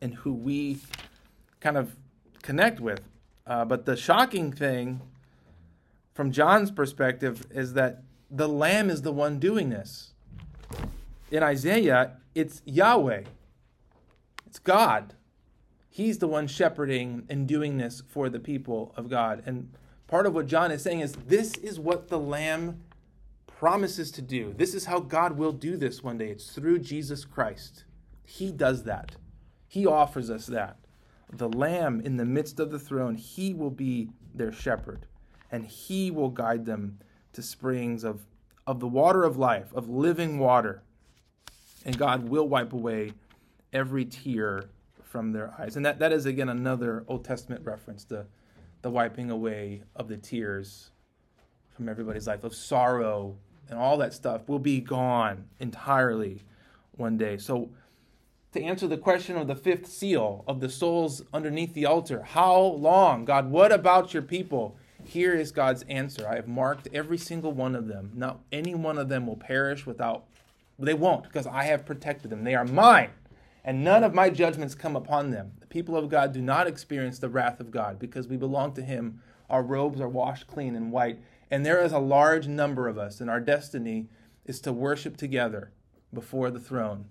and 0.00 0.14
who 0.14 0.32
we 0.32 0.78
kind 1.60 1.76
of 1.76 1.96
connect 2.42 2.80
with. 2.80 3.02
Uh, 3.46 3.64
but 3.64 3.84
the 3.84 3.96
shocking 3.96 4.50
thing 4.50 5.02
from 6.14 6.30
John's 6.32 6.70
perspective 6.70 7.46
is 7.50 7.74
that 7.74 8.02
the 8.30 8.48
Lamb 8.48 8.88
is 8.88 9.02
the 9.02 9.12
one 9.12 9.38
doing 9.38 9.68
this. 9.68 10.11
In 11.32 11.42
Isaiah, 11.42 12.18
it's 12.34 12.60
Yahweh. 12.66 13.22
It's 14.46 14.58
God. 14.58 15.14
He's 15.88 16.18
the 16.18 16.28
one 16.28 16.46
shepherding 16.46 17.24
and 17.30 17.48
doing 17.48 17.78
this 17.78 18.02
for 18.06 18.28
the 18.28 18.38
people 18.38 18.92
of 18.96 19.08
God. 19.08 19.42
And 19.46 19.72
part 20.06 20.26
of 20.26 20.34
what 20.34 20.46
John 20.46 20.70
is 20.70 20.82
saying 20.82 21.00
is 21.00 21.14
this 21.26 21.54
is 21.54 21.80
what 21.80 22.08
the 22.08 22.18
Lamb 22.18 22.82
promises 23.46 24.10
to 24.12 24.22
do. 24.22 24.54
This 24.56 24.74
is 24.74 24.84
how 24.84 25.00
God 25.00 25.38
will 25.38 25.52
do 25.52 25.78
this 25.78 26.02
one 26.02 26.18
day. 26.18 26.28
It's 26.28 26.50
through 26.52 26.80
Jesus 26.80 27.24
Christ. 27.24 27.84
He 28.24 28.52
does 28.52 28.84
that. 28.84 29.16
He 29.66 29.86
offers 29.86 30.28
us 30.28 30.46
that. 30.46 30.76
The 31.32 31.48
Lamb 31.48 32.02
in 32.04 32.18
the 32.18 32.26
midst 32.26 32.60
of 32.60 32.70
the 32.70 32.78
throne, 32.78 33.14
He 33.14 33.54
will 33.54 33.70
be 33.70 34.10
their 34.34 34.52
shepherd, 34.52 35.06
and 35.50 35.64
He 35.64 36.10
will 36.10 36.28
guide 36.28 36.66
them 36.66 36.98
to 37.32 37.40
springs 37.42 38.04
of, 38.04 38.26
of 38.66 38.80
the 38.80 38.88
water 38.88 39.24
of 39.24 39.38
life, 39.38 39.72
of 39.72 39.88
living 39.88 40.38
water. 40.38 40.82
And 41.84 41.96
God 41.96 42.28
will 42.28 42.48
wipe 42.48 42.72
away 42.72 43.12
every 43.72 44.04
tear 44.04 44.64
from 45.02 45.32
their 45.32 45.52
eyes. 45.58 45.76
And 45.76 45.84
that, 45.84 45.98
that 45.98 46.12
is, 46.12 46.26
again, 46.26 46.48
another 46.48 47.04
Old 47.08 47.24
Testament 47.24 47.64
reference 47.64 48.04
the, 48.04 48.26
the 48.82 48.90
wiping 48.90 49.30
away 49.30 49.82
of 49.96 50.08
the 50.08 50.16
tears 50.16 50.90
from 51.74 51.88
everybody's 51.88 52.26
life, 52.26 52.44
of 52.44 52.54
sorrow 52.54 53.36
and 53.68 53.78
all 53.78 53.96
that 53.98 54.12
stuff 54.12 54.48
will 54.48 54.58
be 54.58 54.80
gone 54.80 55.48
entirely 55.58 56.42
one 56.92 57.16
day. 57.16 57.38
So, 57.38 57.70
to 58.52 58.62
answer 58.62 58.86
the 58.86 58.98
question 58.98 59.38
of 59.38 59.46
the 59.46 59.54
fifth 59.54 59.86
seal 59.86 60.44
of 60.46 60.60
the 60.60 60.68
souls 60.68 61.22
underneath 61.32 61.72
the 61.72 61.86
altar, 61.86 62.22
how 62.22 62.60
long? 62.60 63.24
God, 63.24 63.50
what 63.50 63.72
about 63.72 64.12
your 64.12 64.22
people? 64.22 64.76
Here 65.04 65.32
is 65.32 65.52
God's 65.52 65.84
answer. 65.88 66.28
I 66.28 66.36
have 66.36 66.48
marked 66.48 66.86
every 66.92 67.16
single 67.16 67.52
one 67.52 67.74
of 67.74 67.88
them. 67.88 68.10
Not 68.14 68.40
any 68.52 68.74
one 68.74 68.98
of 68.98 69.08
them 69.08 69.26
will 69.26 69.38
perish 69.38 69.86
without, 69.86 70.26
they 70.78 70.94
won't, 70.94 71.24
because 71.24 71.46
I 71.46 71.64
have 71.64 71.86
protected 71.86 72.30
them. 72.30 72.44
They 72.44 72.54
are 72.54 72.64
mine, 72.64 73.10
and 73.64 73.84
none 73.84 74.04
of 74.04 74.14
my 74.14 74.30
judgments 74.30 74.74
come 74.74 74.96
upon 74.96 75.30
them. 75.30 75.52
The 75.60 75.66
people 75.66 75.96
of 75.96 76.08
God 76.08 76.32
do 76.32 76.40
not 76.40 76.66
experience 76.66 77.18
the 77.18 77.28
wrath 77.28 77.60
of 77.60 77.70
God 77.70 77.98
because 77.98 78.28
we 78.28 78.36
belong 78.36 78.72
to 78.74 78.82
Him. 78.82 79.20
Our 79.48 79.62
robes 79.62 80.00
are 80.00 80.08
washed 80.08 80.46
clean 80.46 80.74
and 80.74 80.90
white, 80.90 81.20
and 81.50 81.64
there 81.64 81.82
is 81.82 81.92
a 81.92 81.98
large 81.98 82.48
number 82.48 82.88
of 82.88 82.98
us, 82.98 83.20
and 83.20 83.28
our 83.28 83.40
destiny 83.40 84.08
is 84.44 84.60
to 84.62 84.72
worship 84.72 85.16
together 85.16 85.72
before 86.12 86.50
the 86.50 86.60
throne 86.60 87.06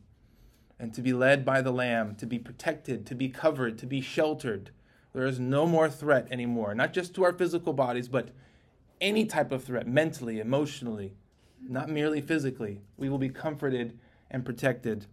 and 0.82 0.96
to 0.96 1.02
be 1.04 1.14
led 1.14 1.46
by 1.46 1.62
the 1.62 1.72
Lamb, 1.72 2.16
to 2.16 2.26
be 2.26 2.40
protected, 2.40 3.06
to 3.06 3.14
be 3.14 3.30
covered, 3.30 3.78
to 3.78 3.86
be 3.86 4.02
sheltered. 4.02 4.72
There 5.14 5.28
is 5.28 5.40
no 5.40 5.68
more 5.68 5.88
threat 5.88 6.28
anymore, 6.32 6.74
not 6.74 6.92
just 6.92 7.14
to 7.16 7.24
our 7.24 7.34
physical 7.34 7.72
bodies, 7.72 8.08
but 8.08 8.30
any 9.00 9.26
type 9.26 9.52
of 9.52 9.64
threat, 9.64 9.88
mentally, 9.88 10.40
emotionally, 10.40 11.14
not 11.68 11.90
merely 11.90 12.22
physically. 12.22 12.82
We 12.98 13.10
will 13.10 13.18
be 13.18 13.30
comforted 13.30 13.98
and 14.30 14.46
protected. 14.46 15.06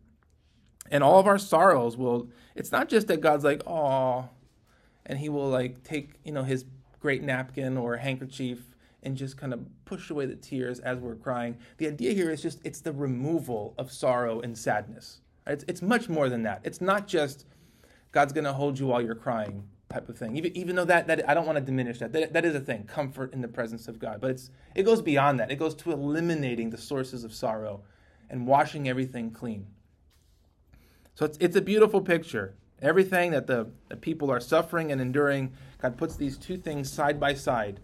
And 0.90 1.04
all 1.04 1.18
of 1.18 1.26
our 1.26 1.38
sorrows 1.38 1.96
will, 1.96 2.28
it's 2.54 2.72
not 2.72 2.88
just 2.88 3.08
that 3.08 3.20
God's 3.20 3.44
like, 3.44 3.62
oh, 3.66 4.28
and 5.06 5.18
he 5.18 5.28
will 5.28 5.48
like 5.48 5.82
take, 5.82 6.14
you 6.24 6.32
know, 6.32 6.42
his 6.42 6.64
great 7.00 7.22
napkin 7.22 7.76
or 7.76 7.96
handkerchief 7.96 8.60
and 9.02 9.16
just 9.16 9.36
kind 9.36 9.52
of 9.52 9.60
push 9.84 10.10
away 10.10 10.26
the 10.26 10.34
tears 10.36 10.80
as 10.80 10.98
we're 10.98 11.14
crying. 11.14 11.56
The 11.76 11.86
idea 11.88 12.12
here 12.12 12.30
is 12.30 12.42
just 12.42 12.60
it's 12.64 12.80
the 12.80 12.92
removal 12.92 13.74
of 13.78 13.92
sorrow 13.92 14.40
and 14.40 14.56
sadness. 14.56 15.20
It's, 15.46 15.64
it's 15.68 15.82
much 15.82 16.08
more 16.08 16.28
than 16.28 16.42
that. 16.42 16.60
It's 16.64 16.80
not 16.80 17.06
just 17.06 17.46
God's 18.12 18.32
going 18.32 18.44
to 18.44 18.52
hold 18.52 18.78
you 18.78 18.86
while 18.86 19.00
you're 19.00 19.14
crying 19.14 19.64
type 19.90 20.08
of 20.08 20.18
thing. 20.18 20.36
Even, 20.36 20.56
even 20.56 20.76
though 20.76 20.84
that, 20.84 21.06
that 21.06 21.28
I 21.28 21.34
don't 21.34 21.46
want 21.46 21.56
to 21.56 21.64
diminish 21.64 21.98
that. 21.98 22.12
that. 22.12 22.32
That 22.32 22.44
is 22.44 22.54
a 22.54 22.60
thing, 22.60 22.84
comfort 22.84 23.32
in 23.32 23.40
the 23.40 23.48
presence 23.48 23.88
of 23.88 23.98
God. 23.98 24.20
But 24.20 24.32
it's, 24.32 24.50
it 24.74 24.82
goes 24.82 25.02
beyond 25.02 25.40
that. 25.40 25.50
It 25.50 25.56
goes 25.56 25.74
to 25.76 25.92
eliminating 25.92 26.70
the 26.70 26.78
sources 26.78 27.24
of 27.24 27.32
sorrow 27.32 27.82
and 28.28 28.46
washing 28.46 28.88
everything 28.88 29.30
clean. 29.30 29.66
So 31.14 31.24
it's, 31.24 31.38
it's 31.40 31.56
a 31.56 31.62
beautiful 31.62 32.00
picture. 32.00 32.54
Everything 32.80 33.32
that 33.32 33.46
the, 33.46 33.70
the 33.88 33.96
people 33.96 34.30
are 34.30 34.40
suffering 34.40 34.92
and 34.92 35.00
enduring, 35.00 35.52
God 35.80 35.96
puts 35.96 36.16
these 36.16 36.36
two 36.36 36.56
things 36.56 36.92
side 36.92 37.18
by 37.18 37.34
side 37.34 37.80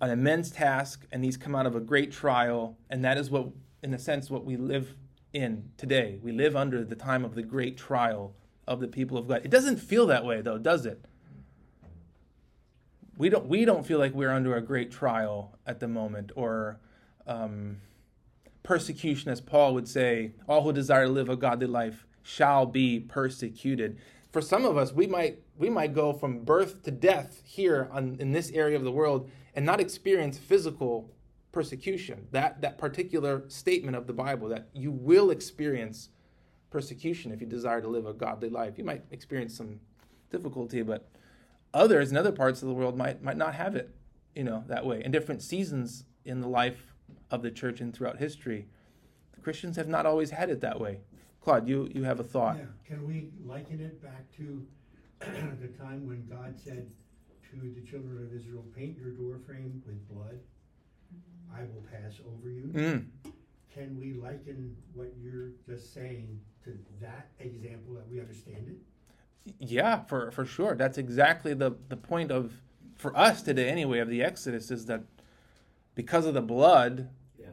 an 0.00 0.10
immense 0.10 0.50
task, 0.50 1.06
and 1.10 1.24
these 1.24 1.36
come 1.36 1.54
out 1.54 1.66
of 1.66 1.74
a 1.74 1.80
great 1.80 2.12
trial, 2.12 2.76
and 2.90 3.04
that 3.04 3.16
is 3.16 3.30
what, 3.30 3.48
in 3.82 3.94
a 3.94 3.98
sense, 3.98 4.28
what 4.28 4.44
we 4.44 4.56
live 4.56 4.94
in 5.32 5.70
today. 5.76 6.18
We 6.22 6.32
live 6.32 6.54
under 6.54 6.84
the 6.84 6.94
time 6.94 7.24
of 7.24 7.34
the 7.34 7.42
great 7.42 7.76
trial 7.78 8.34
of 8.66 8.80
the 8.80 8.88
people 8.88 9.16
of 9.16 9.28
God. 9.28 9.42
It 9.44 9.50
doesn't 9.50 9.78
feel 9.78 10.06
that 10.06 10.24
way, 10.24 10.40
though, 10.40 10.58
does 10.58 10.86
it? 10.86 11.04
We 13.16 13.28
don't. 13.28 13.46
We 13.46 13.64
don't 13.64 13.86
feel 13.86 13.98
like 13.98 14.12
we're 14.12 14.30
under 14.30 14.56
a 14.56 14.60
great 14.60 14.90
trial 14.90 15.58
at 15.66 15.80
the 15.80 15.88
moment, 15.88 16.32
or 16.36 16.78
um, 17.26 17.78
persecution, 18.62 19.30
as 19.30 19.40
Paul 19.40 19.72
would 19.74 19.88
say. 19.88 20.32
All 20.48 20.62
who 20.62 20.72
desire 20.72 21.06
to 21.06 21.12
live 21.12 21.28
a 21.28 21.36
godly 21.36 21.66
life 21.66 22.06
shall 22.22 22.66
be 22.66 23.00
persecuted. 23.00 23.98
For 24.32 24.42
some 24.42 24.66
of 24.66 24.76
us, 24.76 24.92
we 24.92 25.06
might 25.06 25.38
we 25.56 25.70
might 25.70 25.94
go 25.94 26.12
from 26.12 26.44
birth 26.44 26.82
to 26.82 26.90
death 26.90 27.40
here 27.44 27.88
on, 27.90 28.16
in 28.20 28.32
this 28.32 28.50
area 28.50 28.76
of 28.76 28.84
the 28.84 28.92
world 28.92 29.30
and 29.54 29.64
not 29.64 29.80
experience 29.80 30.36
physical 30.36 31.10
persecution. 31.50 32.28
That, 32.32 32.60
that 32.60 32.76
particular 32.76 33.44
statement 33.48 33.96
of 33.96 34.06
the 34.06 34.12
Bible 34.12 34.48
that 34.50 34.68
you 34.74 34.92
will 34.92 35.30
experience 35.30 36.10
persecution 36.70 37.32
if 37.32 37.40
you 37.40 37.46
desire 37.46 37.80
to 37.80 37.88
live 37.88 38.06
a 38.06 38.12
godly 38.12 38.48
life. 38.48 38.78
You 38.78 38.84
might 38.84 39.04
experience 39.10 39.56
some 39.56 39.80
difficulty, 40.30 40.82
but 40.82 41.08
others 41.72 42.10
in 42.10 42.16
other 42.16 42.32
parts 42.32 42.62
of 42.62 42.68
the 42.68 42.74
world 42.74 42.96
might, 42.96 43.22
might 43.22 43.36
not 43.36 43.54
have 43.54 43.76
it, 43.76 43.94
you 44.34 44.44
know, 44.44 44.64
that 44.68 44.84
way. 44.84 45.02
In 45.04 45.10
different 45.10 45.42
seasons 45.42 46.04
in 46.24 46.40
the 46.40 46.48
life 46.48 46.94
of 47.30 47.42
the 47.42 47.50
church 47.50 47.80
and 47.80 47.94
throughout 47.94 48.18
history, 48.18 48.66
the 49.32 49.40
Christians 49.40 49.76
have 49.76 49.88
not 49.88 50.06
always 50.06 50.30
had 50.30 50.50
it 50.50 50.60
that 50.60 50.80
way. 50.80 51.00
Claude, 51.40 51.68
you, 51.68 51.88
you 51.94 52.02
have 52.02 52.18
a 52.18 52.24
thought. 52.24 52.56
Yeah. 52.56 52.64
Can 52.84 53.06
we 53.06 53.30
liken 53.44 53.80
it 53.80 54.02
back 54.02 54.24
to 54.36 54.66
the 55.60 55.68
time 55.78 56.06
when 56.06 56.26
God 56.28 56.58
said, 56.58 56.90
to 57.50 57.72
the 57.74 57.80
children 57.88 58.22
of 58.22 58.34
Israel, 58.34 58.64
paint 58.76 58.96
your 58.98 59.10
door 59.10 59.38
frame 59.46 59.82
with 59.86 60.08
blood. 60.08 60.38
I 61.54 61.60
will 61.60 61.84
pass 61.90 62.20
over 62.26 62.50
you. 62.50 62.70
Mm. 62.74 63.32
Can 63.72 63.98
we 63.98 64.14
liken 64.14 64.76
what 64.94 65.12
you're 65.20 65.50
just 65.66 65.94
saying 65.94 66.40
to 66.66 66.78
that 67.00 67.28
example 67.38 67.94
that 67.94 68.08
we 68.10 68.20
understand 68.20 68.68
it? 68.68 69.54
Yeah, 69.60 70.02
for, 70.04 70.30
for 70.32 70.44
sure. 70.44 70.74
That's 70.74 70.98
exactly 70.98 71.54
the, 71.54 71.72
the 71.88 71.96
point 71.96 72.30
of, 72.30 72.52
for 72.96 73.16
us 73.16 73.42
today 73.42 73.68
anyway, 73.68 74.00
of 74.00 74.08
the 74.08 74.22
Exodus 74.22 74.70
is 74.70 74.86
that 74.86 75.02
because 75.94 76.26
of 76.26 76.34
the 76.34 76.42
blood, 76.42 77.08
Yeah. 77.38 77.46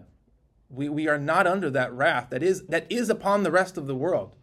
we, 0.70 0.90
we 0.90 1.08
are 1.08 1.20
not 1.20 1.46
under 1.48 1.70
that 1.70 1.94
wrath 1.94 2.30
that 2.32 2.42
is 2.44 2.66
that 2.68 2.92
is 2.92 3.10
upon 3.10 3.44
the 3.44 3.52
rest 3.52 3.78
of 3.78 3.88
the 3.88 3.96
world 3.96 4.36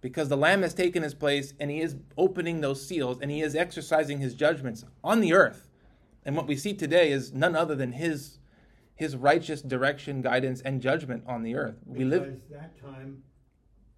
because 0.00 0.28
the 0.28 0.36
lamb 0.36 0.62
has 0.62 0.74
taken 0.74 1.02
his 1.02 1.14
place 1.14 1.52
and 1.58 1.70
he 1.70 1.80
is 1.80 1.96
opening 2.16 2.60
those 2.60 2.86
seals 2.86 3.18
and 3.20 3.30
he 3.30 3.40
is 3.42 3.56
exercising 3.56 4.18
his 4.18 4.34
judgments 4.34 4.84
on 5.02 5.20
the 5.20 5.32
earth 5.32 5.68
and 6.24 6.36
what 6.36 6.46
we 6.46 6.56
see 6.56 6.72
today 6.74 7.10
is 7.10 7.32
none 7.32 7.56
other 7.56 7.74
than 7.74 7.92
his 7.92 8.38
his 8.94 9.16
righteous 9.16 9.60
direction 9.60 10.22
guidance 10.22 10.60
and 10.60 10.80
judgment 10.80 11.24
on 11.26 11.42
the 11.42 11.54
earth 11.56 11.76
we 11.86 12.04
live 12.04 12.22
Because 12.24 12.48
that 12.50 12.80
time, 12.80 13.22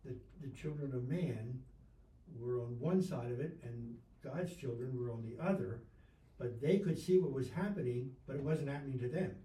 the, 0.07 0.17
the 0.47 0.55
children 0.55 0.93
of 0.95 1.09
man 1.09 1.61
were 2.39 2.61
on 2.61 2.79
one 2.81 3.03
side 3.03 3.31
of 3.31 3.41
it 3.41 3.59
and 3.63 3.97
God's 4.23 4.55
children 4.57 4.97
were 4.99 5.11
on 5.13 5.25
the 5.25 5.43
other, 5.43 5.83
but 6.39 6.61
they 6.61 6.79
could 6.79 6.99
see 6.99 7.19
what 7.19 7.33
was 7.33 7.51
happening, 7.51 8.11
but 8.27 8.37
it 8.37 8.43
wasn't 8.43 8.69
happening 8.69 8.99
to 9.01 9.09
them. 9.09 9.37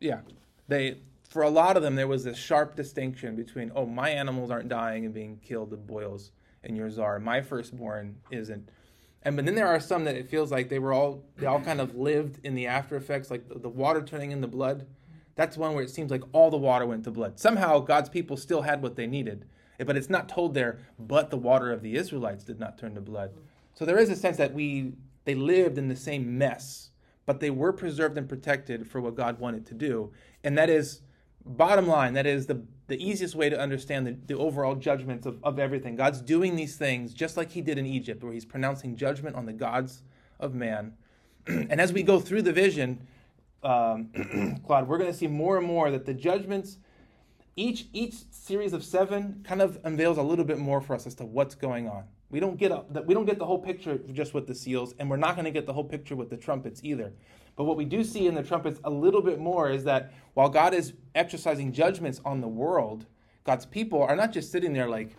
yeah. 0.00 0.20
They 0.68 0.98
for 1.28 1.42
a 1.42 1.50
lot 1.50 1.76
of 1.76 1.82
them 1.82 1.94
there 1.94 2.08
was 2.08 2.24
this 2.24 2.38
sharp 2.38 2.76
distinction 2.76 3.36
between 3.36 3.72
oh 3.74 3.86
my 3.86 4.10
animals 4.10 4.50
aren't 4.50 4.68
dying 4.68 5.04
and 5.04 5.14
being 5.14 5.38
killed 5.38 5.72
of 5.72 5.86
boils 5.86 6.30
and 6.62 6.76
yours 6.76 6.98
are. 6.98 7.18
My 7.18 7.40
firstborn 7.40 8.16
isn't. 8.30 8.68
And 9.22 9.36
but 9.36 9.44
then 9.44 9.54
there 9.54 9.66
are 9.66 9.80
some 9.80 10.04
that 10.04 10.14
it 10.14 10.28
feels 10.30 10.52
like 10.52 10.68
they 10.68 10.78
were 10.78 10.92
all 10.92 11.24
they 11.36 11.46
all 11.46 11.60
kind 11.60 11.80
of 11.80 11.96
lived 11.96 12.40
in 12.44 12.54
the 12.54 12.66
after 12.66 12.96
effects 12.96 13.30
like 13.30 13.48
the, 13.48 13.58
the 13.58 13.68
water 13.68 14.02
turning 14.02 14.30
into 14.30 14.46
blood 14.46 14.86
that's 15.38 15.56
one 15.56 15.72
where 15.72 15.84
it 15.84 15.90
seems 15.90 16.10
like 16.10 16.24
all 16.32 16.50
the 16.50 16.56
water 16.56 16.84
went 16.84 17.04
to 17.04 17.12
blood. 17.12 17.38
Somehow 17.38 17.78
god's 17.78 18.08
people 18.08 18.36
still 18.36 18.62
had 18.62 18.82
what 18.82 18.96
they 18.96 19.06
needed 19.06 19.46
but 19.86 19.96
it's 19.96 20.10
not 20.10 20.28
told 20.28 20.52
there 20.52 20.80
but 20.98 21.30
the 21.30 21.36
water 21.36 21.70
of 21.70 21.80
the 21.80 21.94
israelites 21.94 22.42
did 22.42 22.58
not 22.58 22.76
turn 22.76 22.96
to 22.96 23.00
blood. 23.00 23.30
So 23.74 23.84
there 23.84 23.98
is 23.98 24.10
a 24.10 24.16
sense 24.16 24.36
that 24.36 24.52
we 24.52 24.94
they 25.24 25.36
lived 25.36 25.78
in 25.78 25.88
the 25.88 25.96
same 25.96 26.36
mess 26.36 26.90
but 27.24 27.38
they 27.38 27.50
were 27.50 27.72
preserved 27.72 28.18
and 28.18 28.28
protected 28.28 28.90
for 28.90 29.00
what 29.00 29.14
god 29.14 29.38
wanted 29.38 29.64
to 29.66 29.74
do. 29.74 30.12
And 30.42 30.58
that 30.58 30.68
is 30.68 31.02
bottom 31.46 31.86
line 31.86 32.14
that 32.14 32.26
is 32.26 32.46
the, 32.46 32.60
the 32.88 33.02
easiest 33.02 33.36
way 33.36 33.48
to 33.48 33.58
understand 33.58 34.06
the, 34.06 34.16
the 34.26 34.36
overall 34.36 34.74
judgments 34.74 35.24
of, 35.24 35.38
of 35.44 35.60
everything. 35.60 35.94
God's 35.94 36.20
doing 36.20 36.56
these 36.56 36.74
things 36.74 37.14
just 37.14 37.36
like 37.36 37.52
he 37.52 37.60
did 37.60 37.78
in 37.78 37.86
egypt 37.86 38.24
where 38.24 38.32
he's 38.32 38.44
pronouncing 38.44 38.96
judgment 38.96 39.36
on 39.36 39.46
the 39.46 39.52
gods 39.52 40.02
of 40.40 40.52
man. 40.52 40.94
And 41.46 41.80
as 41.80 41.92
we 41.92 42.02
go 42.02 42.18
through 42.18 42.42
the 42.42 42.52
vision 42.52 43.06
um, 43.62 44.60
claude 44.66 44.88
we're 44.88 44.98
going 44.98 45.10
to 45.10 45.16
see 45.16 45.26
more 45.26 45.58
and 45.58 45.66
more 45.66 45.90
that 45.90 46.06
the 46.06 46.14
judgments 46.14 46.78
each 47.56 47.86
each 47.92 48.14
series 48.30 48.72
of 48.72 48.84
seven 48.84 49.44
kind 49.46 49.60
of 49.60 49.78
unveils 49.84 50.18
a 50.18 50.22
little 50.22 50.44
bit 50.44 50.58
more 50.58 50.80
for 50.80 50.94
us 50.94 51.06
as 51.06 51.14
to 51.16 51.24
what's 51.24 51.54
going 51.54 51.88
on 51.88 52.04
We 52.30 52.40
don't 52.40 52.56
get 52.56 52.70
a, 52.70 52.84
we 53.02 53.14
don't 53.14 53.24
get 53.24 53.38
the 53.38 53.46
whole 53.46 53.58
picture 53.58 53.98
just 54.12 54.34
with 54.34 54.46
the 54.46 54.54
seals, 54.54 54.94
and 54.98 55.08
we're 55.08 55.16
not 55.16 55.34
going 55.34 55.46
to 55.46 55.50
get 55.50 55.66
the 55.66 55.72
whole 55.72 55.84
picture 55.84 56.14
with 56.16 56.30
the 56.30 56.36
trumpets 56.36 56.80
either. 56.84 57.12
But 57.56 57.64
what 57.64 57.76
we 57.76 57.84
do 57.84 58.04
see 58.04 58.26
in 58.26 58.34
the 58.34 58.42
trumpets 58.42 58.80
a 58.84 58.90
little 58.90 59.22
bit 59.22 59.40
more 59.40 59.70
is 59.70 59.84
that 59.84 60.12
while 60.34 60.48
God 60.48 60.74
is 60.74 60.92
exercising 61.14 61.72
judgments 61.72 62.20
on 62.24 62.40
the 62.40 62.48
world, 62.48 63.06
God's 63.44 63.66
people 63.66 64.02
are 64.02 64.14
not 64.14 64.32
just 64.32 64.52
sitting 64.52 64.72
there 64.72 64.88
like, 64.88 65.16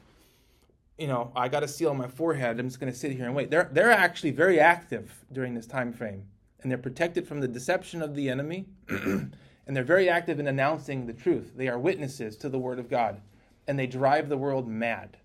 you 0.98 1.08
know, 1.08 1.32
I 1.36 1.50
got 1.50 1.64
a 1.64 1.68
seal 1.68 1.90
on 1.90 1.98
my 1.98 2.08
forehead. 2.08 2.60
I'm 2.60 2.68
just 2.68 2.80
going 2.80 2.92
to 2.94 2.98
sit 2.98 3.12
here 3.12 3.26
and 3.26 3.36
wait. 3.36 3.50
They're 3.52 3.70
they're 3.74 3.92
actually 3.92 4.32
very 4.32 4.60
active 4.60 5.26
during 5.34 5.56
this 5.56 5.66
time 5.68 5.92
frame, 5.92 6.26
and 6.62 6.72
they're 6.72 6.78
protected 6.78 7.28
from 7.28 7.40
the 7.40 7.48
deception 7.48 8.02
of 8.02 8.16
the 8.16 8.30
enemy, 8.30 8.66
and 8.90 9.32
they're 9.68 9.84
very 9.84 10.10
active 10.10 10.40
in 10.40 10.48
announcing 10.48 11.06
the 11.06 11.14
truth. 11.14 11.54
They 11.56 11.68
are 11.68 11.80
witnesses 11.80 12.36
to 12.38 12.50
the 12.50 12.60
word 12.60 12.80
of 12.80 12.90
God, 12.90 13.22
and 13.68 13.78
they 13.78 13.88
drive 13.88 14.30
the 14.30 14.38
world 14.38 14.68
mad. 14.68 15.18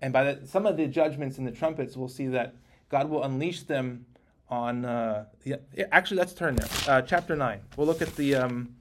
And 0.00 0.12
by 0.12 0.32
the, 0.32 0.46
some 0.46 0.66
of 0.66 0.76
the 0.76 0.86
judgments 0.86 1.38
in 1.38 1.44
the 1.44 1.50
trumpets, 1.50 1.96
we'll 1.96 2.08
see 2.08 2.26
that 2.28 2.54
God 2.88 3.10
will 3.10 3.22
unleash 3.22 3.62
them 3.62 4.06
on. 4.48 4.84
Uh, 4.84 5.26
yeah, 5.44 5.56
actually, 5.92 6.18
let's 6.18 6.32
turn 6.32 6.56
there. 6.56 6.68
Uh, 6.88 7.02
chapter 7.02 7.36
nine. 7.36 7.60
We'll 7.76 7.86
look 7.86 8.02
at 8.02 8.14
the. 8.16 8.36
Um, 8.36 8.74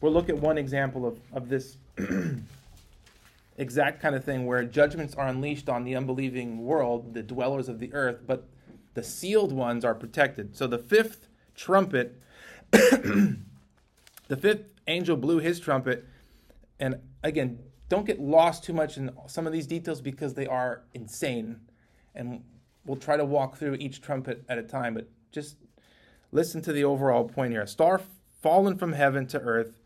we'll 0.00 0.12
look 0.12 0.28
at 0.28 0.36
one 0.36 0.58
example 0.58 1.06
of 1.06 1.18
of 1.32 1.48
this 1.48 1.78
exact 3.58 4.00
kind 4.00 4.14
of 4.14 4.24
thing 4.24 4.46
where 4.46 4.64
judgments 4.64 5.14
are 5.14 5.26
unleashed 5.26 5.68
on 5.68 5.84
the 5.84 5.96
unbelieving 5.96 6.64
world, 6.64 7.12
the 7.12 7.22
dwellers 7.22 7.68
of 7.68 7.80
the 7.80 7.92
earth, 7.92 8.20
but 8.26 8.46
the 8.98 9.04
sealed 9.04 9.52
ones 9.52 9.84
are 9.84 9.94
protected. 9.94 10.56
So 10.56 10.66
the 10.66 10.76
fifth 10.76 11.28
trumpet, 11.54 12.20
the 12.72 13.36
fifth 14.28 14.64
angel 14.88 15.16
blew 15.16 15.38
his 15.38 15.60
trumpet, 15.60 16.04
and 16.80 16.96
again, 17.22 17.60
don't 17.88 18.04
get 18.04 18.18
lost 18.18 18.64
too 18.64 18.72
much 18.72 18.96
in 18.96 19.12
some 19.28 19.46
of 19.46 19.52
these 19.52 19.68
details 19.68 20.00
because 20.00 20.34
they 20.34 20.48
are 20.48 20.82
insane. 20.94 21.60
And 22.16 22.42
we'll 22.86 22.96
try 22.96 23.16
to 23.16 23.24
walk 23.24 23.56
through 23.56 23.74
each 23.74 24.02
trumpet 24.02 24.42
at 24.48 24.58
a 24.58 24.64
time, 24.64 24.94
but 24.94 25.08
just 25.30 25.54
listen 26.32 26.60
to 26.62 26.72
the 26.72 26.82
overall 26.82 27.22
point 27.22 27.52
here. 27.52 27.62
A 27.62 27.68
star 27.68 28.00
fallen 28.42 28.76
from 28.76 28.94
heaven 28.94 29.28
to 29.28 29.40
earth, 29.40 29.78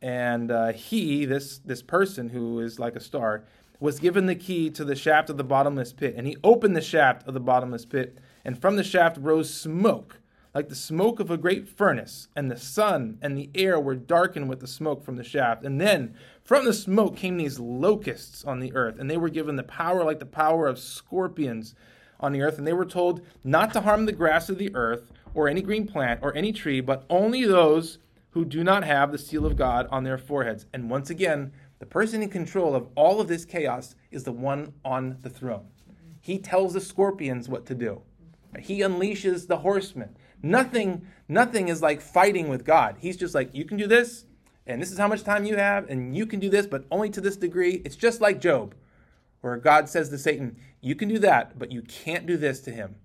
and 0.00 0.52
uh, 0.52 0.72
he, 0.72 1.24
this 1.24 1.58
this 1.58 1.82
person 1.82 2.28
who 2.28 2.60
is 2.60 2.78
like 2.78 2.94
a 2.94 3.00
star, 3.00 3.42
was 3.80 3.98
given 3.98 4.26
the 4.26 4.36
key 4.36 4.70
to 4.70 4.84
the 4.84 4.94
shaft 4.94 5.30
of 5.30 5.36
the 5.36 5.42
bottomless 5.42 5.92
pit, 5.92 6.14
and 6.16 6.28
he 6.28 6.36
opened 6.44 6.76
the 6.76 6.80
shaft 6.80 7.26
of 7.26 7.34
the 7.34 7.40
bottomless 7.40 7.84
pit, 7.84 8.18
and 8.44 8.60
from 8.60 8.76
the 8.76 8.84
shaft 8.84 9.18
rose 9.20 9.52
smoke 9.52 10.18
like 10.54 10.68
the 10.68 10.74
smoke 10.74 11.18
of 11.18 11.30
a 11.30 11.38
great 11.38 11.66
furnace, 11.66 12.28
and 12.36 12.50
the 12.50 12.58
sun 12.58 13.16
and 13.22 13.36
the 13.36 13.48
air 13.54 13.80
were 13.80 13.94
darkened 13.94 14.50
with 14.50 14.60
the 14.60 14.66
smoke 14.66 15.02
from 15.02 15.16
the 15.16 15.24
shaft. 15.24 15.64
And 15.64 15.80
then 15.80 16.14
from 16.44 16.66
the 16.66 16.74
smoke 16.74 17.16
came 17.16 17.38
these 17.38 17.58
locusts 17.58 18.44
on 18.44 18.60
the 18.60 18.74
earth, 18.74 18.98
and 18.98 19.10
they 19.10 19.16
were 19.16 19.30
given 19.30 19.56
the 19.56 19.62
power 19.62 20.04
like 20.04 20.18
the 20.18 20.26
power 20.26 20.66
of 20.66 20.78
scorpions 20.78 21.74
on 22.20 22.32
the 22.32 22.42
earth. 22.42 22.58
And 22.58 22.66
they 22.66 22.74
were 22.74 22.84
told 22.84 23.22
not 23.42 23.72
to 23.72 23.80
harm 23.80 24.04
the 24.04 24.12
grass 24.12 24.50
of 24.50 24.58
the 24.58 24.74
earth, 24.74 25.10
or 25.34 25.48
any 25.48 25.62
green 25.62 25.86
plant, 25.86 26.20
or 26.22 26.36
any 26.36 26.52
tree, 26.52 26.82
but 26.82 27.06
only 27.08 27.46
those 27.46 27.98
who 28.30 28.44
do 28.44 28.62
not 28.62 28.84
have 28.84 29.10
the 29.10 29.18
seal 29.18 29.46
of 29.46 29.56
God 29.56 29.86
on 29.90 30.04
their 30.04 30.18
foreheads. 30.18 30.66
And 30.74 30.90
once 30.90 31.08
again, 31.08 31.52
the 31.78 31.86
person 31.86 32.22
in 32.22 32.28
control 32.28 32.74
of 32.74 32.88
all 32.94 33.22
of 33.22 33.28
this 33.28 33.46
chaos 33.46 33.94
is 34.10 34.24
the 34.24 34.32
one 34.32 34.74
on 34.84 35.16
the 35.22 35.30
throne. 35.30 35.68
He 36.20 36.38
tells 36.38 36.74
the 36.74 36.80
scorpions 36.80 37.48
what 37.48 37.64
to 37.66 37.74
do. 37.74 38.02
He 38.60 38.80
unleashes 38.80 39.46
the 39.46 39.58
horsemen. 39.58 40.16
Nothing, 40.42 41.06
nothing 41.28 41.68
is 41.68 41.82
like 41.82 42.00
fighting 42.00 42.48
with 42.48 42.64
God. 42.64 42.96
He's 42.98 43.16
just 43.16 43.34
like, 43.34 43.54
you 43.54 43.64
can 43.64 43.76
do 43.76 43.86
this, 43.86 44.26
and 44.66 44.80
this 44.80 44.92
is 44.92 44.98
how 44.98 45.08
much 45.08 45.22
time 45.22 45.44
you 45.44 45.56
have, 45.56 45.88
and 45.88 46.16
you 46.16 46.26
can 46.26 46.40
do 46.40 46.50
this, 46.50 46.66
but 46.66 46.84
only 46.90 47.10
to 47.10 47.20
this 47.20 47.36
degree. 47.36 47.82
It's 47.84 47.96
just 47.96 48.20
like 48.20 48.40
Job, 48.40 48.74
where 49.40 49.56
God 49.56 49.88
says 49.88 50.08
to 50.10 50.18
Satan, 50.18 50.56
you 50.80 50.94
can 50.94 51.08
do 51.08 51.18
that, 51.20 51.58
but 51.58 51.72
you 51.72 51.82
can't 51.82 52.26
do 52.26 52.36
this 52.36 52.60
to 52.62 52.70
him. 52.70 52.96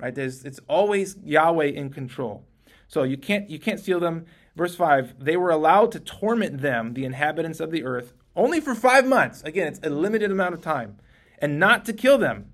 Right? 0.00 0.14
There's, 0.14 0.44
it's 0.44 0.60
always 0.68 1.16
Yahweh 1.22 1.66
in 1.66 1.90
control. 1.90 2.44
So 2.88 3.04
you 3.04 3.16
can't 3.16 3.48
you 3.48 3.58
can't 3.58 3.80
steal 3.80 4.00
them. 4.00 4.26
Verse 4.54 4.74
5, 4.74 5.24
they 5.24 5.36
were 5.38 5.50
allowed 5.50 5.92
to 5.92 6.00
torment 6.00 6.60
them, 6.60 6.92
the 6.92 7.06
inhabitants 7.06 7.58
of 7.58 7.70
the 7.70 7.84
earth, 7.84 8.12
only 8.36 8.60
for 8.60 8.74
five 8.74 9.06
months. 9.06 9.42
Again, 9.44 9.66
it's 9.66 9.80
a 9.82 9.88
limited 9.88 10.30
amount 10.30 10.52
of 10.52 10.60
time. 10.60 10.98
And 11.38 11.58
not 11.58 11.86
to 11.86 11.94
kill 11.94 12.18
them 12.18 12.51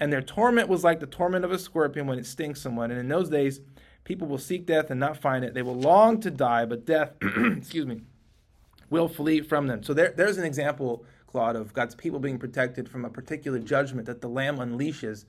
and 0.00 0.10
their 0.10 0.22
torment 0.22 0.68
was 0.68 0.82
like 0.82 0.98
the 0.98 1.06
torment 1.06 1.44
of 1.44 1.52
a 1.52 1.58
scorpion 1.58 2.06
when 2.06 2.18
it 2.18 2.24
stings 2.24 2.60
someone. 2.60 2.90
And 2.90 2.98
in 2.98 3.08
those 3.08 3.28
days, 3.28 3.60
people 4.04 4.26
will 4.26 4.38
seek 4.38 4.64
death 4.64 4.90
and 4.90 4.98
not 4.98 5.18
find 5.18 5.44
it. 5.44 5.52
They 5.52 5.62
will 5.62 5.78
long 5.78 6.20
to 6.22 6.30
die, 6.30 6.64
but 6.64 6.86
death, 6.86 7.12
excuse 7.22 7.86
me, 7.86 8.00
will 8.88 9.08
flee 9.08 9.42
from 9.42 9.66
them. 9.66 9.82
So 9.82 9.92
there, 9.92 10.14
there's 10.16 10.38
an 10.38 10.44
example, 10.44 11.04
Claude, 11.26 11.54
of 11.54 11.74
God's 11.74 11.94
people 11.94 12.18
being 12.18 12.38
protected 12.38 12.88
from 12.88 13.04
a 13.04 13.10
particular 13.10 13.58
judgment 13.58 14.06
that 14.06 14.22
the 14.22 14.28
Lamb 14.28 14.56
unleashes. 14.56 15.26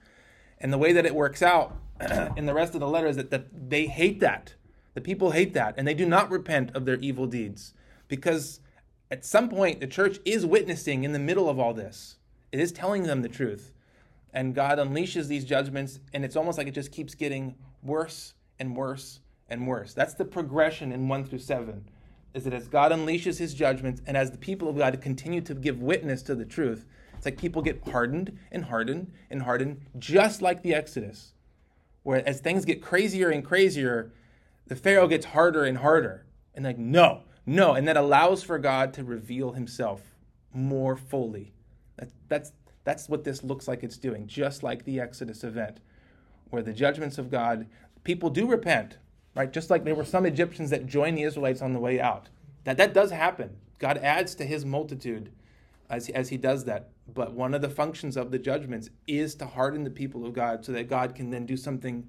And 0.57 0.71
the 0.71 0.77
way 0.77 0.93
that 0.93 1.05
it 1.05 1.15
works 1.15 1.41
out 1.41 1.75
in 2.37 2.45
the 2.45 2.53
rest 2.53 2.73
of 2.73 2.79
the 2.79 2.87
letter 2.87 3.07
is 3.07 3.17
that, 3.17 3.29
that 3.29 3.69
they 3.69 3.87
hate 3.87 4.21
that. 4.21 4.55
The 4.93 5.01
people 5.01 5.31
hate 5.31 5.53
that, 5.53 5.75
and 5.77 5.87
they 5.87 5.93
do 5.93 6.05
not 6.05 6.31
repent 6.31 6.71
of 6.75 6.85
their 6.85 6.97
evil 6.97 7.25
deeds. 7.25 7.73
Because 8.07 8.61
at 9.09 9.25
some 9.25 9.49
point, 9.49 9.81
the 9.81 9.87
church 9.87 10.19
is 10.23 10.45
witnessing 10.45 11.03
in 11.03 11.11
the 11.11 11.19
middle 11.19 11.49
of 11.49 11.59
all 11.59 11.73
this. 11.73 12.17
It 12.53 12.59
is 12.59 12.71
telling 12.71 13.03
them 13.03 13.21
the 13.21 13.29
truth 13.29 13.73
and 14.33 14.55
God 14.55 14.77
unleashes 14.77 15.27
these 15.27 15.45
judgments, 15.45 15.99
and 16.13 16.23
it's 16.23 16.35
almost 16.35 16.57
like 16.57 16.67
it 16.67 16.73
just 16.73 16.91
keeps 16.91 17.15
getting 17.15 17.55
worse 17.83 18.33
and 18.59 18.75
worse 18.75 19.19
and 19.49 19.67
worse. 19.67 19.93
That's 19.93 20.13
the 20.13 20.25
progression 20.25 20.91
in 20.91 21.07
1 21.07 21.25
through 21.25 21.39
7. 21.39 21.85
Is 22.33 22.45
that 22.45 22.53
as 22.53 22.69
God 22.69 22.91
unleashes 22.91 23.37
his 23.37 23.53
judgments, 23.53 24.01
and 24.07 24.15
as 24.15 24.31
the 24.31 24.37
people 24.37 24.69
of 24.69 24.77
God 24.77 24.99
continue 25.01 25.41
to 25.41 25.53
give 25.53 25.81
witness 25.81 26.21
to 26.23 26.35
the 26.35 26.45
truth, 26.45 26.85
it's 27.21 27.25
like 27.25 27.37
people 27.37 27.61
get 27.61 27.87
hardened 27.89 28.37
and 28.51 28.65
hardened 28.65 29.11
and 29.29 29.43
hardened, 29.43 29.81
just 29.99 30.41
like 30.41 30.63
the 30.63 30.73
Exodus. 30.73 31.33
Where 32.03 32.27
as 32.27 32.39
things 32.39 32.65
get 32.65 32.81
crazier 32.81 33.29
and 33.29 33.45
crazier, 33.45 34.11
the 34.67 34.75
Pharaoh 34.75 35.07
gets 35.07 35.27
harder 35.27 35.65
and 35.65 35.77
harder. 35.77 36.25
And 36.55 36.65
like, 36.65 36.77
no, 36.77 37.23
no. 37.45 37.73
And 37.73 37.87
that 37.87 37.97
allows 37.97 38.41
for 38.41 38.57
God 38.57 38.93
to 38.93 39.03
reveal 39.03 39.51
himself 39.51 40.01
more 40.53 40.95
fully. 40.95 41.53
That, 41.97 42.09
that's 42.27 42.53
that's 42.83 43.09
what 43.09 43.23
this 43.23 43.43
looks 43.43 43.67
like 43.67 43.83
it's 43.83 43.97
doing, 43.97 44.27
just 44.27 44.63
like 44.63 44.85
the 44.85 44.99
Exodus 44.99 45.43
event, 45.43 45.79
where 46.49 46.63
the 46.63 46.73
judgments 46.73 47.17
of 47.17 47.29
God, 47.29 47.67
people 48.03 48.29
do 48.29 48.47
repent, 48.47 48.97
right? 49.35 49.51
Just 49.51 49.69
like 49.69 49.83
there 49.83 49.95
were 49.95 50.05
some 50.05 50.25
Egyptians 50.25 50.69
that 50.71 50.87
joined 50.87 51.17
the 51.17 51.23
Israelites 51.23 51.61
on 51.61 51.73
the 51.73 51.79
way 51.79 51.99
out. 51.99 52.29
That 52.63 52.77
that 52.77 52.93
does 52.93 53.11
happen. 53.11 53.57
God 53.79 53.97
adds 53.99 54.35
to 54.35 54.45
his 54.45 54.65
multitude 54.65 55.31
as, 55.89 56.09
as 56.09 56.29
he 56.29 56.37
does 56.37 56.65
that. 56.65 56.89
But 57.13 57.33
one 57.33 57.53
of 57.53 57.61
the 57.61 57.69
functions 57.69 58.15
of 58.15 58.31
the 58.31 58.39
judgments 58.39 58.89
is 59.07 59.35
to 59.35 59.45
harden 59.45 59.83
the 59.83 59.89
people 59.89 60.25
of 60.25 60.33
God 60.33 60.63
so 60.63 60.71
that 60.71 60.87
God 60.89 61.15
can 61.15 61.29
then 61.29 61.45
do 61.45 61.57
something 61.57 62.07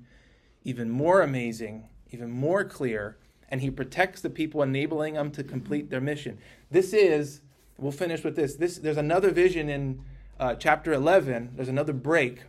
even 0.65 0.91
more 0.91 1.23
amazing, 1.23 1.89
even 2.11 2.31
more 2.31 2.65
clear, 2.65 3.17
and 3.49 3.61
he 3.61 3.71
protects 3.71 4.21
the 4.21 4.31
people, 4.31 4.63
enabling 4.63 5.15
them 5.15 5.31
to 5.33 5.43
complete 5.43 5.91
their 5.91 6.01
mission. 6.01 6.39
This 6.71 6.93
is, 6.93 7.41
we'll 7.77 7.93
finish 7.93 8.23
with 8.23 8.37
this. 8.37 8.55
This 8.55 8.79
there's 8.79 8.97
another 8.97 9.31
vision 9.31 9.69
in 9.69 10.03
uh, 10.43 10.57
chapter 10.57 10.93
11, 10.93 11.53
there's 11.55 11.69
another 11.69 11.93
break. 11.93 12.41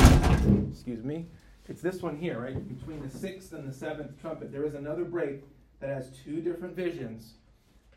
Excuse 0.00 1.04
me. 1.04 1.26
It's 1.68 1.80
this 1.80 2.02
one 2.02 2.16
here, 2.16 2.40
right? 2.40 2.76
Between 2.76 3.00
the 3.00 3.08
sixth 3.08 3.52
and 3.52 3.68
the 3.68 3.72
seventh 3.72 4.20
trumpet, 4.20 4.50
there 4.50 4.64
is 4.64 4.74
another 4.74 5.04
break 5.04 5.44
that 5.78 5.90
has 5.90 6.10
two 6.24 6.40
different 6.40 6.74
visions. 6.74 7.34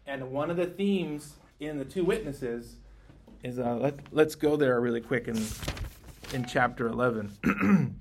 And 0.06 0.30
one 0.30 0.52
of 0.52 0.58
the 0.58 0.68
themes 0.68 1.34
in 1.60 1.80
the 1.80 1.86
two 1.86 2.06
witnesses 2.06 2.76
is 3.44 3.58
uh, 3.58 3.76
let, 3.76 3.98
let's 4.12 4.36
go 4.36 4.56
there 4.56 4.80
really 4.80 5.02
quick 5.02 5.28
in, 5.28 5.44
in 6.32 6.46
chapter 6.46 6.88
11. 6.88 7.32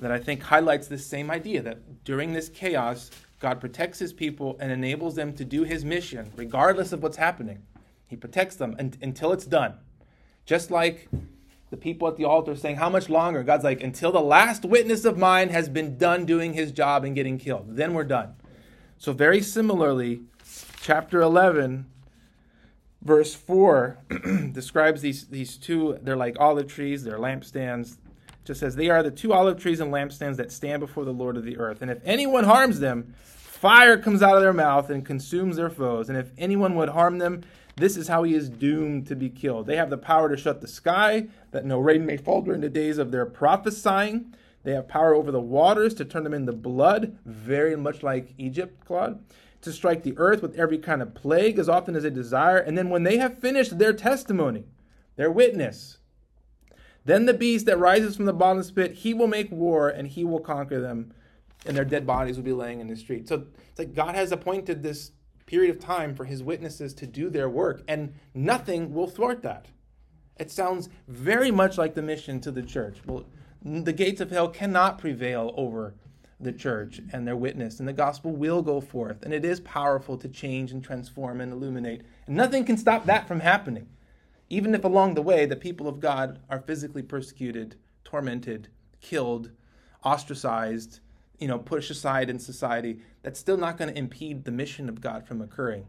that 0.00 0.10
I 0.10 0.18
think 0.18 0.42
highlights 0.42 0.86
this 0.86 1.04
same 1.04 1.30
idea 1.30 1.60
that 1.60 2.04
during 2.04 2.32
this 2.32 2.48
chaos, 2.48 3.10
God 3.40 3.60
protects 3.60 3.98
his 3.98 4.14
people 4.14 4.56
and 4.58 4.72
enables 4.72 5.16
them 5.16 5.34
to 5.34 5.44
do 5.44 5.64
his 5.64 5.84
mission, 5.84 6.32
regardless 6.34 6.92
of 6.92 7.02
what's 7.02 7.18
happening. 7.18 7.62
He 8.10 8.16
protects 8.16 8.56
them 8.56 8.74
until 8.76 9.32
it's 9.32 9.46
done. 9.46 9.74
Just 10.44 10.72
like 10.72 11.08
the 11.70 11.76
people 11.76 12.08
at 12.08 12.16
the 12.16 12.24
altar 12.24 12.56
saying, 12.56 12.74
How 12.74 12.90
much 12.90 13.08
longer? 13.08 13.44
God's 13.44 13.62
like, 13.62 13.80
Until 13.80 14.10
the 14.10 14.20
last 14.20 14.64
witness 14.64 15.04
of 15.04 15.16
mine 15.16 15.50
has 15.50 15.68
been 15.68 15.96
done 15.96 16.26
doing 16.26 16.54
his 16.54 16.72
job 16.72 17.04
and 17.04 17.14
getting 17.14 17.38
killed. 17.38 17.76
Then 17.76 17.94
we're 17.94 18.02
done. 18.02 18.34
So, 18.98 19.12
very 19.12 19.40
similarly, 19.40 20.22
chapter 20.80 21.20
11, 21.20 21.86
verse 23.00 23.32
4 23.32 23.98
describes 24.52 25.02
these, 25.02 25.28
these 25.28 25.56
two, 25.56 25.96
they're 26.02 26.16
like 26.16 26.36
olive 26.40 26.66
trees, 26.66 27.04
they're 27.04 27.18
lampstands. 27.18 27.96
Just 28.44 28.58
says, 28.58 28.74
They 28.74 28.90
are 28.90 29.04
the 29.04 29.12
two 29.12 29.32
olive 29.32 29.62
trees 29.62 29.78
and 29.78 29.92
lampstands 29.92 30.34
that 30.38 30.50
stand 30.50 30.80
before 30.80 31.04
the 31.04 31.12
Lord 31.12 31.36
of 31.36 31.44
the 31.44 31.58
earth. 31.58 31.80
And 31.80 31.92
if 31.92 32.00
anyone 32.04 32.42
harms 32.42 32.80
them, 32.80 33.14
fire 33.22 33.96
comes 33.96 34.20
out 34.20 34.34
of 34.34 34.42
their 34.42 34.52
mouth 34.52 34.90
and 34.90 35.06
consumes 35.06 35.54
their 35.54 35.70
foes. 35.70 36.08
And 36.08 36.18
if 36.18 36.32
anyone 36.36 36.74
would 36.74 36.88
harm 36.88 37.18
them, 37.18 37.44
this 37.80 37.96
is 37.96 38.08
how 38.08 38.22
he 38.22 38.34
is 38.34 38.48
doomed 38.48 39.06
to 39.08 39.16
be 39.16 39.28
killed. 39.28 39.66
They 39.66 39.76
have 39.76 39.90
the 39.90 39.98
power 39.98 40.28
to 40.28 40.36
shut 40.36 40.60
the 40.60 40.68
sky, 40.68 41.28
that 41.50 41.64
no 41.64 41.78
rain 41.78 42.06
may 42.06 42.16
fall 42.16 42.42
during 42.42 42.60
the 42.60 42.68
days 42.68 42.98
of 42.98 43.10
their 43.10 43.26
prophesying. 43.26 44.34
They 44.62 44.72
have 44.72 44.88
power 44.88 45.14
over 45.14 45.30
the 45.30 45.40
waters 45.40 45.94
to 45.94 46.04
turn 46.04 46.24
them 46.24 46.34
into 46.34 46.52
blood, 46.52 47.18
very 47.24 47.76
much 47.76 48.02
like 48.02 48.34
Egypt, 48.38 48.84
Claude, 48.84 49.22
to 49.62 49.72
strike 49.72 50.02
the 50.02 50.14
earth 50.16 50.42
with 50.42 50.58
every 50.58 50.78
kind 50.78 51.02
of 51.02 51.14
plague 51.14 51.58
as 51.58 51.68
often 51.68 51.96
as 51.96 52.02
they 52.02 52.10
desire. 52.10 52.58
And 52.58 52.76
then 52.76 52.90
when 52.90 53.02
they 53.02 53.18
have 53.18 53.38
finished 53.38 53.78
their 53.78 53.92
testimony, 53.92 54.64
their 55.16 55.30
witness. 55.30 55.98
Then 57.04 57.26
the 57.26 57.34
beast 57.34 57.66
that 57.66 57.78
rises 57.78 58.16
from 58.16 58.26
the 58.26 58.32
bottomless 58.32 58.70
pit, 58.70 58.92
he 58.92 59.14
will 59.14 59.26
make 59.26 59.50
war 59.50 59.88
and 59.88 60.06
he 60.06 60.24
will 60.24 60.40
conquer 60.40 60.80
them, 60.80 61.12
and 61.64 61.76
their 61.76 61.84
dead 61.84 62.06
bodies 62.06 62.36
will 62.36 62.44
be 62.44 62.52
laying 62.52 62.80
in 62.80 62.88
the 62.88 62.96
street. 62.96 63.28
So 63.28 63.46
it's 63.70 63.78
like 63.78 63.94
God 63.94 64.14
has 64.14 64.32
appointed 64.32 64.82
this 64.82 65.12
period 65.50 65.74
of 65.74 65.82
time 65.82 66.14
for 66.14 66.24
his 66.24 66.42
witnesses 66.42 66.94
to 66.94 67.06
do 67.06 67.28
their 67.28 67.48
work, 67.48 67.82
and 67.88 68.14
nothing 68.34 68.94
will 68.94 69.06
thwart 69.06 69.42
that. 69.42 69.66
It 70.38 70.50
sounds 70.50 70.88
very 71.08 71.50
much 71.50 71.76
like 71.76 71.94
the 71.94 72.02
mission 72.02 72.40
to 72.42 72.50
the 72.50 72.62
church. 72.62 72.98
Well, 73.04 73.26
the 73.62 73.92
gates 73.92 74.20
of 74.20 74.30
hell 74.30 74.48
cannot 74.48 74.98
prevail 74.98 75.52
over 75.56 75.94
the 76.38 76.52
church 76.52 77.00
and 77.12 77.26
their 77.26 77.36
witness, 77.36 77.80
and 77.80 77.88
the 77.88 77.92
gospel 77.92 78.30
will 78.30 78.62
go 78.62 78.80
forth, 78.80 79.22
and 79.22 79.34
it 79.34 79.44
is 79.44 79.60
powerful 79.60 80.16
to 80.18 80.28
change 80.28 80.72
and 80.72 80.82
transform 80.82 81.40
and 81.40 81.52
illuminate. 81.52 82.02
And 82.26 82.36
nothing 82.36 82.64
can 82.64 82.78
stop 82.78 83.04
that 83.06 83.28
from 83.28 83.40
happening 83.40 83.88
even 84.50 84.74
if 84.74 84.82
along 84.82 85.14
the 85.14 85.22
way 85.22 85.46
the 85.46 85.56
people 85.56 85.86
of 85.86 86.00
God 86.00 86.40
are 86.50 86.58
physically 86.58 87.02
persecuted, 87.02 87.76
tormented, 88.04 88.68
killed, 89.00 89.52
ostracized, 90.04 90.98
you 91.40 91.48
know, 91.48 91.58
pushed 91.58 91.90
aside 91.90 92.30
in 92.30 92.38
society, 92.38 93.00
that's 93.22 93.40
still 93.40 93.56
not 93.56 93.78
going 93.78 93.92
to 93.92 93.98
impede 93.98 94.44
the 94.44 94.52
mission 94.52 94.88
of 94.88 95.00
God 95.00 95.26
from 95.26 95.40
occurring. 95.40 95.86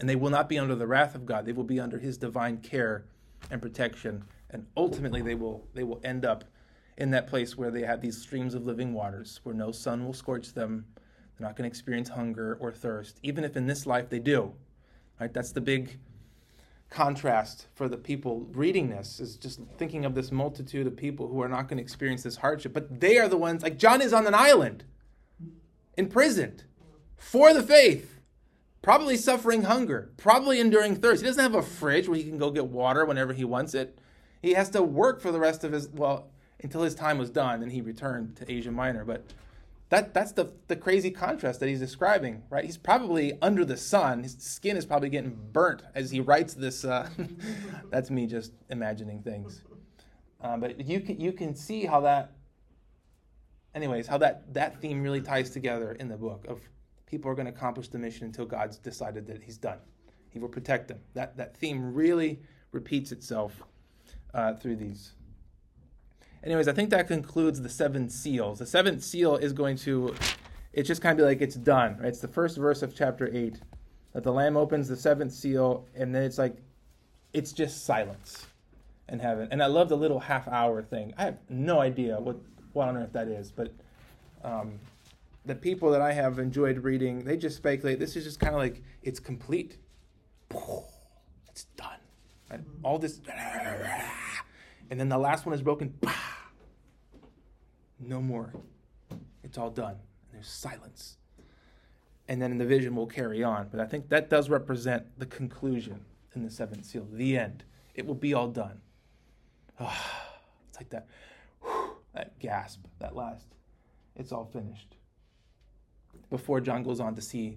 And 0.00 0.08
they 0.08 0.16
will 0.16 0.30
not 0.30 0.48
be 0.48 0.58
under 0.58 0.74
the 0.74 0.86
wrath 0.86 1.14
of 1.14 1.24
God. 1.24 1.46
They 1.46 1.52
will 1.52 1.64
be 1.64 1.78
under 1.78 1.98
his 1.98 2.18
divine 2.18 2.58
care 2.58 3.04
and 3.50 3.62
protection. 3.62 4.24
And 4.50 4.66
ultimately 4.76 5.22
they 5.22 5.36
will 5.36 5.66
they 5.74 5.84
will 5.84 6.00
end 6.02 6.24
up 6.24 6.44
in 6.98 7.10
that 7.12 7.28
place 7.28 7.56
where 7.56 7.70
they 7.70 7.82
have 7.82 8.00
these 8.00 8.20
streams 8.20 8.54
of 8.54 8.66
living 8.66 8.92
waters, 8.92 9.40
where 9.44 9.54
no 9.54 9.70
sun 9.70 10.04
will 10.04 10.12
scorch 10.12 10.52
them. 10.52 10.86
They're 11.38 11.46
not 11.46 11.56
going 11.56 11.68
to 11.68 11.72
experience 11.72 12.08
hunger 12.08 12.58
or 12.60 12.72
thirst, 12.72 13.18
even 13.22 13.44
if 13.44 13.56
in 13.56 13.66
this 13.66 13.86
life 13.86 14.08
they 14.08 14.18
do. 14.18 14.52
Right? 15.20 15.32
That's 15.32 15.52
the 15.52 15.60
big 15.60 15.98
contrast 16.92 17.66
for 17.74 17.88
the 17.88 17.96
people 17.96 18.46
reading 18.52 18.90
this 18.90 19.18
is 19.18 19.36
just 19.36 19.60
thinking 19.78 20.04
of 20.04 20.14
this 20.14 20.30
multitude 20.30 20.86
of 20.86 20.94
people 20.94 21.26
who 21.26 21.40
are 21.40 21.48
not 21.48 21.66
going 21.66 21.78
to 21.78 21.82
experience 21.82 22.22
this 22.22 22.36
hardship, 22.36 22.74
but 22.74 23.00
they 23.00 23.18
are 23.18 23.28
the 23.28 23.36
ones, 23.36 23.62
like 23.62 23.78
John 23.78 24.02
is 24.02 24.12
on 24.12 24.26
an 24.26 24.34
island, 24.34 24.84
imprisoned 25.96 26.64
for 27.16 27.54
the 27.54 27.62
faith, 27.62 28.20
probably 28.82 29.16
suffering 29.16 29.62
hunger, 29.62 30.10
probably 30.18 30.60
enduring 30.60 30.96
thirst. 30.96 31.22
He 31.22 31.26
doesn't 31.26 31.42
have 31.42 31.54
a 31.54 31.62
fridge 31.62 32.08
where 32.08 32.18
he 32.18 32.24
can 32.24 32.36
go 32.36 32.50
get 32.50 32.66
water 32.66 33.06
whenever 33.06 33.32
he 33.32 33.44
wants 33.44 33.72
it. 33.72 33.98
He 34.42 34.52
has 34.52 34.68
to 34.70 34.82
work 34.82 35.22
for 35.22 35.32
the 35.32 35.40
rest 35.40 35.64
of 35.64 35.72
his, 35.72 35.88
well, 35.88 36.28
until 36.62 36.82
his 36.82 36.94
time 36.94 37.16
was 37.16 37.30
done 37.30 37.62
and 37.62 37.72
he 37.72 37.80
returned 37.80 38.36
to 38.36 38.52
Asia 38.52 38.70
Minor. 38.70 39.04
But 39.04 39.24
that 39.92 40.14
that's 40.14 40.32
the 40.32 40.50
the 40.68 40.76
crazy 40.76 41.10
contrast 41.10 41.60
that 41.60 41.68
he's 41.68 41.78
describing, 41.78 42.44
right? 42.48 42.64
He's 42.64 42.78
probably 42.78 43.34
under 43.42 43.62
the 43.62 43.76
sun. 43.76 44.22
His 44.22 44.38
skin 44.38 44.78
is 44.78 44.86
probably 44.86 45.10
getting 45.10 45.38
burnt 45.52 45.82
as 45.94 46.10
he 46.10 46.20
writes 46.20 46.54
this. 46.54 46.82
Uh, 46.82 47.10
that's 47.90 48.10
me 48.10 48.26
just 48.26 48.52
imagining 48.70 49.22
things, 49.22 49.62
uh, 50.40 50.56
but 50.56 50.80
you 50.80 51.00
can 51.00 51.20
you 51.20 51.30
can 51.32 51.54
see 51.54 51.84
how 51.84 52.00
that. 52.00 52.32
Anyways, 53.74 54.06
how 54.06 54.16
that 54.16 54.54
that 54.54 54.80
theme 54.80 55.02
really 55.02 55.20
ties 55.20 55.50
together 55.50 55.92
in 55.92 56.08
the 56.08 56.16
book 56.16 56.46
of 56.48 56.62
people 57.04 57.30
are 57.30 57.34
going 57.34 57.46
to 57.46 57.52
accomplish 57.52 57.88
the 57.88 57.98
mission 57.98 58.24
until 58.24 58.46
God's 58.46 58.78
decided 58.78 59.26
that 59.26 59.42
He's 59.42 59.58
done. 59.58 59.78
He 60.30 60.38
will 60.38 60.48
protect 60.48 60.88
them. 60.88 61.00
That 61.12 61.36
that 61.36 61.54
theme 61.58 61.92
really 61.92 62.40
repeats 62.70 63.12
itself 63.12 63.62
uh, 64.32 64.54
through 64.54 64.76
these 64.76 65.12
anyways, 66.44 66.68
I 66.68 66.72
think 66.72 66.90
that 66.90 67.08
concludes 67.08 67.60
the 67.60 67.68
seven 67.68 68.08
seals. 68.08 68.58
The 68.58 68.66
seventh 68.66 69.02
seal 69.02 69.36
is 69.36 69.52
going 69.52 69.76
to, 69.78 70.14
it's 70.72 70.88
just 70.88 71.02
kind 71.02 71.18
of 71.20 71.26
like 71.26 71.40
it's 71.40 71.56
done. 71.56 71.98
Right? 71.98 72.08
It's 72.08 72.20
the 72.20 72.28
first 72.28 72.56
verse 72.56 72.82
of 72.82 72.94
chapter 72.94 73.28
eight 73.32 73.60
that 74.12 74.24
the 74.24 74.32
Lamb 74.32 74.56
opens 74.56 74.88
the 74.88 74.96
seventh 74.96 75.32
seal, 75.32 75.86
and 75.94 76.14
then 76.14 76.22
it's 76.22 76.38
like, 76.38 76.56
it's 77.32 77.52
just 77.52 77.86
silence 77.86 78.46
in 79.08 79.18
heaven. 79.18 79.48
And 79.50 79.62
I 79.62 79.66
love 79.66 79.88
the 79.88 79.96
little 79.96 80.20
half 80.20 80.46
hour 80.48 80.82
thing. 80.82 81.14
I 81.16 81.24
have 81.24 81.38
no 81.48 81.80
idea 81.80 82.18
what 82.20 82.36
what 82.72 82.88
on 82.88 82.96
earth 82.96 83.12
that 83.12 83.28
is, 83.28 83.50
but 83.50 83.70
um, 84.42 84.78
the 85.44 85.54
people 85.54 85.90
that 85.90 86.00
I 86.00 86.12
have 86.12 86.38
enjoyed 86.38 86.78
reading, 86.78 87.24
they 87.24 87.36
just 87.36 87.56
speculate. 87.56 87.98
This 87.98 88.16
is 88.16 88.24
just 88.24 88.40
kind 88.40 88.54
of 88.54 88.60
like 88.60 88.82
it's 89.02 89.20
complete. 89.20 89.78
It's 91.48 91.64
done. 91.76 91.98
All 92.82 92.98
this, 92.98 93.18
and 94.92 95.00
then 95.00 95.08
the 95.08 95.16
last 95.16 95.46
one 95.46 95.54
is 95.54 95.62
broken 95.62 95.98
no 97.98 98.20
more. 98.20 98.52
It's 99.42 99.56
all 99.56 99.70
done. 99.70 99.92
And 99.94 100.34
there's 100.34 100.50
silence. 100.50 101.16
And 102.28 102.42
then 102.42 102.58
the 102.58 102.66
vision 102.66 102.94
will 102.94 103.06
carry 103.06 103.42
on. 103.42 103.68
But 103.70 103.80
I 103.80 103.86
think 103.86 104.10
that 104.10 104.28
does 104.28 104.50
represent 104.50 105.06
the 105.18 105.24
conclusion 105.24 106.04
in 106.34 106.42
the 106.42 106.50
seventh 106.50 106.84
seal, 106.84 107.08
the 107.10 107.38
end. 107.38 107.64
It 107.94 108.04
will 108.04 108.14
be 108.14 108.34
all 108.34 108.48
done. 108.48 108.82
Oh, 109.80 109.98
it's 110.68 110.76
like 110.76 110.90
that, 110.90 111.06
whew, 111.62 111.96
that 112.14 112.38
gasp, 112.38 112.84
that 112.98 113.16
last. 113.16 113.46
It's 114.14 114.30
all 114.30 114.44
finished. 114.44 114.96
Before 116.28 116.60
John 116.60 116.82
goes 116.82 117.00
on 117.00 117.14
to 117.14 117.22
see, 117.22 117.56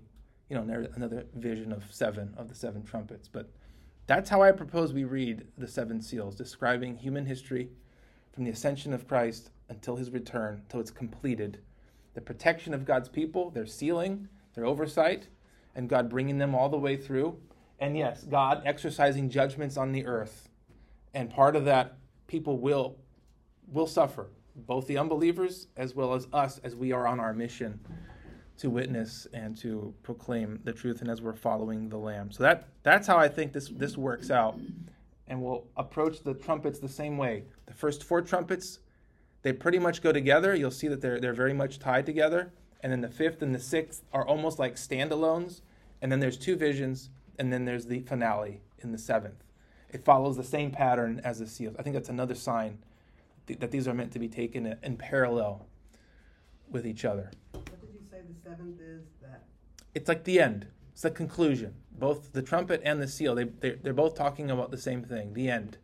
you 0.49 0.55
know, 0.55 0.87
another 0.95 1.25
vision 1.35 1.73
of 1.73 1.83
seven, 1.89 2.33
of 2.37 2.47
the 2.47 2.55
seven 2.55 2.83
trumpets. 2.83 3.27
But 3.27 3.49
that's 4.07 4.29
how 4.29 4.43
I 4.43 4.51
propose 4.51 4.93
we 4.93 5.03
read 5.03 5.47
the 5.57 5.67
seven 5.67 6.01
seals, 6.01 6.35
describing 6.35 6.97
human 6.97 7.25
history 7.25 7.69
from 8.31 8.43
the 8.43 8.51
ascension 8.51 8.93
of 8.93 9.07
Christ 9.07 9.49
until 9.69 9.95
his 9.95 10.11
return, 10.11 10.61
till 10.69 10.79
it's 10.79 10.91
completed. 10.91 11.59
The 12.13 12.21
protection 12.21 12.73
of 12.73 12.85
God's 12.85 13.09
people, 13.09 13.49
their 13.49 13.65
sealing, 13.65 14.27
their 14.53 14.65
oversight, 14.65 15.27
and 15.75 15.89
God 15.89 16.09
bringing 16.09 16.37
them 16.37 16.53
all 16.53 16.69
the 16.69 16.77
way 16.77 16.95
through. 16.95 17.39
And 17.79 17.97
yes, 17.97 18.23
God 18.23 18.61
exercising 18.65 19.29
judgments 19.29 19.75
on 19.75 19.91
the 19.91 20.05
earth. 20.05 20.49
And 21.13 21.29
part 21.29 21.55
of 21.55 21.65
that, 21.65 21.97
people 22.27 22.59
will, 22.59 22.97
will 23.67 23.87
suffer, 23.87 24.29
both 24.55 24.85
the 24.87 24.97
unbelievers 24.97 25.67
as 25.75 25.95
well 25.95 26.13
as 26.13 26.27
us, 26.31 26.59
as 26.63 26.75
we 26.75 26.91
are 26.91 27.07
on 27.07 27.19
our 27.19 27.33
mission 27.33 27.79
to 28.57 28.69
witness 28.69 29.27
and 29.33 29.57
to 29.57 29.93
proclaim 30.03 30.59
the 30.63 30.73
truth 30.73 31.01
and 31.01 31.09
as 31.09 31.21
we're 31.21 31.33
following 31.33 31.89
the 31.89 31.97
Lamb. 31.97 32.31
So 32.31 32.43
that, 32.43 32.67
that's 32.83 33.07
how 33.07 33.17
I 33.17 33.27
think 33.27 33.53
this, 33.53 33.69
this 33.69 33.97
works 33.97 34.31
out. 34.31 34.59
And 35.27 35.41
we'll 35.41 35.65
approach 35.75 36.21
the 36.23 36.35
trumpets 36.35 36.79
the 36.79 36.87
same 36.87 37.17
way. 37.17 37.43
The 37.65 37.73
first 37.73 38.03
four 38.03 38.21
trumpets 38.21 38.79
they 39.45 39.53
pretty 39.53 39.77
much 39.77 40.01
go 40.01 40.11
together. 40.11 40.55
You'll 40.55 40.71
see 40.71 40.87
that 40.87 41.01
they're, 41.01 41.19
they're 41.19 41.31
very 41.31 41.53
much 41.53 41.77
tied 41.77 42.07
together. 42.07 42.51
And 42.81 42.91
then 42.91 43.01
the 43.01 43.09
fifth 43.09 43.43
and 43.43 43.53
the 43.53 43.59
sixth 43.59 44.01
are 44.11 44.25
almost 44.27 44.57
like 44.57 44.75
standalones. 44.75 45.61
And 46.01 46.11
then 46.11 46.19
there's 46.19 46.35
two 46.35 46.55
visions, 46.55 47.11
and 47.37 47.53
then 47.53 47.63
there's 47.63 47.85
the 47.85 47.99
finale 47.99 48.61
in 48.79 48.91
the 48.91 48.97
seventh. 48.97 49.43
It 49.91 50.03
follows 50.03 50.35
the 50.35 50.43
same 50.43 50.71
pattern 50.71 51.21
as 51.23 51.37
the 51.37 51.45
seals. 51.45 51.75
I 51.77 51.83
think 51.83 51.93
that's 51.93 52.09
another 52.09 52.33
sign 52.33 52.79
th- 53.45 53.59
that 53.59 53.69
these 53.69 53.87
are 53.87 53.93
meant 53.93 54.11
to 54.13 54.19
be 54.19 54.27
taken 54.27 54.77
in 54.81 54.97
parallel 54.97 55.67
with 56.71 56.87
each 56.87 57.05
other. 57.05 57.29
Seventh 58.43 58.79
is 58.81 59.03
that? 59.21 59.43
It's 59.93 60.07
like 60.07 60.23
the 60.23 60.39
end. 60.39 60.67
It's 60.91 61.01
the 61.01 61.11
conclusion. 61.11 61.73
Both 61.97 62.33
the 62.33 62.41
trumpet 62.41 62.81
and 62.83 63.01
the 63.01 63.07
seal, 63.07 63.35
they, 63.35 63.45
they're, 63.45 63.77
they're 63.81 63.93
both 63.93 64.15
talking 64.15 64.51
about 64.51 64.71
the 64.71 64.77
same 64.77 65.03
thing, 65.03 65.33
the 65.33 65.49
end. 65.49 65.77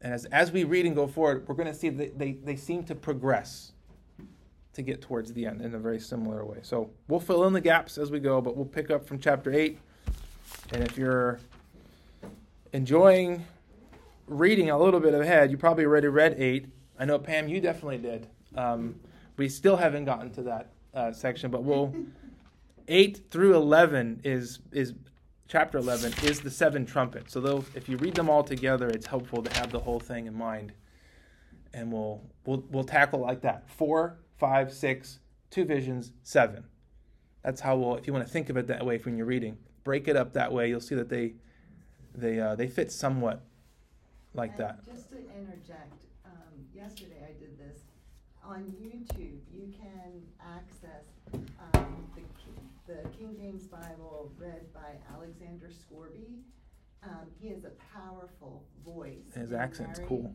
And 0.00 0.12
as, 0.12 0.26
as 0.26 0.52
we 0.52 0.64
read 0.64 0.84
and 0.86 0.94
go 0.94 1.06
forward, 1.06 1.48
we're 1.48 1.54
going 1.54 1.68
to 1.68 1.74
see 1.74 1.88
that 1.88 2.18
they, 2.18 2.32
they 2.32 2.56
seem 2.56 2.84
to 2.84 2.94
progress 2.94 3.72
to 4.74 4.82
get 4.82 5.00
towards 5.00 5.32
the 5.32 5.46
end 5.46 5.62
in 5.62 5.74
a 5.74 5.78
very 5.78 5.98
similar 5.98 6.44
way. 6.44 6.58
So 6.62 6.90
we'll 7.08 7.20
fill 7.20 7.44
in 7.44 7.52
the 7.52 7.60
gaps 7.60 7.96
as 7.96 8.10
we 8.10 8.20
go, 8.20 8.40
but 8.40 8.56
we'll 8.56 8.66
pick 8.66 8.90
up 8.90 9.06
from 9.06 9.18
chapter 9.18 9.52
8. 9.52 9.78
And 10.72 10.82
if 10.82 10.98
you're 10.98 11.40
enjoying 12.72 13.44
reading 14.26 14.70
a 14.70 14.78
little 14.78 15.00
bit 15.00 15.14
ahead, 15.14 15.50
you 15.50 15.56
probably 15.56 15.84
already 15.84 16.08
read 16.08 16.34
8. 16.38 16.66
I 16.98 17.04
know, 17.04 17.18
Pam, 17.18 17.48
you 17.48 17.60
definitely 17.60 17.98
did. 17.98 18.26
Um, 18.56 18.96
we 19.36 19.48
still 19.48 19.76
haven't 19.76 20.04
gotten 20.04 20.30
to 20.32 20.42
that 20.42 20.73
uh, 20.94 21.12
section, 21.12 21.50
but 21.50 21.62
we'll. 21.62 21.94
8 22.86 23.30
through 23.30 23.56
11 23.56 24.20
is 24.24 24.58
is 24.70 24.92
chapter 25.48 25.78
11 25.78 26.12
is 26.24 26.40
the 26.40 26.50
seven 26.50 26.86
trumpets. 26.86 27.32
So 27.32 27.40
those, 27.40 27.64
if 27.74 27.88
you 27.88 27.96
read 27.98 28.14
them 28.14 28.30
all 28.30 28.42
together, 28.42 28.88
it's 28.88 29.06
helpful 29.06 29.42
to 29.42 29.58
have 29.58 29.70
the 29.70 29.78
whole 29.78 30.00
thing 30.00 30.26
in 30.26 30.34
mind. 30.34 30.72
And 31.72 31.92
we'll, 31.92 32.22
we'll, 32.46 32.64
we'll 32.70 32.84
tackle 32.84 33.20
like 33.20 33.42
that. 33.42 33.68
Four, 33.70 34.18
five, 34.36 34.72
six, 34.72 35.18
two 35.50 35.64
visions, 35.64 36.12
seven. 36.22 36.64
That's 37.42 37.60
how 37.60 37.76
we'll, 37.76 37.96
if 37.96 38.06
you 38.06 38.12
want 38.12 38.26
to 38.26 38.32
think 38.32 38.48
of 38.48 38.56
it 38.56 38.66
that 38.68 38.84
way 38.84 38.98
when 38.98 39.16
you're 39.16 39.26
reading, 39.26 39.58
break 39.82 40.08
it 40.08 40.16
up 40.16 40.32
that 40.32 40.52
way. 40.52 40.68
You'll 40.68 40.80
see 40.80 40.94
that 40.94 41.08
they, 41.08 41.34
they, 42.14 42.40
uh, 42.40 42.54
they 42.54 42.68
fit 42.68 42.90
somewhat 42.90 43.42
like 44.34 44.50
and 44.52 44.60
that. 44.60 44.84
Just 44.84 45.10
to 45.10 45.16
interject, 45.16 46.04
um, 46.24 46.32
yesterday 46.74 47.22
I 47.22 47.38
did 47.38 47.58
this. 47.58 47.63
On 48.46 48.62
YouTube, 48.78 49.40
you 49.50 49.72
can 49.72 50.22
access 50.38 51.06
um, 51.32 52.06
the 52.14 52.22
the 52.86 53.08
King 53.16 53.34
James 53.38 53.66
Bible 53.66 54.30
read 54.36 54.70
by 54.74 54.98
Alexander 55.14 55.70
Scourby. 55.70 56.40
Um, 57.02 57.28
he 57.40 57.48
has 57.48 57.64
a 57.64 57.72
powerful 57.94 58.66
voice. 58.84 59.32
His 59.34 59.52
accent's 59.52 60.00
cool. 60.06 60.34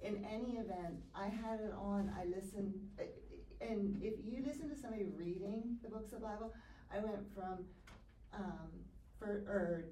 In 0.00 0.24
any 0.24 0.58
event, 0.58 1.02
I 1.14 1.26
had 1.26 1.60
it 1.60 1.72
on, 1.76 2.12
I 2.18 2.24
listened, 2.24 2.74
uh, 2.98 3.02
and 3.60 4.00
if 4.00 4.14
you 4.24 4.44
listen 4.46 4.68
to 4.70 4.76
somebody 4.76 5.06
reading 5.16 5.76
the 5.82 5.88
books 5.88 6.12
of 6.12 6.20
the 6.20 6.26
Bible, 6.26 6.54
I 6.94 7.00
went 7.00 7.26
from 7.34 7.64
um, 8.32 8.70
for, 9.18 9.42
or 9.46 9.84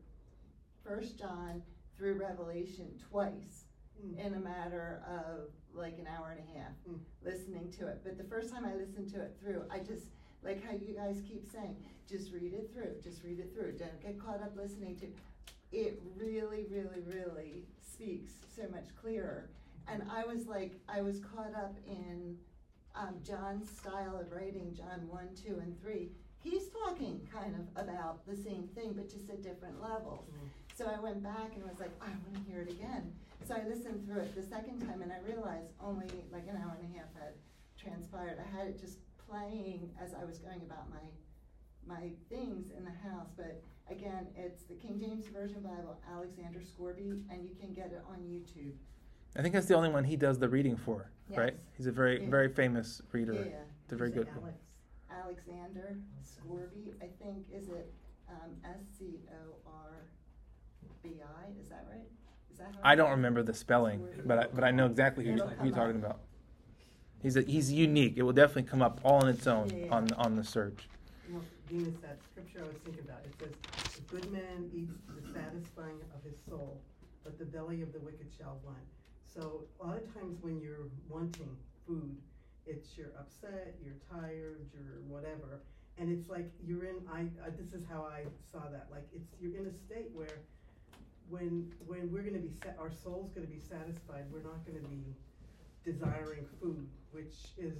First 0.84 1.18
John 1.18 1.62
through 1.96 2.14
Revelation 2.14 2.88
twice 3.10 3.64
Mm. 4.04 4.18
in 4.26 4.34
a 4.34 4.40
matter 4.40 5.02
of 5.08 5.48
like 5.74 5.98
an 5.98 6.06
hour 6.06 6.30
and 6.30 6.40
a 6.40 6.58
half 6.58 6.72
Mm. 6.88 6.98
listening 7.24 7.70
to 7.72 7.86
it. 7.88 8.00
But 8.04 8.16
the 8.18 8.24
first 8.24 8.50
time 8.52 8.64
I 8.64 8.74
listened 8.74 9.08
to 9.14 9.20
it 9.22 9.36
through, 9.40 9.64
I 9.70 9.78
just 9.80 10.06
like 10.42 10.62
how 10.62 10.72
you 10.72 10.94
guys 10.94 11.20
keep 11.28 11.44
saying, 11.50 11.76
just 12.08 12.32
read 12.32 12.52
it 12.52 12.70
through, 12.72 12.94
just 13.02 13.22
read 13.24 13.38
it 13.40 13.52
through. 13.54 13.72
Don't 13.72 14.00
get 14.00 14.18
caught 14.20 14.40
up 14.42 14.56
listening 14.56 14.96
to. 14.96 15.06
It 15.72 16.00
really, 16.16 16.64
really, 16.70 17.00
really 17.06 17.64
speaks 17.80 18.32
so 18.54 18.62
much 18.70 18.86
clearer. 19.00 19.50
And 19.88 20.02
I 20.10 20.24
was 20.24 20.46
like, 20.46 20.78
I 20.88 21.00
was 21.02 21.18
caught 21.20 21.54
up 21.54 21.74
in 21.86 22.36
um, 22.94 23.16
John's 23.24 23.68
style 23.70 24.16
of 24.16 24.30
writing, 24.32 24.74
John 24.74 25.08
one, 25.08 25.28
two, 25.34 25.58
and 25.60 25.78
three. 25.80 26.10
He's 26.42 26.68
talking 26.68 27.20
kind 27.32 27.54
of 27.56 27.82
about 27.84 28.24
the 28.26 28.36
same 28.36 28.68
thing, 28.74 28.92
but 28.94 29.10
just 29.10 29.28
at 29.28 29.42
different 29.42 29.82
levels. 29.82 30.28
Mm. 30.30 30.48
So 30.78 30.86
I 30.86 31.00
went 31.00 31.24
back 31.24 31.50
and 31.56 31.64
was 31.64 31.80
like, 31.80 31.90
I 32.00 32.06
want 32.06 32.34
to 32.36 32.48
hear 32.48 32.60
it 32.62 32.70
again. 32.70 33.10
So 33.48 33.56
I 33.56 33.66
listened 33.66 34.06
through 34.06 34.20
it 34.20 34.36
the 34.36 34.44
second 34.44 34.78
time 34.86 35.02
and 35.02 35.10
I 35.10 35.18
realized 35.26 35.72
only 35.82 36.06
like 36.32 36.46
an 36.46 36.54
hour 36.54 36.78
and 36.80 36.94
a 36.94 36.96
half 36.96 37.08
had 37.18 37.34
transpired. 37.76 38.38
I 38.38 38.56
had 38.56 38.68
it 38.68 38.78
just 38.78 38.98
playing 39.28 39.90
as 40.00 40.14
I 40.14 40.24
was 40.24 40.38
going 40.38 40.62
about 40.62 40.88
my 40.88 41.02
my 41.84 42.10
things 42.28 42.70
in 42.70 42.84
the 42.84 42.94
house. 43.10 43.26
But 43.36 43.60
again, 43.90 44.28
it's 44.36 44.62
the 44.64 44.74
King 44.74 45.00
James 45.00 45.26
Version 45.26 45.62
Bible, 45.62 45.98
Alexander 46.14 46.60
Scourby, 46.62 47.24
and 47.28 47.42
you 47.42 47.56
can 47.60 47.72
get 47.72 47.86
it 47.86 48.02
on 48.08 48.18
YouTube. 48.18 48.74
I 49.34 49.42
think 49.42 49.54
that's 49.54 49.66
the 49.66 49.74
only 49.74 49.88
one 49.88 50.04
he 50.04 50.14
does 50.14 50.38
the 50.38 50.48
reading 50.48 50.76
for, 50.76 51.10
right? 51.34 51.56
He's 51.76 51.86
a 51.86 51.92
very, 51.92 52.22
Yeah. 52.22 52.30
very 52.30 52.48
famous 52.50 53.02
reader. 53.10 53.32
Yeah. 53.32 53.62
It's 53.82 53.92
a 53.94 53.96
very 53.96 54.10
good 54.10 54.28
it 54.28 54.34
one. 54.36 54.54
Alex? 55.10 55.42
Alexander 55.48 55.98
Scourby, 56.22 56.94
I 57.02 57.08
think, 57.20 57.46
is 57.52 57.68
it 57.68 57.92
um, 58.28 58.50
S 58.64 58.84
C 58.96 59.18
O 59.32 59.67
R 61.04 61.10
B 61.10 61.16
I? 61.22 61.60
Is 61.60 61.68
that 61.68 61.86
right? 61.90 62.06
Is 62.52 62.58
that 62.58 62.66
how 62.74 62.80
I 62.82 62.94
don't 62.94 63.10
remember 63.10 63.42
the 63.42 63.54
spelling, 63.54 64.06
but 64.24 64.38
I, 64.38 64.46
but 64.52 64.64
I 64.64 64.70
know 64.70 64.86
exactly 64.86 65.24
who, 65.24 65.32
It'll 65.34 65.48
who 65.48 65.66
you're 65.66 65.74
talking 65.74 65.96
up. 66.04 66.10
about. 66.10 66.20
He's 67.22 67.36
a, 67.36 67.42
he's 67.42 67.72
unique. 67.72 68.14
It 68.16 68.22
will 68.22 68.32
definitely 68.32 68.70
come 68.70 68.82
up 68.82 69.00
all 69.04 69.22
on 69.22 69.28
its 69.28 69.46
own 69.46 69.68
Yeah. 69.70 69.94
on 69.94 70.12
on 70.14 70.36
the 70.36 70.44
search. 70.44 70.88
You 71.28 71.34
know, 71.34 71.40
Venus, 71.68 71.94
that 72.02 72.18
scripture 72.30 72.60
I 72.64 72.68
was 72.68 72.76
thinking 72.84 73.04
about, 73.04 73.20
it 73.24 73.34
says, 73.38 73.94
"The 73.96 74.00
good 74.16 74.30
man 74.32 74.70
eats 74.72 74.96
the 75.14 75.22
satisfying 75.32 76.00
of 76.14 76.22
his 76.22 76.38
soul, 76.48 76.80
but 77.24 77.38
the 77.38 77.44
belly 77.44 77.82
of 77.82 77.92
the 77.92 77.98
wicked 78.00 78.28
shall 78.38 78.58
want." 78.64 78.78
So 79.26 79.64
a 79.80 79.86
lot 79.86 79.96
of 79.96 80.14
times 80.14 80.38
when 80.42 80.60
you're 80.60 80.88
wanting 81.08 81.56
food, 81.86 82.16
it's 82.66 82.96
you're 82.96 83.12
upset, 83.18 83.74
you're 83.84 83.98
tired, 84.10 84.60
you're 84.72 85.00
whatever, 85.08 85.60
and 85.98 86.10
it's 86.10 86.28
like 86.28 86.50
you're 86.64 86.84
in. 86.84 86.96
I, 87.12 87.20
I 87.44 87.50
this 87.50 87.72
is 87.72 87.82
how 87.90 88.02
I 88.02 88.24
saw 88.50 88.68
that. 88.70 88.86
Like 88.90 89.06
it's 89.12 89.28
you're 89.40 89.56
in 89.56 89.66
a 89.66 89.72
state 89.72 90.10
where, 90.14 90.38
when 91.30 91.72
when 91.86 92.10
we're 92.12 92.22
gonna 92.22 92.38
be 92.38 92.50
sa- 92.62 92.80
our 92.80 92.90
soul's 92.90 93.30
gonna 93.32 93.46
be 93.46 93.58
satisfied, 93.58 94.24
we're 94.32 94.42
not 94.42 94.64
gonna 94.66 94.86
be 94.88 95.02
desiring 95.84 96.46
food, 96.60 96.86
which 97.12 97.34
is 97.56 97.74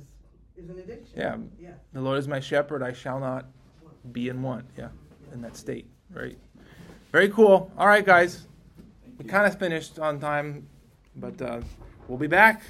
is 0.57 0.68
an 0.70 0.78
addiction. 0.78 1.18
Yeah. 1.18 1.36
Yeah. 1.59 1.70
The 1.92 2.01
Lord 2.01 2.18
is 2.18 2.28
my 2.28 2.40
shepherd; 2.40 2.82
I 2.82 2.92
shall 2.92 3.20
not 3.20 3.46
be 4.12 4.28
in 4.28 4.42
want. 4.42 4.66
Yeah, 4.76 4.88
in 5.32 5.40
that 5.42 5.57
state. 5.57 5.86
Right. 6.11 6.38
Very 7.12 7.28
cool. 7.28 7.70
All 7.78 7.86
right, 7.86 8.05
guys. 8.05 8.46
We 9.18 9.24
kind 9.24 9.46
of 9.46 9.59
finished 9.59 9.99
on 9.99 10.20
time, 10.20 10.68
but 11.16 11.40
uh, 11.42 11.61
we'll 12.07 12.18
be 12.18 12.26
back. 12.28 12.62